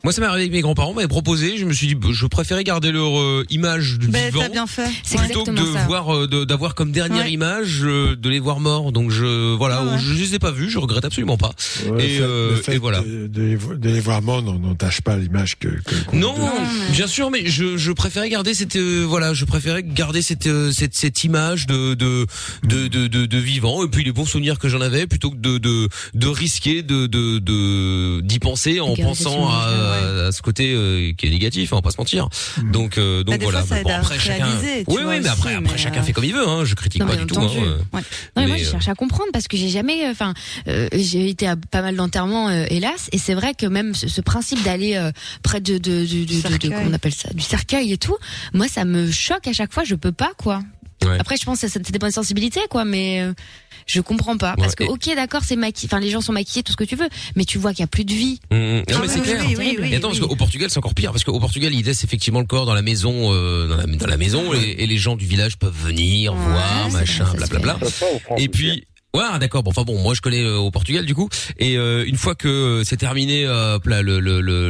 [0.03, 2.25] moi ça m'est arrivé avec mes grands-parents, m'avaient proposé, je me suis dit bah, je
[2.25, 4.89] préférais garder leur euh, image de Ben vivant t'as bien fait.
[5.17, 5.85] Plutôt que de ça.
[5.85, 7.31] voir euh, de- d'avoir comme dernière Ouais.
[7.31, 8.91] image euh, de les voir morts.
[8.91, 9.99] Donc je voilà, Ouais, ouais.
[9.99, 11.51] je les ai pas vus, je regrette absolument pas.
[11.89, 13.01] Ouais, et, le fait- euh, le fait et voilà.
[13.01, 15.67] De, de les voir morts n'en- n'entache pas l'image que.
[15.67, 19.83] que- Non, de- bien sûr, mais je, je préférais garder cette euh, voilà, je préférais
[19.83, 22.25] garder cette euh, cette, cette image de de,
[22.63, 25.37] de de de de vivant et puis les bons souvenirs que j'en avais plutôt que
[25.37, 30.73] de de de risquer de de de d'y penser en pensant à, à ce côté
[30.73, 32.29] euh, qui est négatif, hein, on va pas se mentir.
[32.71, 33.63] Donc euh, donc Bah, voilà.
[33.63, 34.45] fois, bon, aide à après chacun.
[34.45, 36.47] réaliser, Oui vois oui, mais après aussi, après mais, chacun euh, fait comme il veut.
[36.47, 36.65] Hein.
[36.65, 37.39] Je critique Non, pas du tout.
[37.39, 37.77] Hein, euh.
[37.93, 38.01] Non,
[38.37, 40.33] mais moi, je cherche à comprendre parce que j'ai jamais, enfin,
[40.67, 44.07] euh, j'ai été à pas mal d'enterrements, euh, hélas, et c'est vrai que même ce,
[44.07, 45.11] ce principe d'aller euh,
[45.43, 46.69] près de, de, de, de, de, de- Cercueil.
[46.71, 48.17] comment on appelle ça, du cercueil et tout,
[48.53, 49.83] moi, ça me choque à chaque fois.
[49.83, 50.61] Je peux pas, quoi.
[51.05, 51.17] Ouais.
[51.19, 53.33] Après, je pense que ça, ça dépend des sensibilités, quoi, mais euh,
[53.89, 56.63] je comprends pas parce Ouais, que, ok, d'accord, c'est maquillé, enfin, les gens sont maquillés,
[56.63, 58.39] tout ce que tu veux, mais tu vois qu'il y a plus de vie.
[58.51, 58.59] Mmh, mmh.
[58.59, 59.43] Non, Ah mais c'est oui, clair.
[59.47, 60.17] oui, oui, oui, et attends, oui.
[60.19, 62.73] parce qu'au Portugal, c'est encore pire, parce qu'au Portugal, ils laissent effectivement le corps dans
[62.75, 65.75] la maison, euh, dans, la, dans la maison, et, et les gens du village peuvent
[65.75, 67.77] venir, voir, machin, blablabla.
[68.37, 68.85] Et puis.
[69.15, 69.63] Ouais, d'accord.
[69.63, 71.29] Bon, enfin bon, moi je connais euh, au Portugal du coup.
[71.57, 74.69] Et euh, une fois que euh, c'est terminé, euh, le le le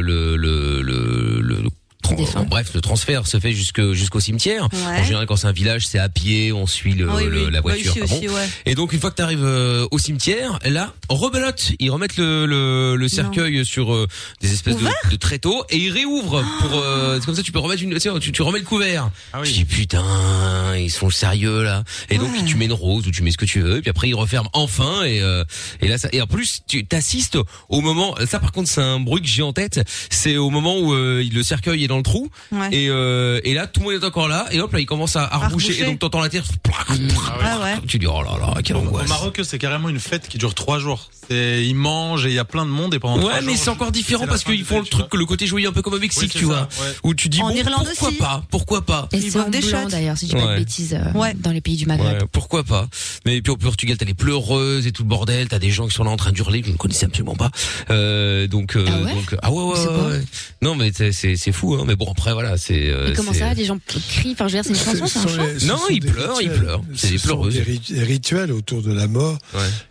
[0.80, 1.69] le, le-
[2.02, 4.68] Bon, bref, le transfert se fait jusque jusqu'au cimetière.
[4.72, 5.00] Ouais.
[5.00, 7.44] En général, quand c'est un village, c'est à pied, on suit le, Ah oui, le-
[7.46, 7.50] oui.
[7.52, 7.92] la Bah, voiture.
[7.96, 8.16] ici ah bon.
[8.16, 8.48] aussi, ouais.
[8.66, 9.44] Et donc, une fois que tu arrives
[9.90, 11.72] au cimetière, là, rebelote.
[11.78, 14.06] Ils remettent le, le, le cercueil sur euh,
[14.40, 16.78] des espèces de, de tréteaux et ils réouvrent pour.
[16.78, 17.96] euh, c'est comme ça, tu peux remettre une.
[18.20, 19.10] Tu, tu, remets le couvert.
[19.42, 21.84] Je dis putain, ils sont sérieux là.
[22.08, 23.78] Et donc, tu mets une rose ou tu mets ce que tu veux.
[23.78, 25.44] Et puis après, ils referment enfin et euh,
[25.80, 27.38] et là, ça, et en plus, tu t'assistes
[27.68, 28.14] au moment.
[28.28, 29.80] Ça, par contre, c'est un bruit que j'ai en tête.
[30.10, 32.30] C'est au moment où euh, le cercueil est dans le trou.
[32.52, 32.68] Ouais.
[32.72, 34.46] Et, euh, et là, tout le monde est encore là.
[34.52, 35.78] Et hop, là, il commence à, à reboucher.
[35.80, 36.44] Et donc, t'entends la terre.
[36.88, 37.74] Ah ouais.
[37.86, 39.08] Tu dis oh là là, quelle Au angoisse.
[39.08, 41.10] Maroc, c'est carrément une fête qui dure trois jours.
[41.30, 43.70] C'est, ils mangent et il y a plein de monde et pendant Ouais, mais c'est
[43.70, 46.32] encore différent parce qu'ils font le truc, le côté joyeux un peu comme au Mexique,
[46.32, 46.68] tu vois,
[47.04, 47.54] où tu dis bon,
[47.98, 49.08] pourquoi pas, pourquoi pas.
[49.12, 49.88] Et Ils boivent en des shots.
[49.88, 52.22] d'ailleurs, si je dis pas de bêtises, euh, dans les pays du Maghreb.
[52.22, 52.88] Ouais, pourquoi pas.
[53.26, 55.94] Mais puis au Portugal, t'as les pleureuses et tout le bordel, t'as des gens qui
[55.94, 57.50] sont là en train d'hurler, que je ne connaissais absolument pas.
[57.90, 60.20] Euh, donc, euh, Ah ouais donc, ah ouais, ouais.
[60.62, 61.84] Non, mais c'est fou, hein.
[61.86, 62.90] Mais bon, après voilà, c'est.
[62.90, 65.18] euh, Et comment ça, les gens crient, enfin, je veux dire, c'est une chanson, c'est
[65.20, 66.82] un chant Non, ils des pleurent, ils pleurent.
[66.96, 67.54] C'est Ce des pleureuses.
[67.54, 69.38] Des rit- des rituels autour de la mort.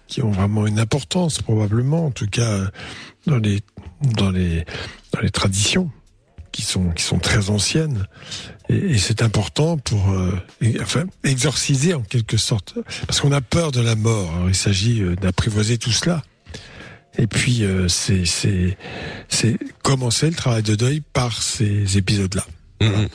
[0.10, 2.70] Qui ont vraiment une importance, probablement, en tout cas,
[3.28, 3.62] dans les,
[4.02, 4.66] dans les,
[5.14, 5.90] dans les traditions
[6.52, 8.08] qui sont, qui sont très anciennes.
[8.70, 12.74] Et, et c'est important pour, euh, et- enfin, exorciser en quelque sorte.
[13.08, 14.34] Parce qu'on a peur de la mort.
[14.34, 16.24] Alors, il s'agit euh, d'apprivoiser tout cela.
[17.18, 18.78] Et puis, euh, c'est, c'est,
[19.28, 22.46] c'est commencer le travail de deuil par ces épisodes-là.
[22.82, 23.08] Mhm.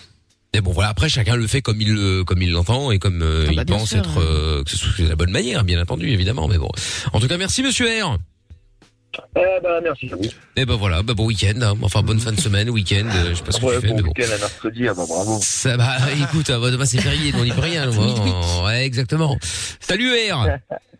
[0.55, 0.89] Mais bon, voilà.
[0.91, 3.63] Après, chacun le fait comme il le, comme il l'entend et comme euh, Ah bah,
[3.67, 6.47] il pense sûr, être euh, que ce soit de la bonne manière, bien entendu, évidemment.
[6.49, 6.69] Mais bon.
[7.13, 8.17] En tout cas, merci, Monsieur R.
[9.37, 10.25] Eh ben, merci à vous.
[10.57, 11.75] Et ben voilà, bah bon week-end, hein.
[11.83, 13.89] enfin bonne fin de semaine, week-end, euh, je sais pas ce que Ouais, tu fais,
[13.91, 14.09] bon mais bon.
[14.09, 15.39] week-end à mercredi, ah bah bravo.
[15.41, 18.65] Ça va, écoute, euh, demain c'est férié, on n'y peut rien, moi.
[18.65, 19.39] Ouais, exactement.
[19.79, 20.49] Salut R.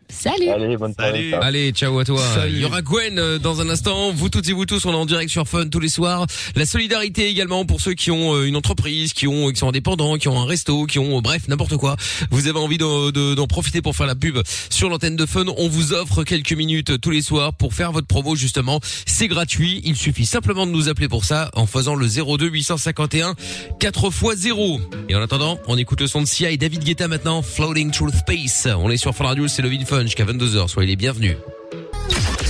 [0.09, 0.49] Salut.
[0.51, 1.31] Allez, bonne soirée.
[1.31, 1.43] ciao.
[1.43, 2.21] Allez, ciao à toi.
[2.35, 2.53] Salut.
[2.55, 4.13] Il y aura Gwen euh, dans un instant.
[4.13, 6.27] Vous toutes et vous tous, on est en direct sur Fun tous les soirs.
[6.57, 10.17] La solidarité également pour ceux qui ont euh, une entreprise, qui ont, qui sont indépendants,
[10.17, 11.97] qui ont un resto, qui ont, euh, bref, n'importe quoi.
[12.31, 14.39] Vous avez envie de- de- d'en profiter pour faire la pub
[14.71, 15.45] sur l'antenne de Fun.
[15.57, 18.81] On vous offre quelques minutes tous les soirs pour faire votre promo justement.
[19.07, 19.81] C'est gratuit.
[19.85, 23.35] Il suffit simplement de nous appeler pour ça en faisant le 02 851
[23.81, 24.81] 4 x 0.
[25.09, 28.13] Et en attendant, on écoute le son de Sia et David Guetta maintenant, Floating Through
[28.15, 28.69] Space.
[28.79, 30.67] On est sur Fun Radio, c'est le Vin Fun jusqu'à 22h.
[30.67, 31.37] Soyez les bienvenus.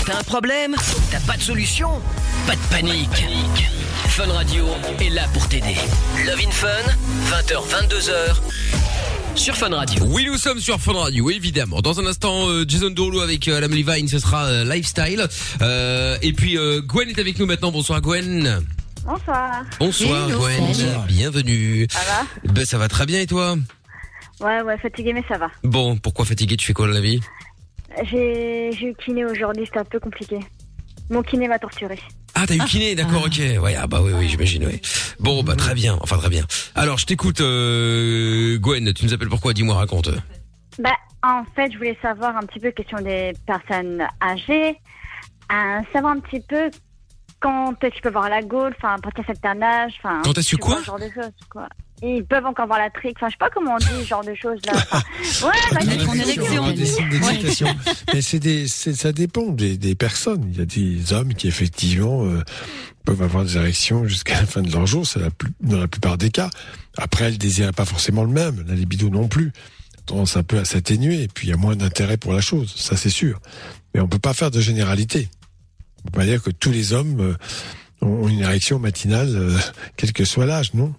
[0.07, 0.75] T'as un problème
[1.11, 1.91] T'as pas de solution
[2.47, 3.27] Pas de panique.
[4.09, 4.65] Fun Radio
[4.99, 5.77] est là pour t'aider.
[6.25, 6.69] Love in Fun,
[7.29, 8.37] 20h, 22h,
[9.35, 10.03] sur Fun Radio.
[10.07, 11.83] Oui, nous sommes sur Fun Radio, évidemment.
[11.83, 15.29] Dans un instant, euh, Jason Derulo avec euh, Adam Levine, ce sera euh, Lifestyle.
[15.61, 17.73] Euh, et puis euh, Gwen est avec nous maintenant.
[17.73, 18.63] Bonsoir Gwen.
[19.05, 19.65] Bonsoir.
[19.79, 20.65] Bonsoir Gwen.
[21.09, 21.89] Bienvenue.
[21.91, 22.53] Ça va?
[22.55, 23.59] Ben ça va très bien et toi?
[24.41, 25.51] Ouais, ouais, fatigué, mais ça va.
[25.63, 26.57] Bon, pourquoi fatigué?
[26.57, 27.21] Tu fais quoi dans la vie?
[28.03, 30.41] J'ai j'ai eu kiné aujourd'hui, c'était un peu compliqué.
[31.11, 31.99] Mon kiné m'a torturé.
[32.35, 33.41] Ah, t'as eu kiné, d'accord, ok.
[33.63, 34.81] Ouais, ah bah oui, oui, j'imagine, oui.
[35.21, 36.45] Bon, bah très bien, enfin très bien.
[36.75, 38.93] Alors, je t'écoute, euh, Gwen.
[38.93, 39.53] Tu nous appelles pourquoi?
[39.53, 40.11] Dis-moi, raconte.
[40.81, 44.77] Bah, en fait, je voulais savoir un petit peu, question des personnes âgées,
[45.53, 46.71] euh, savoir un petit peu
[47.39, 50.23] quand est-ce qu'ils peuvent avoir la gaule, enfin, à partir certain âge, enfin.
[50.25, 50.81] Quand est-ce que tu vois, quoi?
[50.81, 51.69] ce genre de choses, quoi.
[52.07, 54.25] Ils peuvent encore avoir la trique, enfin, je sais pas comment on dit, ce genre
[54.25, 54.73] de choses, là.
[54.75, 55.03] Enfin,
[55.49, 57.67] ouais, bah, en érection.
[58.13, 60.51] Mais c'est des, ça dépend des, des personnes.
[60.53, 62.43] Il y a des hommes qui effectivement euh,
[63.05, 65.07] peuvent avoir des érections jusqu'à la fin de leur jour.
[65.07, 66.51] C'est la plus, dans la plupart des cas.
[66.99, 68.65] Après, le désir n'est pas forcément le même.
[68.69, 69.53] La libido non plus.
[70.05, 71.23] Tendance un peu à s'atténuer.
[71.23, 72.75] Et puis, il y a moins d'intérêt pour la chose.
[72.77, 73.41] Ça, c'est sûr.
[73.95, 75.31] Mais on peut pas faire de généralité.
[76.01, 77.35] On peut pas dire que tous les hommes euh,
[78.03, 79.57] ont une érection matinale, euh,
[79.97, 80.95] quel que soit l'âge, non?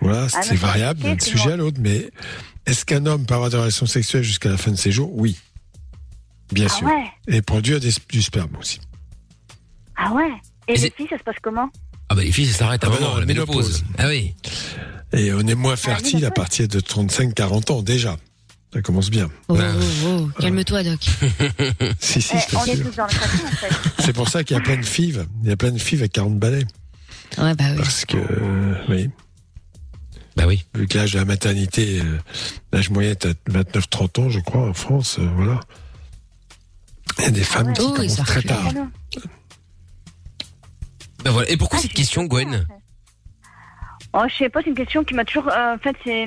[0.00, 1.78] Voilà, Ah, c'est variable d'un sujet à l'autre.
[1.80, 2.10] Mais
[2.66, 5.10] est-ce qu'un homme peut avoir des relations sexuelles jusqu'à la fin de ses jours?
[5.12, 5.36] Oui.
[6.52, 6.86] Bien Ah sûr.
[6.86, 8.80] ouais, Et produire des, du sperme aussi.
[9.96, 10.30] ah ouais.
[10.68, 11.68] Et les filles, ça se passe comment?
[12.08, 13.82] Ah bah les filles, ça s'arrête à Ah bah moment, non, la ménopause.
[13.82, 13.84] ménopause.
[13.98, 14.34] Ah oui.
[15.12, 18.16] Et on est moins Ah, fertile à partir de 35-40 ans déjà.
[18.72, 19.28] Ça commence bien.
[19.48, 19.62] Oh, oh,
[20.06, 21.00] oh, calme-toi, Doc.
[22.00, 23.72] Si, si, Eh, on est tous dans le craquement, en fait.
[24.02, 25.26] C'est pour ça qu'il y a plein de fives.
[25.42, 26.64] Il y a plein de fives à 40 balais.
[27.38, 27.76] Ouais, bah oui.
[27.78, 29.10] Parce que, euh, oui.
[30.36, 30.64] Bah oui.
[30.74, 32.18] Vu que l'âge de la maternité, euh,
[32.72, 35.60] l'âge moyen est à 29-30 ans, je crois, en France, euh, voilà.
[37.18, 38.72] Il y a des femmes qui Oh, et commencent très tard.
[41.24, 41.50] Bah voilà.
[41.50, 42.64] Et pourquoi Ah, cette question, Gwen?
[44.12, 45.48] Oh, je sais pas, c'est une question qui m'a toujours.
[45.48, 46.26] euh, en fait, c'est.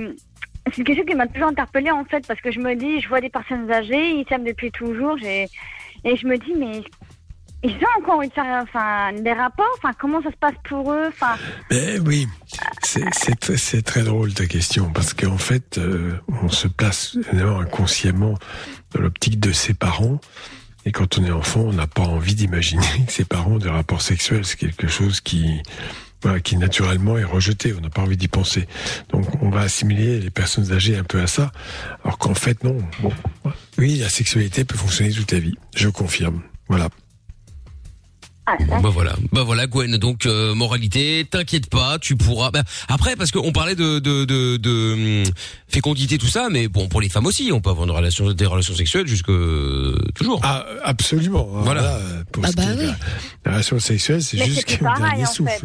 [0.68, 3.10] C'est une question qui m'a toujours interpellée en fait parce que je me dis, je
[3.10, 5.50] vois des personnes âgées, ils s'aiment depuis toujours, et
[6.06, 6.82] je me dis mais
[7.64, 11.36] ils ont encore faire enfin des rapports, enfin comment ça se passe pour eux, enfin?
[11.72, 12.28] Mais oui,
[12.84, 18.38] c'est très- drôle ta question parce qu'en fait, euh, on se place inconsciemment
[18.94, 20.20] dans l'optique de ses parents.
[20.86, 23.70] Et quand on est enfant, on n'a pas envie d'imaginer que ses parents ont des
[23.70, 24.44] rapports sexuels.
[24.46, 25.62] C'est quelque chose qui,
[26.22, 27.74] voilà, qui naturellement est rejeté.
[27.78, 28.68] On n'a pas envie d'y penser.
[29.10, 31.52] Donc, on va assimiler les personnes âgées un peu à ça.
[32.04, 32.78] Alors qu'en fait, non.
[33.78, 35.56] Oui, la sexualité peut fonctionner toute la vie.
[35.76, 36.42] Je confirme.
[36.68, 36.90] Voilà.
[38.68, 39.96] Bon, bah voilà, bah voilà Gwen.
[39.98, 42.52] Donc euh, moralité, t'inquiète pas, tu pourras.
[42.52, 45.34] bah, après, parce qu'on parlait de de, de de hum,
[45.70, 48.46] fécondité tout ça, mais bon pour les femmes aussi, on peut avoir une relation, des
[48.46, 49.32] relations sexuelles jusque
[50.16, 50.42] toujours.
[50.44, 51.48] Ah, absolument.
[51.52, 51.82] Voilà.
[51.84, 52.00] Là,
[52.34, 52.86] pour Ah ce bah oui.
[52.86, 52.96] la,
[53.46, 55.62] la relation sexuelle, c'est juste pareil, dernier en fait.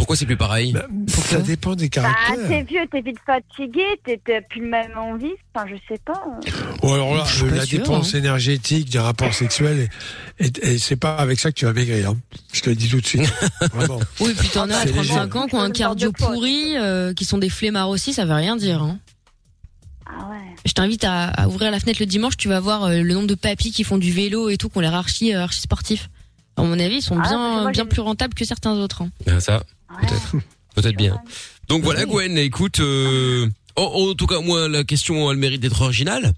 [0.00, 2.48] Pourquoi c'est plus pareil Bah, ça dépend des bah, caractères.
[2.48, 6.22] t'es vieux, t'es vite fatigué, t'es t'as plus même envie, enfin je sais pas.
[6.82, 8.18] Ou alors là, euh, la dépense hein.
[8.18, 9.88] énergétique du rapport sexuel,
[10.38, 12.10] et, et, et c'est pas avec ça que tu vas maigrir.
[12.10, 12.16] hein.
[12.52, 13.30] Je te le dis tout de suite.
[13.74, 14.00] Vraiment.
[14.20, 15.08] Oui, puis t'en as à C'est léger.
[15.14, 18.32] 35 ans qui ont un cardio pourri, euh, qui sont des flemmards aussi, ça veut
[18.34, 18.82] rien dire.
[18.82, 18.98] Hein.
[20.06, 20.36] Ah ouais.
[20.64, 23.26] Je t'invite à, à ouvrir la fenêtre le dimanche, tu vas voir euh, le nombre
[23.28, 26.08] de papis qui font du vélo et tout, qui ont l'air archi, euh, archi sportifs.
[26.56, 29.02] À mon avis, ils sont Ah, bien, moi, bien plus rentables que certains autres.
[29.02, 29.10] hein.
[29.26, 29.62] Ah, Ça.
[30.00, 30.36] Peut-être,
[30.74, 31.20] peut-être bien.
[31.68, 32.80] Donc voilà Gwen, écoute.
[32.80, 33.48] Euh...
[33.76, 36.32] En, en tout cas, moi la question a le mérite d'être originale.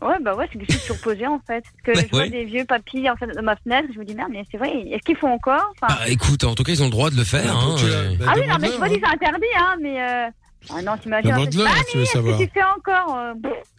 [0.00, 1.62] Ouais, bah ouais, c'est que je suis surposée en fait.
[1.62, 2.30] Parce que Ouais, je vois ouais.
[2.30, 4.70] des vieux papis en fait, dans ma fenêtre, je me dis merde, mais c'est vrai,
[4.90, 5.72] est-ce qu'ils font encore?
[5.80, 7.56] Enfin, Bah écoute, en tout cas ils ont le droit de le faire.
[7.56, 8.16] Hein, l'as- euh.
[8.18, 10.02] bah, Ah oui, non, mais je me dis c'est interdit, hein, mais.
[10.02, 10.30] Euh...
[10.70, 11.32] Ah non, t'imagines.
[11.34, 12.38] en fait, Demande-leur, Ah, si tu veux savoir.
[12.38, 13.32] tu fais encore euh.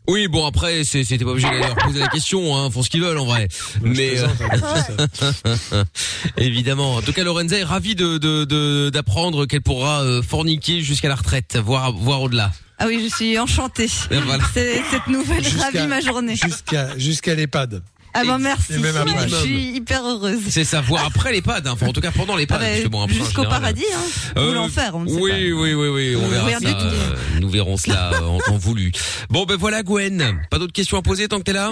[0.08, 2.90] Oui, bon après, c'est- c'était pas obligé de leur poser la question, hein, font ce
[2.90, 3.48] qu'ils veulent en vrai.
[3.82, 4.28] Mais hein,
[4.60, 5.86] ça.
[6.38, 6.96] évidemment.
[6.96, 11.08] En tout cas, Lorenza est ravie de de- de- d'apprendre qu'elle pourra euh, forniquer jusqu'à
[11.10, 12.52] la retraite, voire voire au-delà.
[12.80, 13.88] Ah oui, je suis enchantée.
[14.12, 14.44] Et voilà.
[14.54, 16.36] C'est- Cette nouvelle Jusqu'à- ravit ma journée.
[16.36, 17.82] Jusqu'à jusqu'à l'EHPAD.
[18.16, 18.74] Ah ben merci.
[18.74, 20.42] Je suis hyper heureuse.
[20.50, 22.62] C'est ça, voire après l'EHPAD, hein, enfin en tout cas pendant l'EHPAD.
[22.62, 24.00] Ah bah, bon, Jusqu'au paradis, hein.
[24.38, 25.38] Euh, Ou l'enfer, on ne sait oui, pas.
[25.38, 26.60] oui, oui, oui, on verra ça.
[26.60, 26.72] du tout.
[26.78, 28.92] euh, nous verrons cela euh, en temps voulu.
[29.30, 30.42] Bon, ben voilà, Gwen.
[30.52, 31.72] Pas d'autres questions à poser tant que t'es là?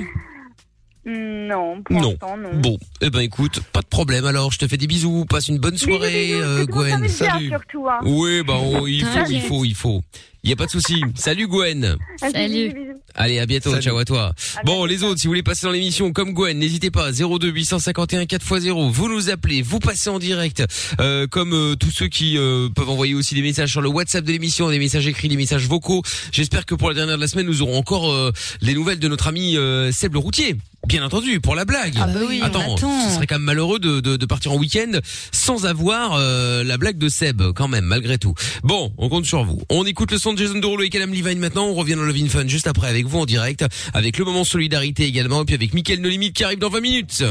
[1.04, 2.10] Non, pour Non.
[2.12, 2.50] l'instant, non.
[2.60, 4.24] Bon, eh ben écoute, pas de problème.
[4.26, 5.26] Alors, je te fais des bisous.
[5.28, 6.96] Passe une bonne soirée, Bisous, bisous, euh, Gwen.
[7.02, 7.50] dit bien, Salut.
[7.50, 8.00] surtout, hein.
[8.04, 10.04] Oui, bah on- il faut, il faut, il faut.
[10.44, 11.00] Il y a pas de souci.
[11.16, 11.98] Salut Gwen.
[12.18, 12.74] Salut.
[13.14, 13.70] Allez, à bientôt.
[13.70, 13.84] Salut.
[13.84, 14.34] Ciao à toi.
[14.58, 14.86] À Bon, bientôt.
[14.88, 17.12] les autres, si vous voulez passer dans l'émission comme Gwen, n'hésitez pas.
[17.12, 18.90] 02 851 4x0.
[18.90, 20.64] Vous nous appelez, vous passez en direct.
[21.00, 24.26] Euh, comme euh, tous ceux qui euh, peuvent envoyer aussi des messages sur le WhatsApp
[24.26, 26.02] de l'émission, des messages écrits, des messages vocaux.
[26.32, 28.32] J'espère que pour la dernière de la semaine, nous aurons encore euh,
[28.62, 30.56] les nouvelles de notre ami euh, Seb le routier.
[30.88, 31.94] Bien entendu, pour la blague.
[32.02, 33.08] Ah bah oui, Attends, attend.
[33.10, 34.92] ce serait quand même malheureux de, de, de partir en week-end
[35.32, 38.34] sans avoir euh, la blague de Seb, quand même, malgré tout.
[38.64, 39.62] Bon, on compte sur vous.
[39.70, 41.68] On écoute le son Jason Derulo et Callum Levine maintenant.
[41.68, 45.06] On revient dans le Fun juste après avec vous en direct, avec le moment solidarité
[45.06, 47.24] également, et puis avec Mickaël No Limite qui arrive dans 20 minutes.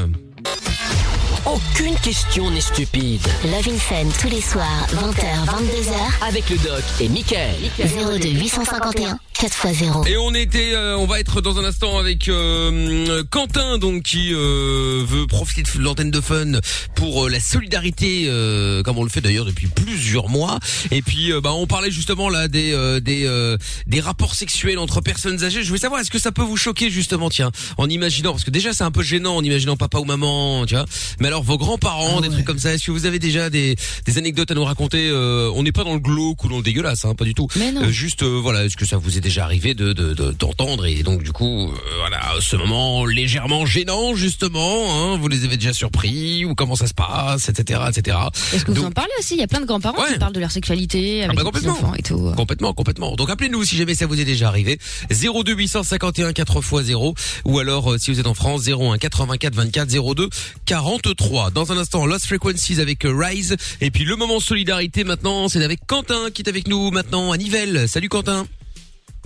[1.47, 3.21] Aucune question n'est stupide.
[3.45, 7.57] Love in Fun tous les soirs, 20h, 22h, Avec le doc et Mickaël.
[7.79, 10.07] 02 851 4x0.
[10.07, 14.35] Et on était, euh, on va être dans un instant avec euh, Quentin, donc qui
[14.35, 16.61] euh, veut profiter de l'antenne de Fun
[16.95, 20.59] pour euh, la solidarité, euh, comme on le fait d'ailleurs depuis plusieurs mois.
[20.91, 24.79] Et puis, euh, bah, on parlait justement là des euh, des euh, des rapports sexuels
[24.79, 25.63] entre personnes âgées.
[25.63, 28.51] Je voulais savoir, est-ce que ça peut vous choquer justement, tiens, en imaginant, parce que
[28.51, 30.85] déjà c'est un peu gênant en imaginant papa ou maman, tu vois.
[31.19, 34.19] Mais alors vos grands-parents, des trucs comme ça, est-ce que vous avez déjà des des
[34.19, 37.05] anecdotes à nous raconter euh, On n'est pas dans le glauque ou dans le dégueulasse,
[37.05, 37.47] hein, pas du tout.
[37.57, 37.83] Mais non.
[37.85, 40.87] Euh, juste, euh, voilà, est-ce que ça vous est déjà arrivé de de- de- d'entendre
[40.87, 45.57] et donc du coup, euh, voilà, ce moment légèrement gênant justement, hein, vous les avez
[45.57, 48.17] déjà surpris ou comment ça se passe, etc., etc.
[48.53, 49.35] Est-ce que vous Donc- en parlez aussi?
[49.35, 50.13] Il y a plein de grands-parents Ouais.
[50.15, 51.89] qui parlent de leur sexualité avec bah, les petits complètement.
[51.91, 52.33] enfants et tout.
[52.37, 53.15] Complètement, complètement.
[53.15, 54.79] Donc appelez-nous si jamais ça vous est déjà arrivé.
[55.11, 60.29] 02 851 4x0 ou alors si vous êtes en France 01 84 24 02
[60.67, 61.20] 43.
[61.55, 65.63] Dans un instant Lost Frequencies avec euh, Rise et puis le moment solidarité maintenant, c'est
[65.63, 67.89] avec Quentin qui est avec nous maintenant à Nivelles.
[67.89, 68.47] Salut Quentin.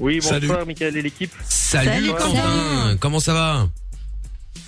[0.00, 0.48] Oui, Salut.
[0.48, 1.30] bonsoir, Michael et l'équipe.
[1.48, 2.24] Salut, Salut, Quentin.
[2.26, 2.96] Quentin.
[3.00, 3.68] Comment ça va?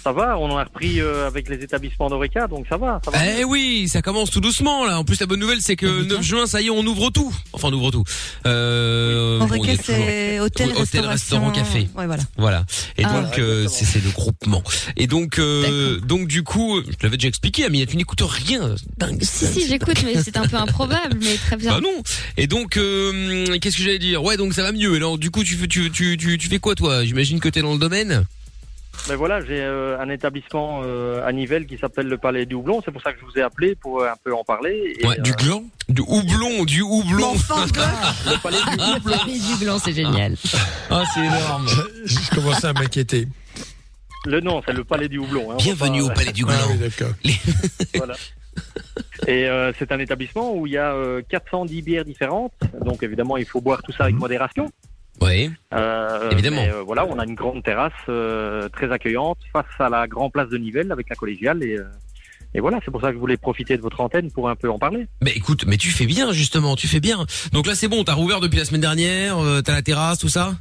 [0.07, 0.39] Ça va.
[0.39, 3.01] On en a repris euh, avec les établissements d'Oreca, donc ça va.
[3.05, 3.19] Ça va.
[3.41, 5.01] Eh oui, ça commence tout doucement là.
[5.01, 7.35] En plus, la bonne nouvelle, c'est que 9 juin, ça y est, on ouvre tout.
[7.53, 8.05] Enfin, on ouvre tout.
[8.47, 11.89] Euh, Oreca, bon, c'est toujours- hôtel, hôtel, restaurant, café.
[11.97, 12.23] Ouais, voilà.
[12.37, 12.65] Voilà.
[12.99, 13.21] Et Ah.
[13.21, 14.63] donc euh, c'est le groupement.
[14.97, 18.75] Et donc euh, donc du coup, je te l'avais déjà expliqué, Amina, tu n'écoutes rien.
[18.99, 19.23] Dingue.
[19.23, 21.73] Si, si, j'écoute, mais c'est un peu improbable, mais très bien.
[21.73, 22.03] Bah non.
[22.37, 24.23] Et donc euh, qu'est-ce que j'allais dire?
[24.23, 24.95] Ouais, donc ça va mieux.
[24.95, 27.05] Alors du coup, tu tu tu tu, tu fais quoi toi?
[27.05, 28.25] J'imagine que t'es dans le domaine?
[29.09, 32.83] Mais voilà, j'ai euh, un établissement euh, à Nivelles qui s'appelle le Palais du Houblon.
[32.85, 34.97] C'est pour ça que je vous ai appelé pour euh, un peu en parler.
[34.99, 37.35] Et, Ouais, du gland Du houblon, du houblon.
[37.35, 39.17] le Palais du Houblon.
[39.27, 40.35] du blanc, c'est génial.
[40.91, 41.67] Ah, c'est énorme.
[41.69, 43.29] Je, je commençais à m'inquiéter.
[44.25, 45.53] Le nom, c'est le Palais du Houblon.
[45.53, 45.57] hein.
[45.59, 46.73] Bienvenue au Palais du Ah Gland.
[46.73, 47.13] oui, d'accord.
[47.95, 48.15] Voilà.
[49.29, 52.53] Et euh, c'est un établissement où il y a euh, 410 bières différentes.
[52.85, 54.69] Donc évidemment, il faut boire tout ça avec modération.
[55.21, 55.51] Oui.
[55.73, 56.63] Euh, Évidemment.
[56.63, 60.33] mais, euh, voilà, on a une grande terrasse euh, très accueillante face à la grande
[60.33, 61.63] place de Nivelles avec la collégiale.
[61.63, 61.85] Et, euh,
[62.55, 64.71] et voilà, c'est pour ça que je voulais profiter de votre antenne pour un peu
[64.71, 65.07] en parler.
[65.23, 67.27] Mais écoute, mais tu fais bien justement, tu fais bien.
[67.53, 70.29] Donc là c'est bon, t'as rouvert depuis la semaine dernière, euh, t'as la terrasse, tout
[70.29, 70.55] ça?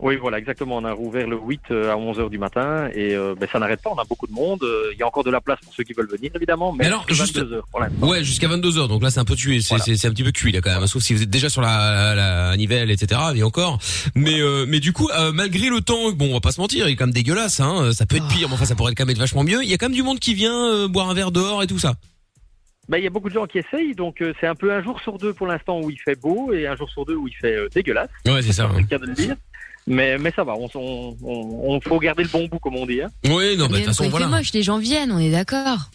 [0.00, 0.76] Oui, voilà, exactement.
[0.76, 3.80] On a rouvert le 8 euh, à 11h du matin et euh, ben, ça n'arrête
[3.80, 3.90] pas.
[3.90, 4.62] On a beaucoup de monde.
[4.62, 6.72] Euh, Il y a encore de la place pour ceux qui veulent venir, évidemment.
[6.72, 8.06] Mais, Mais alors, jusqu'à juste- 22h pour l'instant.
[8.08, 8.88] Ouais, jusqu'à 22h.
[8.88, 9.60] Donc là, c'est un peu tué.
[9.60, 10.86] C'est un petit peu cuit là quand même.
[10.86, 13.20] Sauf si vous êtes déjà sur la, la, la nivelle, etc.
[13.34, 13.78] Et encore.
[14.14, 16.86] Mais euh, mais du coup, euh, malgré le temps, bon, on va pas se mentir,
[16.88, 17.60] il est quand même dégueulasse.
[17.60, 17.92] Hein.
[17.94, 19.62] Ça peut être pire, mais enfin, ça pourrait quand même être vachement mieux.
[19.62, 21.78] Il y a quand même du monde qui vient boire un verre dehors et tout
[21.78, 21.94] ça.
[22.88, 24.80] Ben, il y a beaucoup de gens qui essayent, donc euh, c'est un peu un
[24.80, 27.26] jour sur deux pour l'instant où il fait beau et un jour sur deux où
[27.26, 28.10] il fait euh, dégueulasse.
[28.24, 28.70] Ouais, c'est ça.
[28.74, 29.34] C'est le cas de le dire.
[29.88, 32.86] Mais, mais ça va, on, on, on, on faut garder le bon bout, comme on
[32.86, 33.00] dit.
[33.02, 33.08] Hein.
[33.24, 34.26] Oui, non, bah, de Même toute quand façon, il fait voilà.
[34.28, 35.90] moche, les gens viennent, on est d'accord.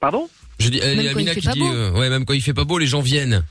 [0.00, 0.28] Pardon?
[0.60, 1.72] Je dis, euh, Même quand Amina il fait qui pas dit, beau.
[1.72, 3.42] euh, ouais, même quand il fait pas beau, les gens viennent.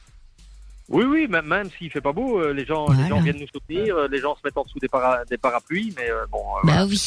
[0.90, 3.48] Oui, oui, même, même s'il fait pas beau, euh, les gens, les gens viennent nous
[3.54, 6.40] soutenir, euh, les gens se mettent en dessous des, para- des parapluies, mais euh, bon,
[6.40, 6.98] euh, Bah voilà, oui,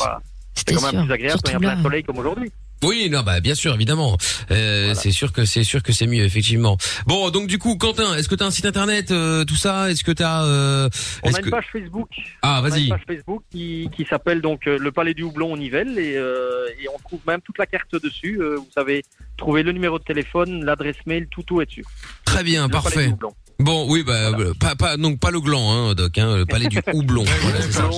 [0.55, 2.53] c'est quand même plus agréable quand il y a plein de soleil comme aujourd'hui.
[2.83, 4.17] Oui, non, bah bien sûr, évidemment.
[4.51, 6.79] Euh, C'est sûr que c'est sûr que c'est mieux, effectivement.
[7.07, 9.91] Bon, donc du coup, Quentin, est-ce que t'as un site internet, euh, tout ça?
[9.91, 10.89] Est-ce que t'as euh,
[11.23, 12.09] On a une que- page Facebook.
[12.43, 12.85] Ah, On a vas-y.
[12.85, 16.17] une page Facebook qui, qui s'appelle donc euh, le Palais du Houblon au Nivelles et,
[16.17, 18.39] euh, et on trouve même toute la carte dessus.
[18.41, 19.05] Euh, vous savez
[19.37, 21.85] trouver le numéro de téléphone, l'adresse mail, tout tout est dessus.
[22.25, 23.07] Très bien, Le Palais parfait.
[23.09, 23.35] du Houblon.
[23.59, 26.79] Bon, oui, bah, pas, pas, donc pas le gland, hein, Doc, hein, le palais du
[26.95, 27.25] houblon.
[27.43, 27.91] Voilà, c'est ça.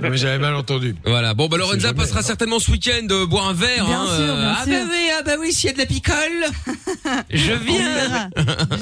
[0.00, 0.94] Mais j'avais mal entendu.
[1.04, 1.34] Voilà.
[1.34, 2.22] Bon, bah, Lorenza jamais, passera hein.
[2.22, 3.86] certainement ce week-end euh, boire un verre.
[3.86, 4.72] Bien hein, sûr, euh, bien ah sûr.
[4.72, 6.16] bah oui, ah bah oui, s'il y a de la picole,
[7.30, 8.30] je On viens.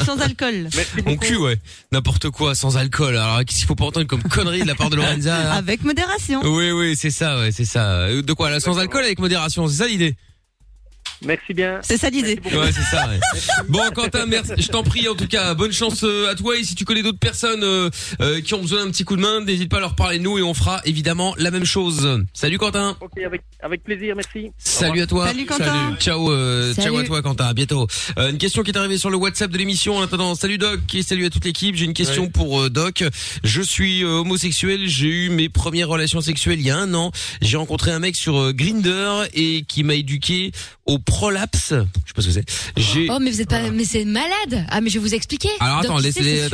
[0.04, 0.68] sans alcool.
[1.06, 1.58] Mon cul, ouais.
[1.92, 3.16] N'importe quoi, sans alcool.
[3.16, 5.82] Alors, qu'est-ce qu'il faut pas entendre comme connerie de la part de Lorenza là Avec
[5.82, 6.40] modération.
[6.44, 8.08] Oui, oui, c'est ça, ouais, c'est ça.
[8.08, 10.16] De quoi, là, sans alcool avec modération, c'est ça l'idée
[11.24, 11.80] Merci bien.
[11.82, 12.38] C'est ça l'idée.
[12.44, 13.08] Ouais, c'est ça.
[13.08, 13.18] Ouais.
[13.68, 14.52] Bon, Quentin, merci.
[14.58, 16.56] Je t'en prie, en tout cas, bonne chance euh, à toi.
[16.56, 17.90] Et si tu connais d'autres personnes euh,
[18.20, 20.22] euh, qui ont besoin d'un petit coup de main, n'hésite pas à leur parler de
[20.22, 22.22] nous et on fera évidemment la même chose.
[22.34, 22.96] Salut, Quentin.
[23.00, 24.52] Ok, avec, avec plaisir, merci.
[24.58, 25.26] Salut à toi.
[25.26, 25.96] Salut, Quentin.
[25.98, 26.86] Ciao, euh, Salut.
[26.88, 27.46] ciao à toi, Quentin.
[27.46, 27.86] À bientôt.
[28.18, 29.96] Euh, une question qui est arrivée sur le WhatsApp de l'émission.
[29.96, 31.74] En attendant, salut Doc et salut à toute l'équipe.
[31.74, 32.30] J'ai une question Ouais.
[32.30, 33.02] pour euh, Doc.
[33.44, 34.86] Je suis euh, homosexuel.
[34.86, 37.10] J'ai eu mes premières relations sexuelles il y a un an.
[37.42, 40.52] J'ai rencontré un mec sur euh, Grinder et qui m'a éduqué
[40.88, 41.68] au prolapse.
[41.70, 42.44] Je sais pas ce que c'est.
[42.76, 44.66] J'ai Oh, mais vous êtes pas, mais c'est malade.
[44.70, 45.50] Ah, mais je vais vous expliquer.
[45.60, 46.48] alors attends, laissez-les.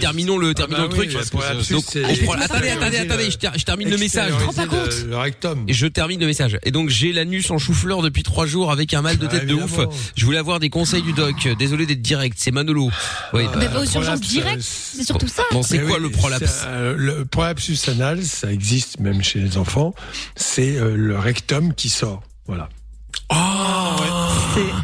[0.00, 1.12] Terminons le, terminons bah le truc.
[1.12, 3.30] donc, c'est- attendez, c'est- attendez, attendez.
[3.30, 4.32] Je, ter- je termine le message.
[4.54, 5.04] Pas le- compte.
[5.08, 5.64] Le rectum.
[5.68, 6.58] Et je termine le message.
[6.64, 9.46] Et donc j'ai l'anus en chou-fleur depuis trois jours avec un mal de Ah, tête
[9.46, 9.78] de ouf.
[10.16, 11.48] Je voulais avoir des conseils du doc.
[11.58, 12.90] Désolé d'être direct, c'est Manolo.
[13.32, 13.44] Oui.
[13.48, 14.58] Ah, Mais va aux urgences directes.
[14.58, 15.42] euh, C'est surtout ça.
[15.52, 19.94] Bon, c'est quoi le prolapse euh, Le prolapsus anal, ça existe même chez les enfants.
[20.34, 22.22] C'est euh, le rectum qui sort.
[22.46, 22.68] Voilà.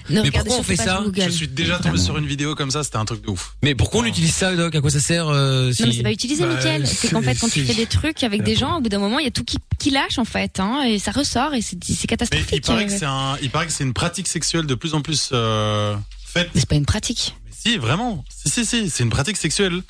[0.08, 1.22] Ne Mais regardez pourquoi on fait ça Google.
[1.24, 3.56] Je suis déjà tombé sur une vidéo comme ça, c'était un truc de ouf.
[3.62, 4.74] Mais pourquoi on utilise ça, doc?
[4.74, 5.82] À quoi ça sert euh, si...
[5.82, 6.86] Non, mais c'est pas utilisé, Bah, Mickaël.
[6.86, 9.18] C'est qu'en fait, quand tu fais des trucs avec des gens, au bout d'un moment,
[9.18, 11.76] il y a tout qui, qui lâche, en fait, hein, et ça ressort, et c'est
[11.82, 12.64] c'est Mais il catastrophique.
[12.64, 12.96] paraît que euh.
[12.98, 16.50] c'est un, il paraît que c'est une pratique sexuelle de plus en plus euh, faite.
[16.54, 17.34] Mais c'est pas une pratique.
[17.44, 18.24] Mais si, vraiment.
[18.28, 19.82] Si, si, si, c'est une pratique sexuelle.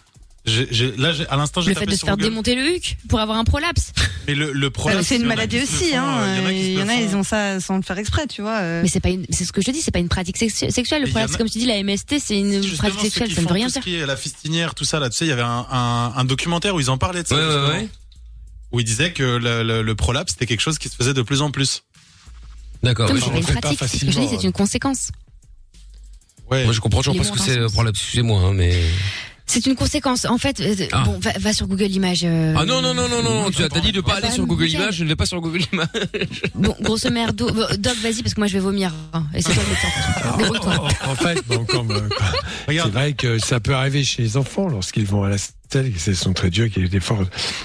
[0.47, 2.31] J'ai- j'ai- là, à l'instant, j'ai Le fait de se faire Google.
[2.31, 3.93] démonter le huc pour avoir un prolapse.
[4.29, 6.21] Mais le, le problème, Euh, c'est une maladie aussi, font, hein.
[6.23, 8.59] euh, Il y en a ils ont ça sans le faire exprès, tu vois.
[8.61, 8.81] euh.
[8.83, 10.71] Mais c'est pas une, c'est ce que je te dis, c'est pas une pratique sexu-
[10.71, 11.03] sexuelle.
[11.03, 13.47] Le prolapse, a- comme tu dis, la MST, c'est une Justement, pratique sexuelle, ça ne
[13.49, 14.07] veut rien tout ce dire.
[14.07, 16.81] la fistinière, tout ça, là, tu sais, il y avait un, un, un documentaire où
[16.81, 17.35] ils en parlaient de ça.
[17.35, 17.89] Ouais, ouais.
[18.71, 21.23] Où ils disaient que le, le, le prolapse, c'était quelque chose qui se faisait de
[21.23, 21.83] plus en plus.
[22.85, 23.09] D'accord.
[23.13, 23.79] C'est pas une pratique.
[23.81, 25.11] C'est ce que je dis, c'est une conséquence.
[26.51, 26.63] Ouais.
[26.65, 27.99] Moi, je comprends toujours pas ce que c'est le ce prolapse.
[27.99, 28.81] Excusez-moi, hein, mais.
[29.49, 30.25] C'est une conséquence.
[30.25, 31.05] En fait, euh, Ah.
[31.05, 32.23] bon, va, va sur Google Images.
[32.25, 33.51] euh, Ah non non non non non.
[33.51, 34.69] Tu as t'as dit de pas Ah aller sur Google.
[34.69, 34.97] Images.
[34.97, 35.89] Je ne vais pas sur Google Images.
[36.55, 37.51] Bon, grosso merdo.
[37.53, 38.93] Bon, Doc, vas-y, parce que moi, je vais vomir.
[39.13, 40.37] hein, Et c'est toi le médecin.
[40.39, 40.89] Débrouille-toi.
[41.09, 42.93] En fait, bon, comme, euh, c'est Regarde.
[42.93, 46.51] vrai que ça peut arriver chez les enfants lorsqu'ils vont à la qui sont très
[46.51, 47.25] durs, qui ont des efforts,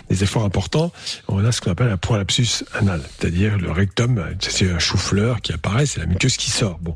[0.10, 0.91] des efforts importants.
[1.28, 5.53] On a ce qu'on appelle un prolapsus anal, c'est-à-dire le rectum, c'est un chou-fleur qui
[5.53, 6.80] apparaît, c'est la muqueuse qui sort.
[6.80, 6.95] Bon,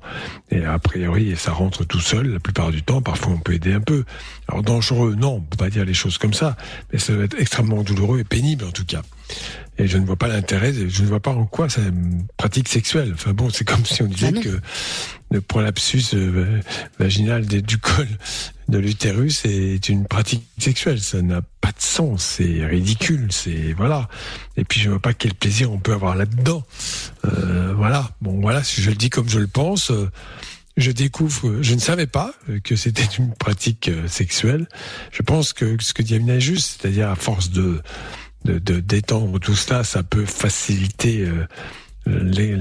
[0.51, 3.01] et a priori, ça rentre tout seul la plupart du temps.
[3.01, 4.03] Parfois, on peut aider un peu.
[4.47, 6.55] Alors dangereux, non, on peut pas dire les choses comme ça,
[6.91, 9.01] mais ça doit être extrêmement douloureux et pénible en tout cas.
[9.77, 12.69] Et je ne vois pas l'intérêt, je ne vois pas en quoi c'est une pratique
[12.69, 13.11] sexuelle.
[13.13, 14.59] Enfin bon, c'est comme si on disait que
[15.31, 16.61] le prolapsus euh,
[16.97, 18.07] vaginal du col
[18.69, 21.01] de l'utérus est une pratique sexuelle.
[21.01, 24.07] Ça n'a pas de sens, c'est ridicule, c'est voilà.
[24.55, 26.63] Et puis je vois pas quel plaisir on peut avoir là-dedans.
[27.25, 28.11] Euh, voilà.
[28.21, 29.91] Bon, voilà, si je le dis comme je le pense.
[29.91, 30.09] euh,
[30.77, 32.33] je découvre, je ne savais pas
[32.63, 34.67] que c'était une pratique euh, sexuelle.
[35.11, 37.81] Je pense que ce que dit Amina est juste, c'est-à-dire à force de
[38.45, 41.47] de- de- d'étendre tout cela, ça peut faciliter euh,
[42.07, 42.55] les,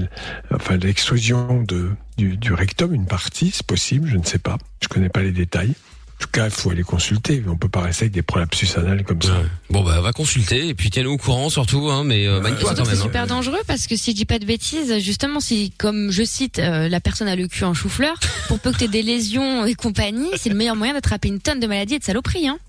[0.53, 4.87] enfin l'extrusion de du, du rectum, une partie, c'est possible, je ne sais pas, je
[4.87, 5.73] connais pas les détails.
[6.17, 7.43] En tout cas, il faut aller consulter.
[7.45, 9.33] On peut pas rester avec des prolapsus anal comme ça.
[9.69, 12.91] Bon bah va consulter et puis tiens-nous au courant surtout hein, mais euh, quand c'est
[12.93, 12.95] hein.
[12.95, 16.59] super dangereux parce que si je dis pas de bêtises, justement, si, comme je cite,
[16.59, 18.17] euh, la personne a le cul en chou-fleur,
[18.47, 21.41] pour peu que tu aies des lésions et compagnie, c'est le meilleur moyen d'attraper une
[21.41, 22.47] tonne de maladies et de saloperies.
[22.47, 22.59] Hein.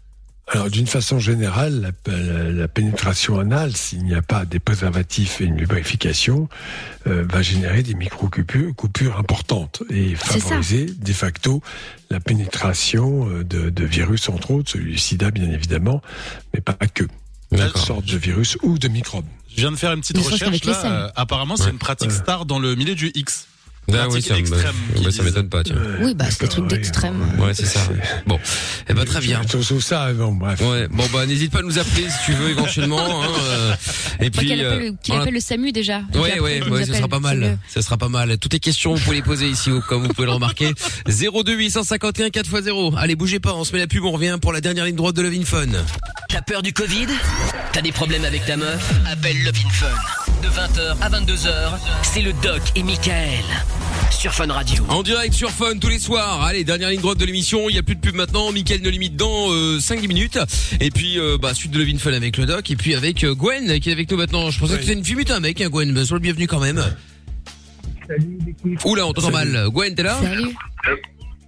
[0.48, 5.56] Alors, d'une façon générale, la, pénétration anale, s'il n'y a pas des préservatifs et une
[5.56, 6.48] lubrification,
[7.09, 11.62] euh, va générer des micro-coupures coupures importantes et favoriser de facto
[12.10, 16.01] la pénétration euh, de, de virus, entre autres, celui du sida, bien évidemment,
[16.55, 17.05] mais pas que.
[17.51, 19.24] Toutes sortes de virus ou de microbes.
[19.51, 20.82] Je viens de faire une petite recherche là.
[20.85, 21.70] euh, apparemment, c'est Ouais.
[21.70, 23.47] une pratique star dans le milieu du X.
[23.92, 25.76] Ah oui, ça bah, ça m'étonne pas, tiens.
[26.00, 27.20] Oui, bah c'est des trucs d'extrême.
[27.38, 27.80] Ouais, c'est ça.
[28.26, 28.38] Bon,
[28.88, 29.44] eh ben très bien.
[29.44, 30.60] Tout, tout ça, bon, bref.
[30.60, 33.22] Ouais, bon bah n'hésite pas à nous appeler si tu veux éventuellement.
[33.22, 33.74] Hein, euh,
[34.20, 34.46] et puis.
[34.46, 35.22] qu'il euh, appelle, voilà.
[35.22, 36.00] appelle le SAMU déjà.
[36.14, 37.58] Ouais, ouais, ouais, ce sera pas mal.
[37.72, 38.38] Ce sera pas mal.
[38.38, 40.72] Toutes les questions, vous pouvez les poser ici, comme vous pouvez le remarquer.
[41.06, 42.96] 02 851 4x0.
[42.96, 45.14] Allez, bougez pas, on se met la pub, on revient pour la dernière ligne droite
[45.14, 45.66] de Love in Fun.
[46.28, 47.06] T'as peur du Covid?
[47.72, 48.92] T'as des problèmes avec ta meuf?
[49.06, 50.26] Appelle Love in Fun.
[50.47, 51.48] De 20h à 22h,
[52.05, 53.43] c'est le Doc et Michael.
[54.12, 54.85] Sur Fun Radio.
[54.89, 56.40] En direct sur Fun tous les soirs.
[56.43, 57.68] Allez, dernière ligne droite de l'émission.
[57.68, 58.52] Il y a plus de pub maintenant.
[58.52, 60.39] Mickaël ne limite dans euh, 5-10 minutes.
[60.78, 62.70] Et puis, euh, bah, suite de Love in Fun avec le doc.
[62.70, 64.48] Et puis avec euh, Gwen qui est avec nous maintenant.
[64.51, 65.93] Je pensais que c'était une fille, mais un mec, hein, Gwen.
[65.93, 66.81] Bah, sois le bienvenu quand même.
[68.85, 69.66] Oula, on t'entend mal.
[69.70, 70.16] Gwen, t'es là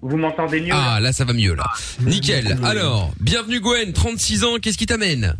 [0.02, 1.70] Vous m'entendez mieux Ah, là, ça va mieux, là.
[2.00, 2.58] Nickel.
[2.64, 4.56] Alors, bienvenue Gwen, 36 ans.
[4.60, 5.36] Qu'est-ce qui t'amène?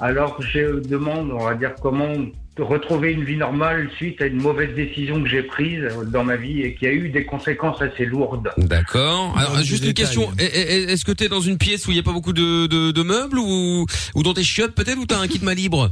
[0.00, 2.12] Alors, je demande, on va dire, comment
[2.58, 6.62] retrouver une vie normale suite à une mauvaise décision que j'ai prise dans ma vie
[6.62, 8.50] et qui a eu des conséquences assez lourdes.
[8.58, 9.34] D'accord.
[9.36, 10.04] Alors, juste une détail.
[10.06, 10.30] question.
[10.38, 12.32] Eh, eh, eh, Est-ce que t'es dans une pièce où il n'y a pas beaucoup
[12.32, 15.54] de, de, de meubles ou, ou dans tes chiottes peut-être ou t'as un kit main
[15.54, 15.90] libre?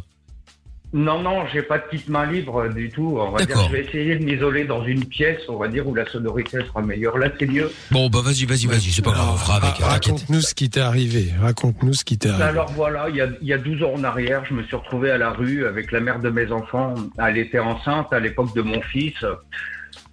[0.95, 3.19] Non, non, j'ai pas de petite main libre du tout.
[3.21, 5.95] On va dire, je vais essayer de m'isoler dans une pièce, on va dire, où
[5.95, 7.19] la sonorité sera meilleure.
[7.19, 7.71] Là, c'est mieux.
[7.91, 8.91] Bon, bah vas-y, vas-y, vas-y.
[8.91, 9.75] C'est pas grave, on fera avec.
[9.83, 11.31] Ah, Raconte-nous ce qui t'est arrivé.
[11.41, 12.45] Raconte-nous ce qui t'est arrivé.
[12.45, 14.77] Alors voilà, il y, a, il y a 12 ans en arrière, je me suis
[14.77, 16.95] retrouvé à la rue avec la mère de mes enfants.
[17.19, 19.23] Elle était enceinte à l'époque de mon fils.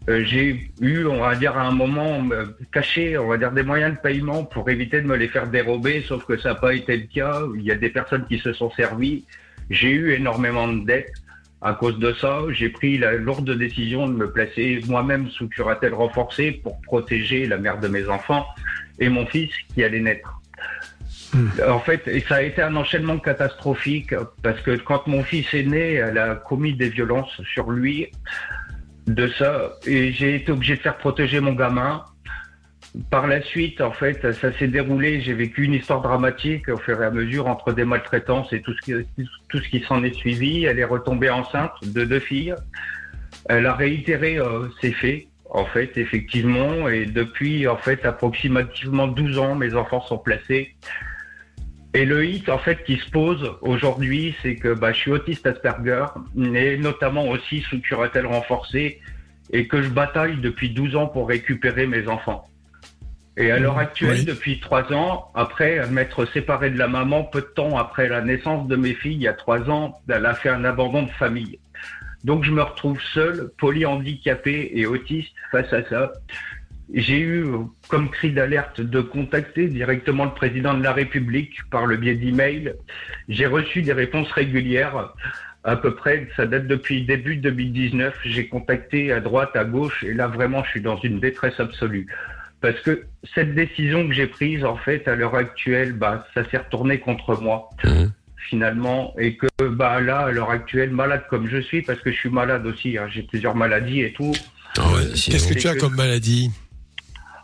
[0.08, 3.64] Euh, j'ai eu, on va dire, à un moment euh, caché, on va dire, des
[3.64, 6.76] moyens de paiement pour éviter de me les faire dérober, sauf que ça n'a pas
[6.76, 7.40] été le cas.
[7.56, 9.24] Il y a des personnes qui se sont servies.
[9.70, 11.14] J'ai eu énormément de dettes.
[11.62, 15.94] À cause de ça, j'ai pris la lourde décision de me placer moi-même sous curatelle
[15.94, 18.46] renforcée pour protéger la mère de mes enfants
[19.00, 20.42] et mon fils qui allait naître.
[21.68, 25.94] En fait, ça a été un enchaînement catastrophique parce que quand mon fils est né,
[25.94, 28.12] elle a commis des violences sur lui
[29.08, 32.04] de ça et j'ai été obligé de faire protéger mon gamin.
[33.10, 35.20] Par la suite, en fait, ça s'est déroulé.
[35.20, 38.74] J'ai vécu une histoire dramatique au fur et à mesure entre des maltraitances et tout
[38.74, 40.66] ce qui, s'en est suivi.
[40.66, 42.56] Elle est retombée enceinte de deux filles.
[43.50, 46.88] Elle a réitéré euh, ses faits, en fait, effectivement.
[46.88, 50.76] Et depuis, en fait, approximativement 12 ans, mes enfants sont placés.
[51.94, 55.48] Et le hit, en fait, qui se pose aujourd'hui, c'est que bah, je suis autiste
[55.48, 59.02] Asperger, mais notamment aussi sous curatelle renforcée,
[59.52, 62.48] et que je bataille depuis 12 ans pour récupérer mes enfants.
[63.38, 67.46] Et à l'heure actuelle, depuis trois ans, après m'être séparé de la maman, peu de
[67.48, 70.50] temps après la naissance de mes filles, il y a trois ans, elle a fait
[70.50, 71.60] un abandon de famille.
[72.24, 76.14] Donc je me retrouve seul, polyhandicapé et autiste face à ça.
[76.94, 77.46] J'ai eu
[77.90, 82.74] comme cri d'alerte de contacter directement le président de la République par le biais d'email.
[83.28, 85.14] J'ai reçu des réponses régulières.
[85.64, 88.16] À peu près, ça date depuis début 2019.
[88.24, 92.08] J'ai contacté à droite, à gauche, et là vraiment, je suis dans une détresse absolue.
[92.62, 96.58] Parce que cette décision que j'ai prise, en fait, à l'heure actuelle, bah, ça s'est
[96.58, 97.70] retourné contre moi,
[98.50, 102.18] finalement, et que bah là, à l'heure actuelle, malade comme je suis, parce que je
[102.18, 104.34] suis malade aussi, hein, j'ai plusieurs maladies et tout.
[104.76, 106.52] Qu'est-ce que tu as comme maladie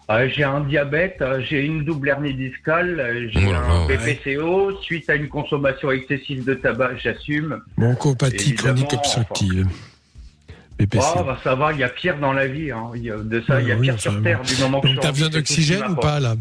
[0.10, 4.82] Euh, j'ai un diabète, euh, j'ai une double hernie discale, euh, j'ai Oh un BPCO
[4.82, 7.62] suite à une consommation excessive de tabac, j'assume.
[7.78, 9.68] Bronchopathie chronique obstructive.
[10.94, 12.72] Oh, bah, ça va, il y a pire dans la vie.
[12.72, 12.92] Hein.
[12.96, 14.88] Il y a- de ça, il y a Oui, pire sur Terre du moment que
[14.88, 16.36] Donc suis t'as en besoin d'oxygène ou pas là?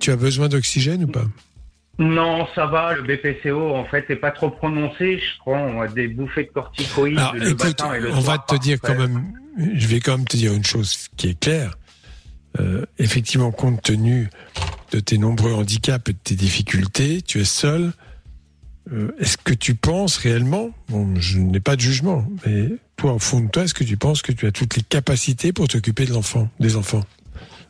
[0.00, 1.24] Tu as besoin d'oxygène ou pas?
[1.98, 2.94] Non, ça va.
[2.94, 5.18] Le BPCO, en fait, est pas trop prononcé.
[5.18, 8.54] Je prends des bouffées de corticoïdes Alors, le écoute, matin et le on va te
[8.56, 9.32] dire quand même,
[9.74, 11.76] je vais quand même te dire une chose qui est claire.
[12.60, 14.28] Euh, effectivement, compte tenu
[14.92, 17.92] de tes nombreux handicaps et de tes difficultés, tu es seul.
[18.92, 23.18] Euh, est-ce que tu penses réellement, bon, je n'ai pas de jugement, mais toi, au
[23.18, 26.04] fond de toi, est-ce que tu penses que tu as toutes les capacités pour t'occuper
[26.04, 27.04] de l'enfant, des enfants,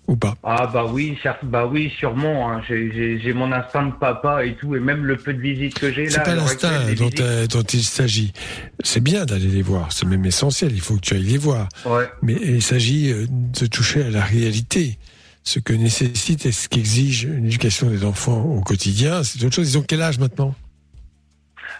[0.09, 0.35] ou pas?
[0.43, 2.51] Ah bah oui, certes, bah oui, sûrement.
[2.51, 2.63] hein.
[2.67, 5.79] J'ai- J'ai j'ai mon instinct de papa et tout, et même le peu de visites
[5.79, 6.11] que j'ai là.
[6.11, 8.33] C'est pas l'instinct dont, euh, dont il s'agit.
[8.83, 11.69] C'est bien d'aller les voir, c'est même essentiel, il faut que tu ailles les voir.
[11.85, 12.09] Ouais.
[12.23, 14.99] Mais il s'agit euh, de toucher à la réalité.
[15.45, 19.71] Ce que nécessite et ce qu'exige une éducation des enfants au quotidien, c'est autre chose.
[19.75, 20.55] Ils ont quel âge maintenant?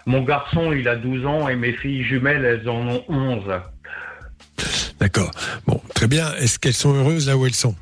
[0.09, 3.43] Mon garçon, il a 12 ans et mes filles jumelles, elles en ont 11.
[4.99, 5.29] D'accord.
[5.67, 6.33] Bon, très bien.
[6.37, 7.75] Est-ce qu'elles sont heureuses là où elles sont?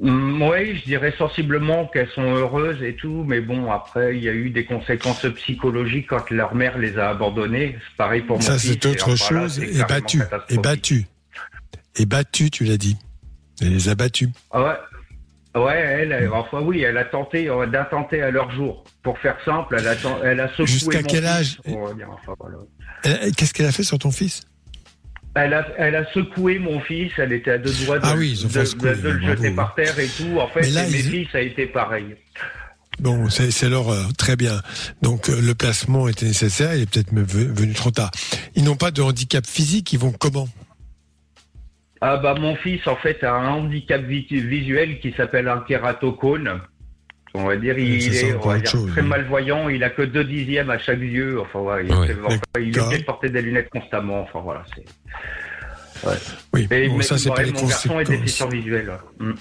[0.00, 4.28] Mm, oui, je dirais sensiblement qu'elles sont heureuses et tout, mais bon, après, il y
[4.28, 7.76] a eu des conséquences psychologiques quand leur mère les a abandonnées.
[7.90, 8.74] C'est pareil pour mon Ça, fils.
[8.80, 9.58] c'est autre là, chose.
[9.58, 10.22] Et battu.
[10.50, 11.06] Et battu.
[11.96, 12.96] Et battu, tu l'as dit.
[13.60, 14.28] Elle les a battus.
[14.52, 14.74] Ah ouais.
[15.56, 18.82] Ouais, elle, enfin oui, elle a tenté d'attenter à leur jour.
[19.04, 19.94] Pour faire simple, elle a,
[20.24, 23.30] elle a secoué Jusqu'à mon quel fils, âge dire, enfin, voilà.
[23.36, 24.42] Qu'est-ce qu'elle a fait sur ton fils?
[25.36, 28.32] Elle a, elle a secoué mon fils, elle était à deux doigts de, Ah oui,
[28.32, 30.38] de- secouer, de- le jeter par terre et tout.
[30.38, 32.16] En fait, là, mes ils- filles, ça a été pareil.
[33.00, 34.12] Bon, c'est l'horreur.
[34.16, 34.60] Très bien.
[35.02, 36.74] Donc euh, le placement était nécessaire.
[36.76, 38.12] Il est peut-être venu trop tard.
[38.54, 39.92] Ils n'ont pas de handicap physique.
[39.92, 40.48] Ils vont comment?
[42.00, 46.60] Ah bah mon fils en fait a un handicap vi- visuel qui s'appelle un kératocone.
[47.36, 49.82] On va dire il c'est est encore on va autre dire, chose, très malvoyant, il
[49.82, 51.40] a que deux dixièmes à chaque yeux.
[51.40, 52.86] Enfin voilà, il, Ouais, est, enfin, il est d'accord.
[52.88, 54.20] obligé de porter des lunettes constamment.
[54.22, 54.84] Enfin voilà, c'est.
[56.06, 56.14] Ouais.
[56.52, 58.92] Oui, Mais, bon, mais- ça, mon garçon est déficient visuel.
[59.18, 59.32] Mm.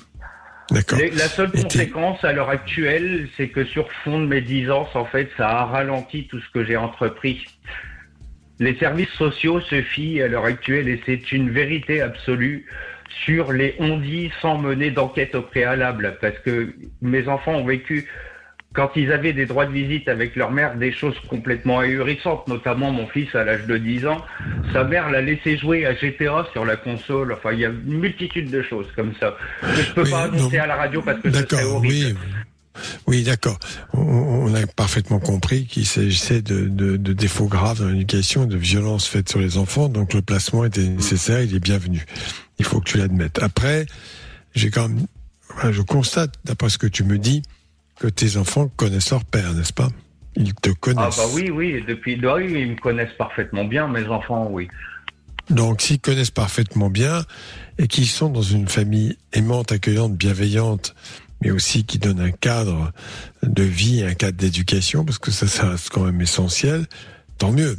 [0.71, 0.99] D'accord.
[1.17, 5.49] La seule conséquence à l'heure actuelle, c'est que sur fond de médisance, en fait, ça
[5.49, 7.45] a ralenti tout ce que j'ai entrepris.
[8.63, 12.65] Les services sociaux se fient à l'heure actuelle, et c'est une vérité absolue,
[13.25, 16.17] sur les on-dit sans mener d'enquête au préalable.
[16.21, 18.07] Parce que mes enfants ont vécu,
[18.73, 22.47] quand ils avaient des droits de visite avec leur mère, des choses complètement ahurissantes.
[22.47, 24.21] Notamment mon fils, à l'âge de 10 ans,
[24.71, 27.33] sa mère l'a laissé jouer à GTA sur la console.
[27.33, 30.23] Enfin, il y a une multitude de choses comme ça que je peux Oui, pas
[30.23, 30.63] annoncer non.
[30.63, 32.17] à la radio parce que ce D'accord, serait horrible.
[32.19, 32.33] oui.
[33.07, 33.59] Oui, d'accord.
[33.93, 39.07] On, a parfaitement compris qu'il s'agissait de, de, de défauts graves dans l'éducation, de violences
[39.07, 39.89] faites sur les enfants.
[39.89, 42.05] Donc le placement était nécessaire, il est bienvenu.
[42.59, 43.41] Il faut que tu l'admettes.
[43.41, 43.85] Après,
[44.55, 45.05] j'ai quand même,
[45.71, 47.41] je constate, d'après ce que tu me dis,
[47.99, 49.89] que tes enfants connaissent leur père, n'est-ce pas?
[50.35, 51.17] Ils te Ah connaissent.
[51.17, 54.67] bah oui, oui, depuis, bah oui, ils me connaissent parfaitement bien, mes enfants, oui.
[55.49, 57.23] Donc, s'ils connaissent parfaitement bien
[57.77, 60.95] et qu'ils sont dans une famille aimante, accueillante, bienveillante,
[61.43, 62.91] mais aussi qui donne un cadre
[63.43, 66.85] de vie, un cadre d'éducation, parce que ça, ça reste quand même essentiel,
[67.37, 67.75] tant mieux.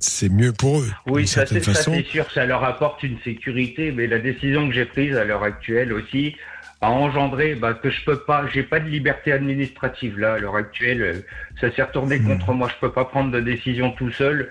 [0.00, 0.90] C'est mieux pour eux.
[1.06, 1.60] Oui, ça c'est
[2.04, 5.92] sûr, ça leur apporte une sécurité, mais la décision que j'ai prise à l'heure actuelle
[5.92, 6.36] aussi
[6.80, 10.54] a engendré bah, que je peux pas, j'ai pas de liberté administrative là à l'heure
[10.54, 11.02] actuelle.
[11.02, 11.14] euh,
[11.60, 12.28] Ça s'est retourné Hmm.
[12.28, 14.48] contre moi, je peux pas prendre de décision tout seul.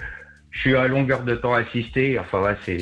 [0.51, 2.19] Je suis à longueur de temps assisté.
[2.19, 2.79] Enfin, ouais, c'est.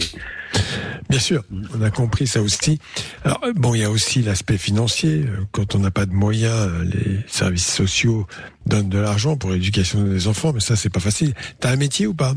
[1.10, 1.44] Bien sûr,
[1.78, 2.80] on a compris ça aussi.
[3.24, 5.26] Alors bon, il y a aussi l'aspect financier.
[5.52, 8.28] Quand on n'a pas de moyens, les services sociaux
[8.66, 11.34] donnent de l'argent pour l'éducation des enfants, mais ça c'est pas facile.
[11.60, 12.34] T'as un métier ou pas?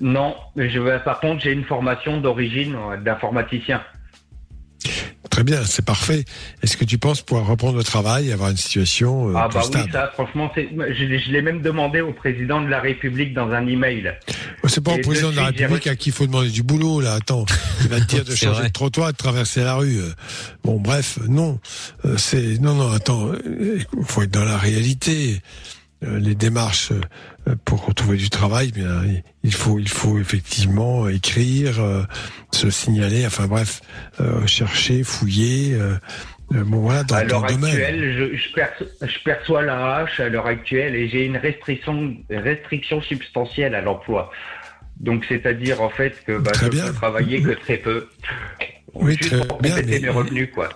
[0.00, 3.82] Non, mais je par contre, j'ai une formation d'origine euh, d'informaticien.
[5.38, 6.24] Très bien, c'est parfait.
[6.64, 9.60] Est-ce que tu penses pouvoir reprendre le travail et avoir une situation euh, Ah bah
[9.72, 13.34] oui, ça, franchement, c'est, je, l'ai- je l'ai même demandé au président de la République
[13.34, 14.14] dans un email.
[14.66, 17.14] C'est pas au président de la République à qui il faut demander du boulot, là.
[17.14, 17.46] Attends,
[17.82, 18.66] il va te dire de changer vrai.
[18.66, 19.98] de trottoir, de traverser la rue.
[20.64, 21.60] Bon, bref, non.
[22.04, 22.90] Euh, C'est non, non.
[22.90, 25.40] Attends, il faut être dans la réalité.
[26.04, 26.90] Euh, Les démarches
[27.64, 29.02] pour retrouver du travail, bien,
[29.42, 32.02] il faut, il faut effectivement écrire, euh,
[32.52, 33.26] se signaler.
[33.26, 33.80] Enfin bref,
[34.20, 35.74] euh, chercher, fouiller.
[35.74, 35.94] euh,
[36.54, 40.28] euh, bon voilà, dans à l'heure actuelle, je, je, perçois, je perçois la hache à
[40.30, 44.30] l'heure actuelle et j'ai une restriction, restriction substantielle à l'emploi.
[44.98, 46.86] Donc, c'est-à-dire en fait que bah, Très je bien.
[46.86, 48.08] peux travailler que très peu.
[48.94, 50.68] Oui, Juste très pour bien, mais- mes revenus, quoi.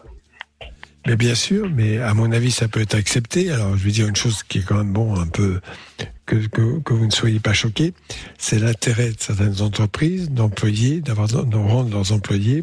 [1.07, 3.51] Mais bien sûr, mais à mon avis, ça peut être accepté.
[3.51, 5.61] Alors, je vais dire une chose qui est quand même bon, un peu
[6.27, 7.93] que, que, que vous ne soyez pas choqués.
[8.39, 12.63] C'est l'intérêt de certaines entreprises d'employer, d'avoir, de rendre leurs employés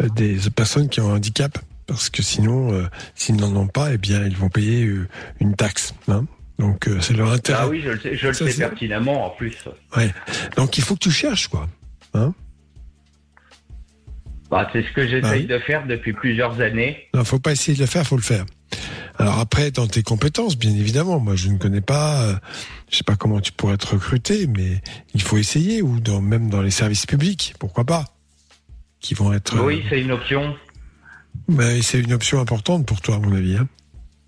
[0.00, 3.92] euh, des personnes qui ont un handicap, parce que sinon, euh, s'ils n'en ont pas,
[3.92, 5.08] eh bien, ils vont payer euh,
[5.40, 5.94] une taxe.
[6.08, 6.24] Hein
[6.58, 7.60] Donc, euh, c'est leur intérêt.
[7.62, 9.56] Ah oui, je le sais, je le sais pertinemment en plus.
[9.96, 10.12] Ouais.
[10.56, 11.68] Donc, il faut que tu cherches, quoi.
[12.14, 12.32] Hein
[14.50, 17.08] Bah, c'est ce que j'essaye Ah de faire depuis plusieurs années.
[17.14, 18.44] Non, faut pas essayer de le faire, faut le faire.
[19.18, 22.34] Alors après, dans tes compétences, bien évidemment, moi je ne connais pas, euh,
[22.90, 24.80] je sais pas comment tu pourrais être recruté, mais
[25.14, 28.04] il faut essayer, ou dans, même dans les services publics, pourquoi pas,
[29.00, 29.60] qui vont être.
[29.62, 30.54] Oui, c'est une option.
[31.48, 33.56] Mais c'est une option importante pour toi, à mon avis.
[33.56, 33.68] Hein.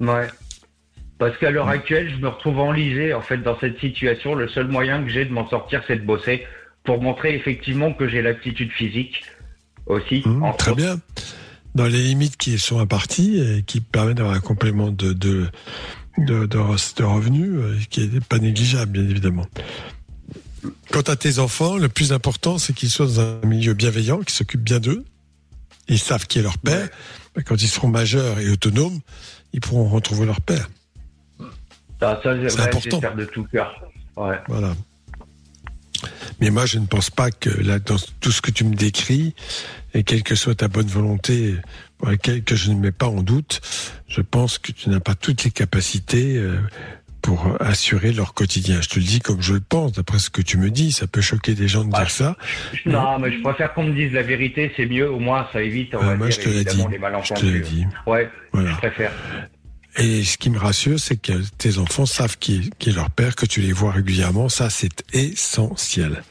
[0.01, 0.27] Ouais.
[1.19, 4.35] Parce qu'à l'heure actuelle, je me retrouve enlisé en fait dans cette situation.
[4.35, 6.47] Le seul moyen que j'ai de m'en sortir, c'est de bosser
[6.83, 9.23] pour montrer effectivement que j'ai l'aptitude physique
[9.87, 10.23] aussi.
[10.25, 10.77] Mmh, très autres.
[10.77, 11.01] bien.
[11.75, 15.49] Dans les limites qui sont imparties et qui permettent d'avoir un complément de de
[16.19, 19.47] de, de, de revenus euh, qui est pas négligeable, bien évidemment.
[20.91, 24.31] Quant à tes enfants, le plus important, c'est qu'ils soient dans un milieu bienveillant, qu'ils
[24.31, 25.05] s'occupent bien d'eux.
[25.89, 26.89] Ils savent qui est leur père.
[27.47, 29.01] Quand ils seront majeurs et autonomes,
[29.53, 30.69] ils pourront retrouver leur père.
[32.01, 33.01] Ça, ça, C'est important.
[33.17, 33.83] de tout cœur.
[34.17, 34.39] Ouais.
[34.49, 34.75] Voilà.
[36.41, 39.35] Mais moi, je ne pense pas que là, dans tout ce que tu me décris,
[39.95, 41.55] et quelle que soit ta bonne volonté,
[41.99, 43.61] pour laquelle que je ne mets pas en doute,
[44.09, 46.59] je pense que tu n'as pas toutes les capacités euh,
[47.23, 48.81] pour assurer leur quotidien.
[48.81, 50.91] Je te le dis comme je le pense, d'après ce que tu me dis.
[50.93, 52.37] Ça peut choquer des gens de dire ça.
[52.87, 55.11] Non, mais je préfère qu'on me dise la vérité, c'est mieux.
[55.11, 56.93] Au moins, ça évite, on Ah, va moi, dire, je te l'ai évidemment, dit.
[56.93, 57.65] les malentendus.
[57.65, 58.11] Je te.
[58.11, 58.71] Ouais, Voilà.
[58.71, 59.13] je préfère.
[59.97, 63.47] Et ce qui me rassure, c'est que tes enfants savent qui est, leur père, que
[63.47, 64.49] tu les vois régulièrement.
[64.49, 66.23] Ça, c'est essentiel.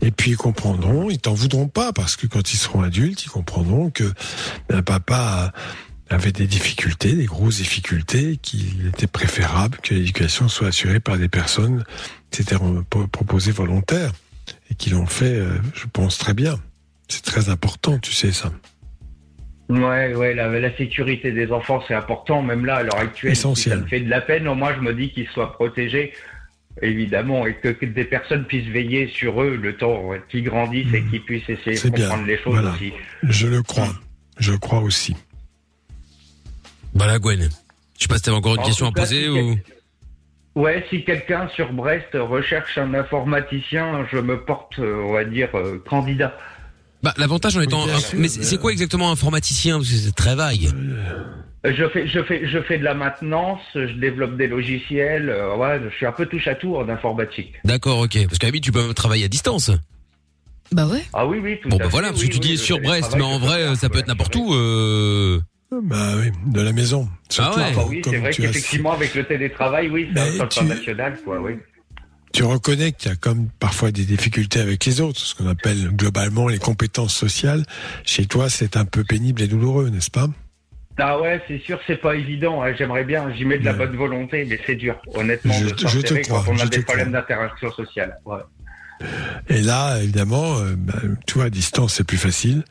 [0.00, 3.30] Et puis ils comprendront, ils t'en voudront pas parce que quand ils seront adultes, ils
[3.30, 4.12] comprendront que
[4.68, 5.52] un papa
[6.10, 11.28] avait des difficultés, des grosses difficultés, qu'il était préférable que l'éducation soit assurée par des
[11.28, 11.84] personnes
[12.30, 12.56] qui s'étaient
[12.90, 14.12] pro- proposées volontaires
[14.70, 16.58] et qui l'ont fait, euh, je pense très bien.
[17.08, 18.52] C'est très important, tu sais ça.
[19.80, 22.42] Ouais, ouais, la, la sécurité des enfants, c'est important.
[22.42, 23.78] Même là, à l'heure actuelle, si Essentiel.
[23.78, 24.46] ça me fait de la peine.
[24.48, 26.12] Au moins, je me dis qu'ils soient protégés,
[26.82, 30.92] évidemment, et que, que des personnes puissent veiller sur eux le temps ouais, qu'ils grandissent
[30.92, 32.06] et qu'ils puissent essayer de bien.
[32.08, 32.70] comprendre les choses Voilà.
[32.72, 32.92] aussi.
[33.22, 33.88] Je le crois.
[34.38, 35.14] Je crois aussi.
[36.94, 37.48] Voilà, Gwen.
[37.98, 39.56] Je sais pas si t'avais encore une En question à poser si ou.
[40.54, 45.48] Ouais, si quelqu'un sur Brest recherche un informaticien, je me porte, euh, on va dire,
[45.54, 46.36] euh, candidat.
[47.02, 47.86] Bah, l'avantage en étant.
[48.16, 49.78] mais c'est quoi exactement informaticien?
[49.78, 50.66] Parce que c'est très vague.
[51.64, 55.28] Euh, Je fais, je fais, je fais de la maintenance, je développe des logiciels.
[55.30, 57.54] euh, ouais, je suis un peu touche à tout en informatique.
[57.64, 58.18] D'accord, ok.
[58.26, 59.70] Parce qu'à la limite, tu peux même travailler à distance.
[60.72, 61.04] Bah ouais.
[61.12, 62.56] Ah oui, oui, tout Bon, à bah fait, voilà, parce que tu oui, dis le
[62.56, 64.54] sur Brest, mais télétravail, en vrai, faire, ça peut être n'importe où.
[64.54, 65.40] Euh...
[65.70, 67.08] Bah oui, de la maison.
[67.30, 67.66] Surtout ouais.
[67.70, 71.18] Ah bah oui, c'est vrai qu'effectivement, avec le télétravail, oui, c'est Mais un tu- international,
[71.24, 71.52] quoi, oui.
[72.32, 75.88] Tu reconnais qu'il y a comme parfois des difficultés avec les autres, ce qu'on appelle
[75.88, 77.64] globalement les compétences sociales.
[78.04, 80.28] Chez toi, c'est un peu pénible et douloureux, n'est-ce pas?
[80.98, 82.62] Ah ouais, c'est sûr, c'est pas évident.
[82.62, 85.70] hein, J'aimerais bien, j'y mets de la bonne volonté, mais c'est dur, honnêtement, Je de
[85.70, 88.16] te- je te crois, quand on a des problèmes d'interaction sociale.
[88.24, 88.40] Ouais.
[89.48, 90.94] Et là, évidemment, euh, bah,
[91.26, 92.62] tu vois, à distance, c'est plus facile.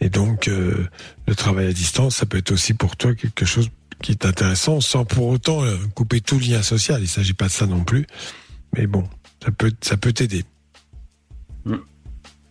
[0.00, 0.88] Et donc, euh,
[1.28, 3.68] le travail à distance, ça peut être aussi pour toi quelque chose
[4.02, 7.02] qui est intéressant, sans pour autant euh, couper tout lien social.
[7.02, 8.06] Il s'agit pas de ça non plus.
[8.76, 9.04] Mais bon,
[9.42, 10.44] ça peut, ça peut t'aider.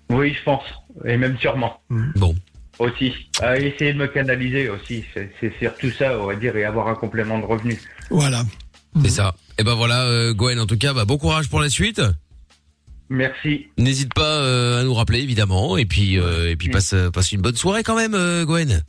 [0.10, 0.64] Oui, je pense,
[1.06, 1.82] et même sûrement.
[2.16, 2.36] Bon.
[2.80, 6.88] Aussi, à essayer de me canaliser aussi, c'est surtout ça, on va dire, et avoir
[6.88, 7.80] un complément de revenu.
[8.10, 8.44] Voilà.
[9.04, 9.36] C'est ça.
[9.58, 12.02] Et ben voilà, euh, Gwen, en tout cas, bah, bon courage pour la suite.
[13.10, 13.68] Merci.
[13.78, 15.78] N'hésite pas euh, à nous rappeler, évidemment.
[15.78, 18.16] Et puis, euh, et puis passe, euh, passe une bonne soirée quand même,
[18.46, 18.84] Gwen.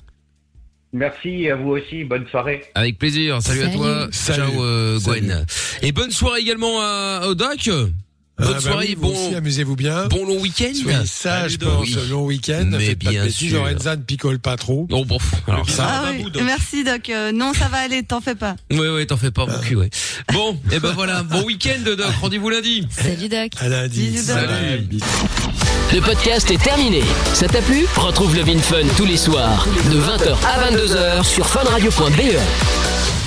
[0.93, 2.63] Merci à vous aussi, bonne soirée.
[2.75, 3.41] Avec plaisir.
[3.41, 4.09] Salut, à toi.
[4.11, 4.51] Salut.
[4.51, 5.21] Ciao, euh, Salut.
[5.21, 5.47] Gwen.
[5.83, 7.71] Et bonne soirée également à, Doc.
[8.41, 10.07] Bonne Ah, bah soirée, oui, vous bon, aussi, amusez-vous bien.
[10.07, 10.73] bon long week-end.
[10.75, 11.87] Soyez Salut, pendant Doc.
[11.89, 12.65] ce long week-end.
[12.71, 13.49] Mais Faites pas de bien bêtises.
[13.51, 13.59] sûr.
[13.65, 14.87] Lorenza ne picole pas trop.
[14.91, 15.87] Non, bon, alors ça.
[15.89, 17.11] Ah oui, merci Doc.
[17.11, 18.57] Euh, non, ça va aller, t'en fais pas.
[18.71, 19.91] Ouais, ouais, t'en fais pas, mon cul, ouais.
[20.33, 21.99] Bon, et ben voilà, bon week-end, Doc.
[22.21, 22.87] Rendez-vous lundi.
[22.91, 23.51] Salut Doc.
[23.61, 24.09] À lundi.
[24.09, 24.37] Bisous, Doc.
[24.37, 24.99] Salut.
[25.93, 27.03] Le podcast est terminé.
[27.35, 27.85] Ça t'a plu?
[27.97, 33.20] Retrouve le Vin Fun tous les soirs de 20h à 22h sur funradio.be.